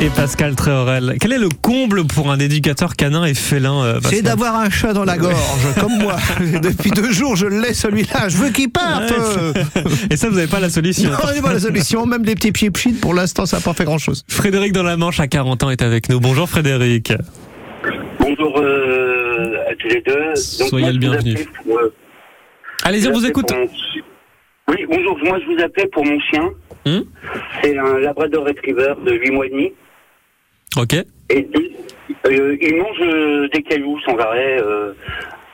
Et 0.00 0.08
Pascal 0.08 0.56
Tréorel, 0.56 1.16
quel 1.20 1.32
est 1.32 1.38
le 1.38 1.50
comble 1.50 2.06
pour 2.06 2.30
un 2.30 2.38
éducateur 2.38 2.96
canin 2.96 3.26
et 3.26 3.34
félin 3.34 3.84
euh, 3.84 4.00
C'est 4.02 4.22
d'avoir 4.22 4.56
un 4.56 4.70
chat 4.70 4.94
dans 4.94 5.04
la 5.04 5.18
gorge, 5.18 5.34
comme 5.78 5.98
moi. 5.98 6.16
Depuis 6.40 6.90
deux 6.90 7.12
jours, 7.12 7.36
je 7.36 7.44
l'ai 7.46 7.74
celui-là. 7.74 8.30
Je 8.30 8.38
veux 8.38 8.48
qu'il 8.48 8.70
parte. 8.70 9.10
Ouais, 9.10 9.62
Et 10.10 10.16
ça, 10.16 10.30
vous 10.30 10.36
n'avez 10.36 10.46
pas 10.46 10.58
la 10.58 10.70
solution. 10.70 11.10
Non, 11.10 11.18
pas 11.18 11.52
la 11.52 11.60
solution. 11.60 12.06
Même 12.06 12.24
des 12.24 12.34
petits 12.34 12.52
pieds 12.52 12.70
pchit, 12.70 12.94
pour 12.94 13.12
l'instant, 13.12 13.44
ça 13.44 13.58
n'a 13.58 13.62
pas 13.62 13.74
fait 13.74 13.84
grand-chose. 13.84 14.24
Frédéric 14.28 14.72
dans 14.72 14.84
la 14.84 14.96
Manche 14.96 15.20
à 15.20 15.26
40 15.26 15.64
ans 15.64 15.70
est 15.70 15.82
avec 15.82 16.08
nous. 16.08 16.18
Bonjour 16.18 16.48
Frédéric. 16.48 17.12
Bonjour 18.18 18.58
euh, 18.58 19.70
à 19.70 19.74
tous 19.78 19.88
les 19.88 20.00
deux. 20.00 20.34
Soyez 20.34 20.84
moi, 20.86 20.92
le 20.92 20.98
bienvenu. 20.98 21.36
euh, 21.68 21.92
Allez-y, 22.84 23.08
on 23.08 23.12
vous 23.12 23.26
écoute. 23.26 23.52
Oui, 24.68 24.84
bonjour. 24.88 25.18
Moi, 25.24 25.38
je 25.40 25.46
vous 25.54 25.62
appelais 25.62 25.86
pour 25.88 26.04
mon 26.04 26.18
chien. 26.20 26.50
Hmm 26.86 27.02
C'est 27.62 27.76
un 27.76 27.98
Labrador 27.98 28.46
Retriever 28.46 28.94
de 29.04 29.12
8 29.12 29.30
mois 29.30 29.46
et 29.46 29.50
demi. 29.50 29.72
Ok. 30.76 30.94
Et 31.30 31.48
euh, 32.26 32.56
il 32.60 32.76
mange 32.76 33.00
euh, 33.00 33.48
des 33.48 33.62
cailloux 33.62 33.98
sans 34.00 34.16
arrêt. 34.16 34.58
euh, 34.60 34.92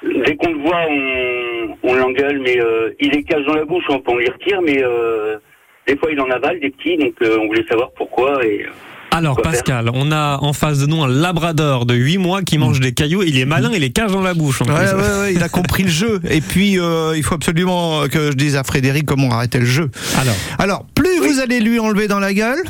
dès 0.03 0.37
qu'on 0.37 0.53
le 0.53 0.59
voit, 0.59 0.87
on, 0.89 1.77
on 1.91 1.95
l'engueule, 1.95 2.41
mais 2.41 2.61
euh, 2.61 2.91
il 3.01 3.11
les 3.11 3.25
cache 3.25 3.45
dans 3.47 3.55
la 3.55 3.65
bouche, 3.65 3.85
on 3.89 4.01
peut 4.01 4.17
lui 4.19 4.29
retire, 4.29 4.61
mais 4.63 4.83
euh, 4.83 5.39
des 5.87 5.97
fois 5.97 6.11
il 6.13 6.21
en 6.21 6.31
avale 6.31 6.61
des 6.61 6.71
petits, 6.71 6.97
donc 6.97 7.15
on 7.21 7.47
voulait 7.47 7.67
savoir 7.69 7.91
pourquoi. 7.93 8.45
Et, 8.45 8.67
Alors. 9.11 9.41
Pascal, 9.43 9.91
on 9.95 10.13
a 10.13 10.39
en 10.43 10.53
face 10.53 10.79
de 10.79 10.87
nous 10.87 11.03
un 11.03 11.09
labrador 11.09 11.87
de 11.87 11.95
8 11.95 12.19
mois 12.19 12.43
qui 12.43 12.59
mange 12.59 12.81
des 12.81 12.93
cailloux. 12.93 13.23
Il 13.23 13.39
est 13.39 13.45
malin, 13.45 13.71
il 13.73 13.81
les 13.81 13.91
cache 13.91 14.13
dans 14.13 14.21
la 14.23 14.35
bouche. 14.35 14.63
en 14.63 14.67
Ouais, 14.67 14.75
plus. 14.89 14.97
ouais, 14.97 15.19
ouais, 15.21 15.35
il 15.35 15.43
a 15.43 15.49
compris 15.49 15.83
le 15.85 15.89
jeu. 15.89 16.21
Et 16.29 16.41
puis, 16.41 16.79
euh, 16.79 17.15
il 17.17 17.23
faut 17.23 17.35
absolument 17.35 18.07
que 18.09 18.31
je 18.31 18.37
dise 18.37 18.57
à 18.57 18.65
Frédéric 18.65 19.07
comment 19.07 19.31
arrêter 19.31 19.59
le 19.59 19.65
jeu. 19.67 19.91
Alors, 20.21 20.35
Alors 20.59 20.85
plus 20.95 21.19
vous 21.21 21.41
allez 21.41 21.61
lui 21.61 21.79
enlever 21.79 22.07
dans 22.09 22.21
la 22.21 22.33
gueule, 22.35 22.63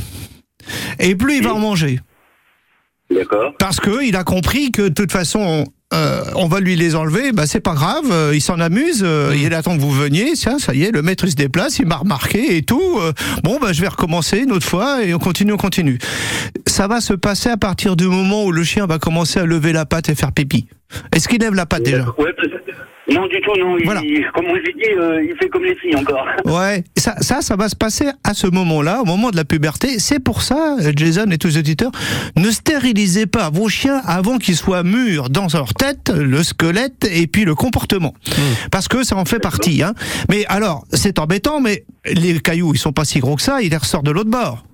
et 0.98 1.14
plus 1.14 1.38
il 1.38 1.42
va 1.44 1.54
en 1.54 1.58
manger. 1.58 2.00
D'accord. 3.10 3.52
Parce 3.58 3.80
que 3.80 4.04
il 4.04 4.14
a 4.16 4.24
compris 4.24 4.70
que 4.70 4.82
de 4.82 4.88
toute 4.94 5.12
façon. 5.12 5.64
Euh, 5.94 6.22
on 6.34 6.48
va 6.48 6.60
lui 6.60 6.76
les 6.76 6.94
enlever, 6.94 7.32
bah 7.32 7.46
c'est 7.46 7.60
pas 7.60 7.74
grave, 7.74 8.04
euh, 8.10 8.32
il 8.34 8.42
s'en 8.42 8.60
amuse, 8.60 9.02
euh, 9.02 9.34
il 9.34 9.54
attend 9.54 9.74
que 9.74 9.80
vous 9.80 9.90
veniez, 9.90 10.32
tiens, 10.34 10.58
ça 10.58 10.74
y 10.74 10.84
est, 10.84 10.90
le 10.90 11.00
maître 11.00 11.24
il 11.24 11.30
se 11.30 11.36
déplace, 11.36 11.78
il 11.78 11.86
m'a 11.86 11.96
remarqué 11.96 12.56
et 12.56 12.62
tout, 12.62 12.98
euh, 13.00 13.12
bon 13.42 13.58
bah 13.58 13.72
je 13.72 13.80
vais 13.80 13.88
recommencer 13.88 14.40
une 14.40 14.52
autre 14.52 14.66
fois 14.66 15.02
et 15.02 15.14
on 15.14 15.18
continue, 15.18 15.52
on 15.52 15.56
continue. 15.56 15.98
Ça 16.66 16.88
va 16.88 17.00
se 17.00 17.14
passer 17.14 17.48
à 17.48 17.56
partir 17.56 17.96
du 17.96 18.06
moment 18.06 18.44
où 18.44 18.52
le 18.52 18.64
chien 18.64 18.86
va 18.86 18.98
commencer 18.98 19.40
à 19.40 19.44
lever 19.44 19.72
la 19.72 19.86
patte 19.86 20.10
et 20.10 20.14
faire 20.14 20.32
pipi. 20.32 20.66
Est-ce 21.12 21.28
qu'il 21.28 21.40
lève 21.40 21.54
la 21.54 21.66
patte 21.66 21.82
déjà? 21.82 22.06
Ouais, 22.18 22.34
non, 23.10 23.26
du 23.26 23.40
tout, 23.40 23.52
non. 23.58 23.78
Il, 23.78 24.26
Comme 24.34 24.46
j'ai 24.64 24.72
dit, 24.72 24.90
euh, 24.98 25.24
il 25.24 25.34
fait 25.36 25.48
comme 25.48 25.64
les 25.64 25.74
filles 25.76 25.96
encore. 25.96 26.26
Ouais, 26.44 26.84
ça, 26.96 27.14
ça, 27.20 27.40
ça 27.40 27.56
va 27.56 27.68
se 27.68 27.76
passer 27.76 28.06
à 28.24 28.34
ce 28.34 28.46
moment-là, 28.46 29.00
au 29.00 29.04
moment 29.04 29.30
de 29.30 29.36
la 29.36 29.44
puberté. 29.44 29.98
C'est 29.98 30.18
pour 30.18 30.42
ça, 30.42 30.76
Jason 30.94 31.30
et 31.30 31.38
tous 31.38 31.48
les 31.48 31.58
auditeurs, 31.58 31.90
ne 32.36 32.50
stérilisez 32.50 33.26
pas 33.26 33.50
vos 33.50 33.68
chiens 33.68 34.00
avant 34.04 34.38
qu'ils 34.38 34.56
soient 34.56 34.82
mûrs 34.82 35.30
dans 35.30 35.46
leur 35.52 35.74
tête, 35.74 36.10
le 36.10 36.42
squelette 36.42 37.08
et 37.10 37.26
puis 37.26 37.44
le 37.44 37.54
comportement. 37.54 38.14
Parce 38.70 38.88
que 38.88 39.02
ça 39.02 39.16
en 39.16 39.24
fait 39.24 39.38
partie. 39.38 39.82
Hein. 39.82 39.94
Mais 40.30 40.44
alors, 40.46 40.84
c'est 40.92 41.18
embêtant, 41.18 41.60
mais 41.60 41.84
les 42.04 42.40
cailloux, 42.40 42.72
ils 42.74 42.78
sont 42.78 42.92
pas 42.92 43.04
si 43.04 43.20
gros 43.20 43.36
que 43.36 43.42
ça, 43.42 43.62
ils 43.62 43.70
les 43.70 43.76
ressortent 43.76 44.06
de 44.06 44.10
l'autre 44.10 44.30
bord. 44.30 44.64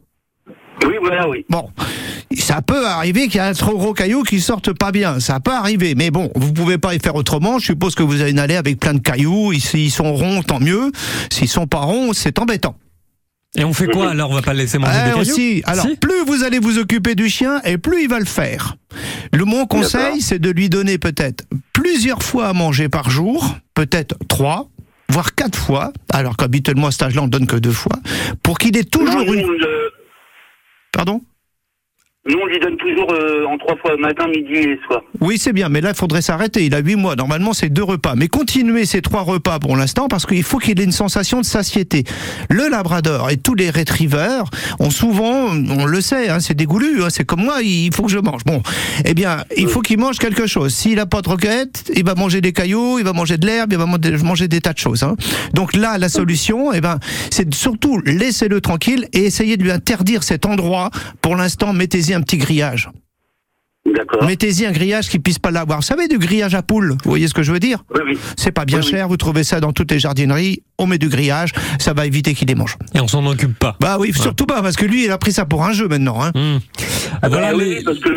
Oui, 0.86 0.94
voilà, 1.00 1.28
oui. 1.28 1.44
Bon, 1.48 1.70
ça 2.36 2.62
peut 2.62 2.86
arriver 2.86 3.26
qu'il 3.28 3.36
y 3.36 3.40
a 3.40 3.46
un 3.46 3.52
trop 3.52 3.76
gros 3.76 3.92
caillou 3.94 4.22
qui 4.22 4.40
sorte 4.40 4.72
pas 4.72 4.92
bien. 4.92 5.20
Ça 5.20 5.40
peut 5.40 5.52
arriver, 5.52 5.94
mais 5.94 6.10
bon, 6.10 6.30
vous 6.34 6.52
pouvez 6.52 6.78
pas 6.78 6.94
y 6.94 6.98
faire 6.98 7.14
autrement. 7.14 7.58
Je 7.58 7.66
suppose 7.66 7.94
que 7.94 8.02
vous 8.02 8.20
avez 8.20 8.30
une 8.30 8.38
allée 8.38 8.56
avec 8.56 8.80
plein 8.80 8.94
de 8.94 8.98
cailloux. 9.00 9.52
S'ils 9.54 9.90
sont 9.90 10.12
ronds, 10.14 10.42
tant 10.42 10.60
mieux. 10.60 10.90
S'ils 11.32 11.48
sont 11.48 11.66
pas 11.66 11.80
ronds, 11.80 12.12
c'est 12.12 12.38
embêtant. 12.38 12.76
Et 13.56 13.62
on 13.64 13.72
fait 13.72 13.86
quoi 13.86 14.10
alors? 14.10 14.30
On 14.30 14.34
va 14.34 14.42
pas 14.42 14.52
le 14.52 14.58
laisser 14.60 14.78
manger 14.78 14.92
Ah, 14.96 15.04
des 15.06 15.10
cailloux? 15.14 15.20
aussi. 15.32 15.62
Alors, 15.64 15.86
Si? 15.86 15.94
plus 15.96 16.24
vous 16.26 16.42
allez 16.42 16.58
vous 16.58 16.78
occuper 16.78 17.14
du 17.14 17.28
chien, 17.28 17.60
et 17.64 17.78
plus 17.78 18.02
il 18.02 18.08
va 18.08 18.18
le 18.18 18.24
faire. 18.24 18.76
Le 19.32 19.44
mon 19.44 19.66
conseil, 19.66 20.20
c'est 20.20 20.40
de 20.40 20.50
lui 20.50 20.68
donner 20.68 20.98
peut-être 20.98 21.44
plusieurs 21.72 22.22
fois 22.24 22.48
à 22.48 22.52
manger 22.52 22.88
par 22.88 23.10
jour, 23.10 23.56
peut-être 23.74 24.16
trois, 24.28 24.68
voire 25.08 25.36
quatre 25.36 25.56
fois, 25.56 25.92
alors 26.12 26.36
qu'habituellement 26.36 26.88
à 26.88 26.90
cet 26.90 27.02
âge-là, 27.02 27.22
on 27.22 27.28
donne 27.28 27.46
que 27.46 27.54
deux 27.56 27.70
fois, 27.70 27.96
pour 28.42 28.58
qu'il 28.58 28.76
ait 28.76 28.82
toujours 28.82 29.24
Non, 29.24 29.34
une... 29.34 29.46
Pardon? 30.92 31.20
Nous, 32.26 32.38
on 32.42 32.46
lui 32.46 32.58
donne 32.58 32.76
toujours 32.78 33.12
euh, 33.12 33.44
en 33.46 33.58
trois 33.58 33.76
fois, 33.76 33.96
matin, 33.98 34.26
midi 34.28 34.54
et 34.54 34.78
soir. 34.86 35.02
Oui, 35.20 35.36
c'est 35.38 35.52
bien, 35.52 35.68
mais 35.68 35.80
là, 35.82 35.90
il 35.90 35.94
faudrait 35.96 36.22
s'arrêter. 36.22 36.64
Il 36.64 36.74
a 36.74 36.78
huit 36.80 36.96
mois. 36.96 37.16
Normalement, 37.16 37.52
c'est 37.52 37.68
deux 37.68 37.82
repas. 37.82 38.14
Mais 38.16 38.28
continuez 38.28 38.86
ces 38.86 39.02
trois 39.02 39.20
repas 39.22 39.58
pour 39.58 39.76
l'instant 39.76 40.08
parce 40.08 40.24
qu'il 40.24 40.42
faut 40.42 40.58
qu'il 40.58 40.80
ait 40.80 40.84
une 40.84 40.92
sensation 40.92 41.40
de 41.40 41.44
satiété. 41.46 42.04
Le 42.48 42.68
Labrador 42.70 43.30
et 43.30 43.36
tous 43.36 43.54
les 43.54 43.68
retrievers 43.70 44.44
ont 44.78 44.88
souvent, 44.90 45.48
on 45.50 45.84
le 45.84 46.00
sait, 46.00 46.28
hein, 46.30 46.40
c'est 46.40 46.54
dégoulu. 46.54 47.02
hein, 47.02 47.08
c'est 47.10 47.24
comme 47.24 47.44
moi, 47.44 47.56
il 47.62 47.94
faut 47.94 48.04
que 48.04 48.10
je 48.10 48.18
mange. 48.18 48.42
Bon, 48.44 48.62
eh 49.04 49.12
bien, 49.12 49.44
il 49.56 49.68
faut 49.68 49.80
qu'il 49.82 49.98
mange 49.98 50.16
quelque 50.18 50.46
chose. 50.46 50.74
S'il 50.74 50.96
n'a 50.96 51.06
pas 51.06 51.20
de 51.20 51.28
roquette, 51.28 51.90
il 51.94 52.04
va 52.06 52.14
manger 52.14 52.40
des 52.40 52.52
cailloux, 52.52 52.98
il 52.98 53.04
va 53.04 53.12
manger 53.12 53.36
de 53.36 53.46
l'herbe, 53.46 53.72
il 53.72 53.78
va 53.78 53.86
manger- 53.86 54.48
des 54.48 54.60
tas 54.60 54.72
de 54.72 54.78
choses. 54.78 55.02
hein. 55.02 55.14
Donc 55.52 55.74
là, 55.74 55.98
la 55.98 56.08
solution, 56.08 56.72
eh 56.72 56.80
ben, 56.80 56.98
c'est 57.30 57.52
surtout 57.54 58.00
laissez-le 58.04 58.60
tranquille 58.62 59.08
et 59.12 59.24
essayez 59.26 59.56
de 59.58 59.62
lui 59.62 59.70
interdire 59.72 60.22
cet 60.22 60.46
endroit. 60.46 60.90
Pour 61.20 61.36
l'instant, 61.36 61.72
mettez-y 61.72 62.13
un 62.14 62.20
petit 62.20 62.38
grillage. 62.38 62.88
Mettez-y 64.22 64.64
un 64.64 64.72
grillage 64.72 65.08
qui 65.10 65.18
puisse 65.18 65.38
pas 65.38 65.50
l'avoir. 65.50 65.80
Vous 65.80 65.84
savez, 65.84 66.08
du 66.08 66.16
grillage 66.18 66.54
à 66.54 66.62
poule, 66.62 66.92
vous 67.04 67.10
voyez 67.10 67.28
ce 67.28 67.34
que 67.34 67.42
je 67.42 67.52
veux 67.52 67.58
dire 67.60 67.84
Oui, 67.94 68.00
oui. 68.06 68.18
C'est 68.36 68.50
pas 68.50 68.64
bien 68.64 68.80
cher, 68.80 69.08
vous 69.08 69.18
trouvez 69.18 69.44
ça 69.44 69.60
dans 69.60 69.72
toutes 69.72 69.90
les 69.90 69.98
jardineries, 69.98 70.62
on 70.78 70.86
met 70.86 70.96
du 70.96 71.08
grillage, 71.10 71.52
ça 71.78 71.92
va 71.92 72.06
éviter 72.06 72.32
qu'il 72.34 72.48
les 72.48 72.54
mange. 72.54 72.76
Et 72.94 73.00
on 73.00 73.08
s'en 73.08 73.24
occupe 73.26 73.58
pas. 73.58 73.76
Bah 73.80 73.98
oui, 74.00 74.12
surtout 74.14 74.46
pas, 74.46 74.62
parce 74.62 74.76
que 74.76 74.86
lui, 74.86 75.04
il 75.04 75.10
a 75.10 75.18
pris 75.18 75.32
ça 75.32 75.44
pour 75.44 75.64
un 75.64 75.72
jeu 75.72 75.86
maintenant. 75.86 76.24
Hein. 76.24 76.32
Ah, 77.20 77.28
voilà 77.28 77.48
Ah 77.52 77.54
oui, 77.54 77.74
les, 77.76 77.82
parce 77.84 77.98
que 77.98 78.10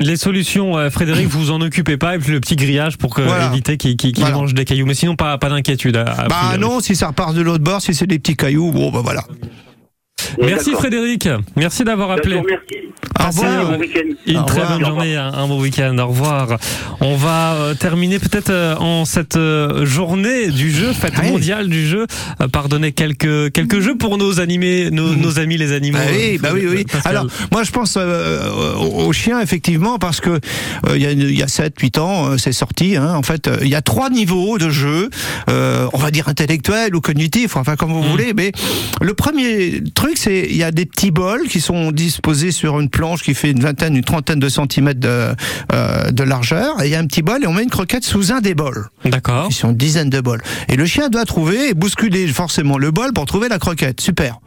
les 0.00 0.16
solutions, 0.16 0.76
euh, 0.76 0.90
Frédéric, 0.90 1.26
vous 1.28 1.50
en 1.52 1.60
occupez 1.62 1.96
pas, 1.96 2.16
et 2.16 2.18
puis 2.18 2.32
le 2.32 2.40
petit 2.40 2.56
grillage 2.56 2.98
pour 2.98 3.14
que, 3.14 3.22
Voilà. 3.22 3.46
éviter 3.46 3.78
qu'il 3.78 3.96
Voilà. 4.18 4.34
mange 4.36 4.52
des 4.52 4.66
cailloux. 4.66 4.84
Mais 4.86 4.94
sinon, 4.94 5.16
pas, 5.16 5.38
pas 5.38 5.48
d'inquiétude. 5.48 5.94
Bah 6.28 6.58
non, 6.58 6.80
si 6.80 6.96
ça 6.96 7.08
repart 7.08 7.34
de 7.34 7.40
l'autre 7.40 7.64
bord, 7.64 7.80
si 7.80 7.94
c'est 7.94 8.06
des 8.06 8.18
petits 8.18 8.36
cailloux, 8.36 8.70
bon 8.72 8.90
bah 8.90 9.00
voilà. 9.02 9.24
Merci 10.40 10.72
Frédéric, 10.72 11.28
merci 11.56 11.84
d'avoir 11.84 12.10
appelé. 12.12 12.40
Passez 13.14 13.46
revoir. 13.46 13.78
Une 14.26 14.38
Au 14.38 14.42
très 14.44 14.60
revoir. 14.60 14.78
bonne 14.78 14.86
journée, 14.86 15.16
un, 15.16 15.32
un 15.32 15.46
bon 15.46 15.60
week-end. 15.60 15.96
Au 15.98 16.06
revoir. 16.08 16.58
On 17.00 17.16
va 17.16 17.54
euh, 17.54 17.74
terminer 17.74 18.18
peut-être 18.18 18.50
euh, 18.50 18.74
en 18.76 19.04
cette 19.04 19.36
euh, 19.36 19.84
journée 19.84 20.48
du 20.48 20.70
jeu, 20.70 20.92
fête 20.92 21.22
mondiale 21.22 21.68
du 21.68 21.86
jeu, 21.86 22.06
par 22.52 22.68
donner 22.68 22.92
quelques 22.92 23.52
quelques 23.52 23.80
jeux 23.80 23.96
pour 23.96 24.18
nos 24.18 24.40
animés, 24.40 24.90
nos, 24.90 25.14
nos 25.14 25.38
amis 25.38 25.56
les 25.56 25.72
animaux. 25.72 25.98
Bah 25.98 26.04
oui, 26.12 26.38
bah 26.38 26.50
oui, 26.54 26.66
oui. 26.68 26.84
Pascal. 26.84 27.12
Alors, 27.12 27.26
moi, 27.52 27.62
je 27.64 27.70
pense 27.70 27.96
euh, 27.98 28.74
aux 28.76 29.12
chiens, 29.12 29.40
effectivement, 29.40 29.98
parce 29.98 30.20
que 30.20 30.30
euh, 30.30 30.38
il 30.96 31.02
y 31.02 31.06
a, 31.06 31.12
il 31.12 31.36
y 31.38 31.42
a 31.42 31.48
7, 31.48 31.74
8 31.78 31.98
ans, 31.98 32.38
c'est 32.38 32.52
sorti. 32.52 32.96
Hein, 32.96 33.14
en 33.14 33.22
fait, 33.22 33.50
il 33.62 33.68
y 33.68 33.74
a 33.74 33.82
trois 33.82 34.10
niveaux 34.10 34.58
de 34.58 34.70
jeu, 34.70 35.10
euh, 35.48 35.86
on 35.92 35.98
va 35.98 36.10
dire 36.10 36.28
intellectuel 36.28 36.94
ou 36.94 37.00
cognitif, 37.00 37.56
enfin, 37.56 37.76
comme 37.76 37.92
vous 37.92 38.02
voulez. 38.02 38.32
Mais 38.34 38.52
le 39.00 39.14
premier 39.14 39.82
truc, 39.94 40.11
c'est 40.18 40.46
il 40.48 40.56
y 40.56 40.62
a 40.62 40.70
des 40.70 40.86
petits 40.86 41.10
bols 41.10 41.48
qui 41.48 41.60
sont 41.60 41.92
disposés 41.92 42.50
sur 42.50 42.80
une 42.80 42.88
planche 42.88 43.22
qui 43.22 43.34
fait 43.34 43.50
une 43.50 43.60
vingtaine, 43.60 43.96
une 43.96 44.04
trentaine 44.04 44.38
de 44.38 44.48
centimètres 44.48 45.00
de, 45.00 45.34
euh, 45.72 46.10
de 46.10 46.22
largeur. 46.22 46.82
Et 46.82 46.86
il 46.86 46.90
y 46.90 46.94
a 46.94 46.98
un 46.98 47.06
petit 47.06 47.22
bol 47.22 47.42
et 47.42 47.46
on 47.46 47.52
met 47.52 47.62
une 47.62 47.70
croquette 47.70 48.04
sous 48.04 48.32
un 48.32 48.40
des 48.40 48.54
bols. 48.54 48.88
D'accord. 49.04 49.46
Ils 49.50 49.54
sont 49.54 49.70
une 49.70 49.76
dizaine 49.76 50.10
de 50.10 50.20
bols. 50.20 50.42
Et 50.68 50.76
le 50.76 50.86
chien 50.86 51.08
doit 51.08 51.24
trouver 51.24 51.70
et 51.70 51.74
bousculer 51.74 52.26
forcément 52.28 52.78
le 52.78 52.90
bol 52.90 53.12
pour 53.12 53.26
trouver 53.26 53.48
la 53.48 53.58
croquette. 53.58 54.00
Super. 54.00 54.40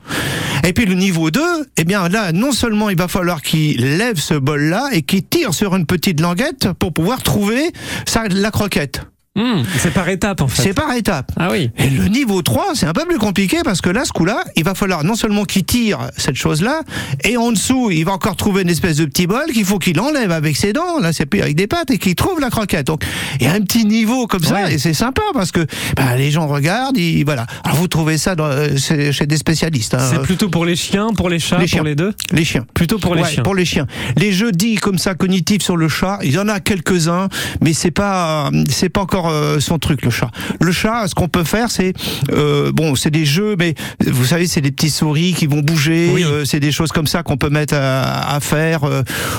Et 0.64 0.74
puis 0.74 0.86
le 0.86 0.96
niveau 0.96 1.32
2, 1.32 1.42
eh 1.78 1.84
bien 1.84 2.10
là, 2.10 2.32
non 2.32 2.52
seulement 2.52 2.90
il 2.90 2.98
va 2.98 3.08
falloir 3.08 3.42
qu'il 3.42 3.98
lève 3.98 4.18
ce 4.18 4.34
bol-là 4.34 4.90
et 4.94 5.02
qu'il 5.02 5.24
tire 5.24 5.54
sur 5.54 5.76
une 5.76 5.86
petite 5.86 6.20
languette 6.20 6.70
pour 6.80 6.94
pouvoir 6.94 7.22
trouver 7.22 7.72
sa, 8.06 8.28
la 8.28 8.52
croquette. 8.52 9.02
Hmm, 9.38 9.64
c'est 9.80 9.94
par 9.94 10.08
étapes 10.08 10.40
en 10.42 10.48
fait. 10.48 10.62
C'est 10.62 10.74
par 10.74 10.94
étapes. 10.94 11.30
Ah 11.38 11.50
oui. 11.52 11.70
Et 11.78 11.90
le 11.90 12.06
niveau 12.08 12.42
3, 12.42 12.68
c'est 12.76 12.86
un 12.86 12.94
peu 12.94 13.06
plus 13.06 13.18
compliqué 13.18 13.58
parce 13.66 13.82
que 13.82 13.90
là, 13.90 14.06
ce 14.06 14.14
coup-là, 14.14 14.44
il 14.56 14.64
va 14.64 14.76
falloir 14.76 15.04
non 15.04 15.16
seulement 15.16 15.44
qu'il 15.44 15.66
tire 15.66 16.00
cette 16.18 16.36
chose-là, 16.38 16.82
et 17.26 17.36
en 17.36 17.52
dessous, 17.52 17.92
il 17.92 18.06
va 18.06 18.14
encore 18.14 18.38
trouver 18.38 18.62
une 18.62 18.70
espèce 18.70 18.96
de 18.98 19.06
petit 19.06 19.28
bol 19.28 19.44
qu'il 19.54 19.66
faut 19.66 19.78
qu'il 19.78 20.00
enlève 20.00 20.32
avec 20.32 20.56
ses 20.56 20.72
dents, 20.72 21.00
là, 21.02 21.12
c'est 21.12 21.26
plus 21.26 21.42
avec 21.42 21.56
des 21.56 21.68
pattes, 21.68 21.92
et 21.92 21.98
qu'il 21.98 22.16
trouve 22.16 22.40
la 22.40 22.50
croquette. 22.50 22.88
Donc, 22.88 23.04
il 23.42 23.46
y 23.46 23.50
a 23.50 23.54
un 23.54 23.60
petit 23.62 23.86
niveau 23.86 24.26
comme 24.28 24.44
ça, 24.44 24.72
et 24.72 24.78
c'est 24.78 24.94
sympa 24.94 25.22
parce 25.34 25.52
que 25.52 25.66
bah, 25.98 26.16
les 26.16 26.32
gens 26.32 26.48
regardent, 26.48 26.98
ils, 26.98 27.26
voilà. 27.26 27.46
Alors, 27.66 27.78
vous 27.78 27.88
trouvez 27.90 28.18
ça 28.18 28.36
dans, 28.36 28.46
euh, 28.46 28.70
chez 28.78 29.26
des 29.26 29.38
spécialistes. 29.38 29.96
hein. 29.96 30.00
C'est 30.12 30.22
plutôt 30.22 30.48
pour 30.48 30.64
les 30.64 30.78
chiens, 30.78 31.10
pour 31.16 31.30
les 31.30 31.40
chats, 31.40 31.58
Les 31.58 31.68
chiens. 31.68 31.80
pour 31.80 31.88
les 31.88 31.96
deux 31.96 32.14
Les 32.32 32.46
chiens. 32.46 32.66
Plutôt 32.74 33.00
pour 33.00 33.16
les 33.16 33.22
Ouais, 33.24 33.30
chiens. 33.30 33.44
Pour 33.44 33.56
les 33.56 33.66
chiens. 33.66 33.86
Les 34.16 34.32
jeux 34.32 34.52
dits 34.54 34.76
comme 34.76 34.98
ça 34.98 35.14
cognitifs 35.16 35.62
sur 35.62 35.76
le 35.76 35.90
chat, 35.90 36.20
il 36.24 36.32
y 36.32 36.40
en 36.40 36.48
a 36.48 36.60
quelques-uns, 36.62 37.28
mais 37.62 37.74
c'est 37.74 37.92
pas 37.92 38.50
c'est 38.70 38.90
pas 38.90 39.02
encore 39.02 39.25
euh, 39.30 39.60
son 39.60 39.80
truc 39.80 40.04
le 40.04 40.12
chat. 40.12 40.30
Le 40.60 40.72
chat, 40.72 41.08
ce 41.08 41.16
qu'on 41.16 41.28
peut 41.28 41.44
faire, 41.44 41.72
c'est 41.72 41.94
euh, 42.32 42.72
bon, 42.72 42.96
c'est 42.96 43.12
des 43.12 43.26
jeux, 43.26 43.56
mais 43.58 43.76
vous 44.06 44.26
savez, 44.26 44.48
c'est 44.48 44.62
des 44.62 44.72
petits 44.72 44.90
souris 44.90 45.34
qui 45.34 45.48
vont 45.48 45.62
bouger, 45.62 46.24
euh, 46.24 46.46
c'est 46.46 46.60
des 46.60 46.72
choses 46.72 46.92
comme 46.92 47.08
ça 47.08 47.24
qu'on 47.24 47.38
peut 47.38 47.50
mettre 47.50 47.76
à, 47.76 48.36
à 48.36 48.40
faire. 48.40 48.82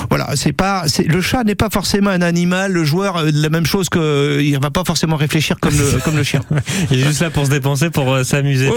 voilà, 0.09 0.29
c'est 0.35 0.53
pas 0.53 0.85
le 1.05 1.21
chat 1.21 1.43
n'est 1.43 1.55
pas 1.55 1.69
forcément 1.71 2.09
un 2.09 2.21
animal. 2.21 2.71
Le 2.71 2.83
joueur, 2.83 3.23
la 3.31 3.49
même 3.49 3.65
chose 3.65 3.89
que 3.89 4.39
il 4.41 4.57
va 4.59 4.71
pas 4.71 4.83
forcément 4.85 5.15
réfléchir 5.15 5.57
comme 5.59 5.73
le 5.77 5.99
comme 6.03 6.17
le 6.17 6.23
chien. 6.23 6.41
Il 6.91 6.99
est 6.99 7.03
juste 7.03 7.21
là 7.21 7.29
pour 7.29 7.45
se 7.45 7.51
dépenser, 7.51 7.89
pour 7.89 8.17
s'amuser. 8.23 8.69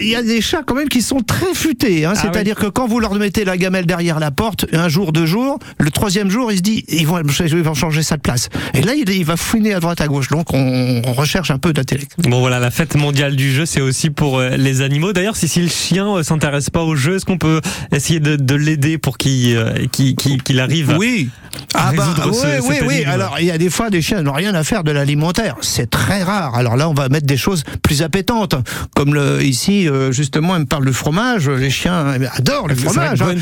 Il 0.00 0.08
y 0.08 0.14
a 0.14 0.22
des 0.22 0.40
chats 0.40 0.62
quand 0.64 0.74
même 0.74 0.88
qui 0.88 1.02
sont 1.02 1.20
très 1.20 1.54
futés. 1.54 2.04
Hein, 2.04 2.12
Ah 2.14 2.20
C'est-à-dire 2.20 2.56
que 2.56 2.66
quand 2.66 2.86
vous 2.86 3.00
leur 3.00 3.14
mettez 3.14 3.44
la 3.44 3.56
gamelle 3.56 3.86
derrière 3.86 4.18
la 4.20 4.30
porte, 4.30 4.66
un 4.72 4.88
jour, 4.88 5.12
deux 5.12 5.26
jours, 5.26 5.58
le 5.78 5.90
troisième 5.90 6.30
jour, 6.30 6.52
il 6.52 6.58
se 6.58 6.62
dit 6.62 6.84
ils 6.88 7.06
vont, 7.06 7.20
ils 7.20 7.62
vont 7.62 7.74
changer 7.74 8.02
ça 8.02 8.16
de 8.16 8.22
place. 8.22 8.48
Et 8.74 8.82
là, 8.82 8.94
il, 8.94 9.08
il 9.08 9.24
va 9.24 9.36
fouiner 9.36 9.74
à 9.74 9.80
droite 9.80 9.95
à 10.00 10.06
gauche. 10.08 10.28
Donc, 10.28 10.52
on, 10.52 11.02
on 11.04 11.12
recherche 11.12 11.50
un 11.50 11.58
peu 11.58 11.72
d'intellect. 11.72 12.12
Bon 12.18 12.40
voilà, 12.40 12.58
la 12.58 12.70
fête 12.70 12.94
mondiale 12.96 13.36
du 13.36 13.52
jeu, 13.52 13.66
c'est 13.66 13.80
aussi 13.80 14.10
pour 14.10 14.38
euh, 14.38 14.50
les 14.56 14.82
animaux. 14.82 15.12
D'ailleurs, 15.12 15.36
si, 15.36 15.48
si 15.48 15.60
le 15.60 15.68
chien 15.68 16.06
euh, 16.08 16.22
s'intéresse 16.22 16.70
pas 16.70 16.82
au 16.82 16.96
jeu, 16.96 17.16
est-ce 17.16 17.24
qu'on 17.24 17.38
peut 17.38 17.60
essayer 17.92 18.20
de, 18.20 18.36
de 18.36 18.54
l'aider 18.54 18.98
pour 18.98 19.18
qu'il 19.18 19.56
euh, 19.56 19.86
qu'il- 19.92 20.60
arrive 20.60 20.94
Oui. 20.98 21.28
à 21.74 21.88
Ah 21.88 21.92
bah 21.96 22.14
ce- 22.32 22.60
oui, 22.62 22.64
oui, 22.68 22.76
oui. 22.86 23.04
Alors 23.04 23.36
il 23.40 23.46
y 23.46 23.50
a 23.50 23.58
des 23.58 23.70
fois 23.70 23.90
des 23.90 24.00
chiens 24.02 24.22
n'ont 24.22 24.32
rien 24.32 24.54
à 24.54 24.64
faire 24.64 24.84
de 24.84 24.90
l'alimentaire. 24.92 25.56
C'est 25.60 25.90
très 25.90 26.22
rare. 26.22 26.54
Alors 26.54 26.76
là, 26.76 26.88
on 26.88 26.94
va 26.94 27.08
mettre 27.08 27.26
des 27.26 27.36
choses 27.36 27.62
plus 27.82 28.02
appétantes, 28.02 28.54
comme 28.94 29.14
le 29.14 29.42
ici 29.42 29.88
justement, 30.10 30.54
elle 30.56 30.62
me 30.62 30.66
parle 30.66 30.86
de 30.86 30.92
fromage. 30.92 31.48
Les 31.48 31.70
chiens 31.70 32.14
adorent 32.34 32.68
le 32.68 32.74
fromage. 32.74 33.20
hein. 33.22 33.34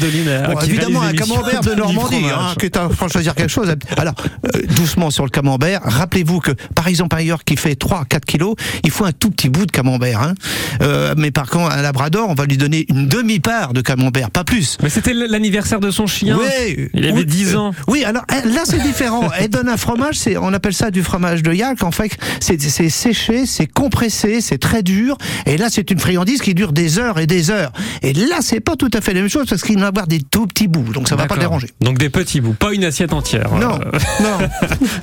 Bon, 0.53 0.61
évidemment, 0.61 1.03
un 1.03 1.13
camembert 1.13 1.61
de 1.61 1.71
du 1.71 1.77
Normandie, 1.77 2.17
hein, 2.33 2.55
qui 2.59 2.67
est 2.67 2.71
train 2.71 2.89
de 3.07 3.11
choisir 3.13 3.35
quelque 3.35 3.51
chose. 3.51 3.73
Alors 3.97 4.15
euh, 4.55 4.61
doucement 4.77 5.11
sur 5.11 5.25
le 5.25 5.31
camembert. 5.31 5.81
Rappelez-vous 5.85 6.41
que 6.45 6.53
par 6.75 6.87
exemple 6.89 7.17
ailleurs 7.17 7.45
qui 7.45 7.57
fait 7.57 7.79
3-4 7.79 8.21
kilos, 8.27 8.55
il 8.85 8.91
faut 8.91 9.05
un 9.05 9.13
tout 9.13 9.31
petit 9.31 9.49
bout 9.49 9.67
de 9.67 9.73
camembert. 9.73 10.23
Hein. 10.23 10.35
Euh, 10.83 11.15
mais 11.17 11.31
par 11.31 11.49
contre, 11.51 11.73
un 11.73 11.83
labrador, 11.83 12.29
on 12.29 12.35
va 12.35 12.45
lui 12.47 12.57
donner 12.57 12.87
une 12.89 13.09
demi-part 13.09 13.73
de 13.73 13.81
camembert, 13.81 14.31
pas 14.31 14.45
plus. 14.45 14.79
Mais 14.83 14.91
c'était 14.91 15.15
l'anniversaire 15.15 15.81
de 15.81 15.91
son 15.91 16.07
chien. 16.07 16.39
Oui, 16.39 16.89
Il 16.95 17.05
avait 17.07 17.13
oui, 17.21 17.27
10 17.27 17.55
euh, 17.55 17.59
ans. 17.59 17.71
Oui, 17.89 18.05
alors 18.05 18.25
là 18.45 18.63
c'est 18.65 18.83
différent. 18.83 19.29
Elle 19.39 19.49
donne 19.49 19.69
un 19.69 19.77
fromage, 19.77 20.17
c'est 20.17 20.37
on 20.37 20.53
appelle 20.53 20.75
ça 20.75 20.91
du 20.91 21.03
fromage 21.03 21.43
de 21.43 21.53
yak. 21.53 21.83
En 21.83 21.91
fait, 21.91 22.11
c'est 22.41 22.61
séché, 22.61 23.47
c'est 23.47 23.67
compressé, 23.67 24.41
c'est 24.41 24.59
très 24.59 24.83
dur. 24.83 25.17
Et 25.47 25.57
là, 25.57 25.69
c'est 25.71 25.91
une 25.91 25.99
friandise 25.99 26.41
qui 26.43 26.55
dure 26.55 26.73
des 26.73 26.99
heures 26.99 27.19
et 27.19 27.27
des 27.27 27.51
heures. 27.51 27.73
Et 28.03 28.13
là, 28.13 28.37
c'est 28.41 28.61
pas 28.61 28.77
tout 28.77 28.91
à 28.93 29.01
fait 29.01 29.15
la 29.15 29.21
même 29.21 29.31
chose 29.31 29.47
parce 29.49 29.63
qu'il 29.63 29.79
va 29.79 29.87
avoir 29.89 30.07
des 30.07 30.21
tout 30.23 30.47
petits 30.47 30.69
bouts, 30.69 30.93
donc 30.93 31.09
ça 31.09 31.17
va 31.17 31.27
pas 31.27 31.37
déranger. 31.37 31.69
Donc 31.81 31.99
des 31.99 32.11
petits 32.11 32.41
bouts, 32.41 32.53
pas 32.55 32.73
une 32.73 32.85
assiette 32.85 33.13
entière. 33.13 33.51
Non, 33.55 33.79
Euh, 33.81 33.99
non. 34.23 34.39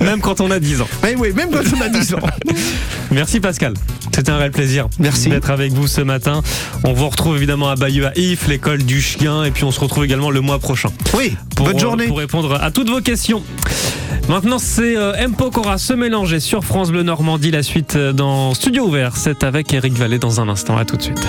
même 0.06 0.20
quand 0.20 0.40
on 0.40 0.50
a 0.50 0.58
10 0.60 0.80
ans. 0.82 0.88
Mais 1.02 1.14
oui, 1.16 1.31
même 1.34 1.50
quand 1.50 1.60
on 1.76 1.80
a 1.80 1.88
10 1.88 2.14
ans. 2.14 2.18
Merci 3.10 3.40
Pascal. 3.40 3.74
C'était 4.14 4.30
un 4.30 4.38
réel 4.38 4.50
plaisir 4.50 4.88
Merci. 4.98 5.28
d'être 5.28 5.50
avec 5.50 5.72
vous 5.72 5.86
ce 5.86 6.00
matin. 6.00 6.42
On 6.84 6.92
vous 6.92 7.08
retrouve 7.08 7.36
évidemment 7.36 7.70
à 7.70 7.76
Bayeux 7.76 8.06
à 8.06 8.12
If, 8.16 8.46
l'école 8.48 8.82
du 8.82 9.00
chien, 9.00 9.44
et 9.44 9.50
puis 9.50 9.64
on 9.64 9.70
se 9.70 9.80
retrouve 9.80 10.04
également 10.04 10.30
le 10.30 10.40
mois 10.40 10.58
prochain. 10.58 10.90
Oui, 11.14 11.34
Pour, 11.56 11.66
bonne 11.66 11.78
journée. 11.78 12.06
Pour 12.06 12.18
répondre 12.18 12.58
à 12.60 12.70
toutes 12.70 12.90
vos 12.90 13.00
questions. 13.00 13.42
Maintenant, 14.28 14.58
c'est 14.58 14.96
euh, 14.96 15.14
M. 15.14 15.32
Pokora 15.34 15.78
se 15.78 15.92
mélanger 15.92 16.40
sur 16.40 16.64
France 16.64 16.90
Bleu 16.90 17.02
Normandie. 17.02 17.50
La 17.50 17.62
suite 17.62 17.96
euh, 17.96 18.12
dans 18.12 18.54
Studio 18.54 18.84
Ouvert. 18.86 19.16
C'est 19.16 19.44
avec 19.44 19.72
Eric 19.72 19.94
Vallée 19.94 20.18
dans 20.18 20.40
un 20.40 20.48
instant. 20.48 20.76
À 20.76 20.84
tout 20.84 20.96
de 20.96 21.02
suite. 21.02 21.26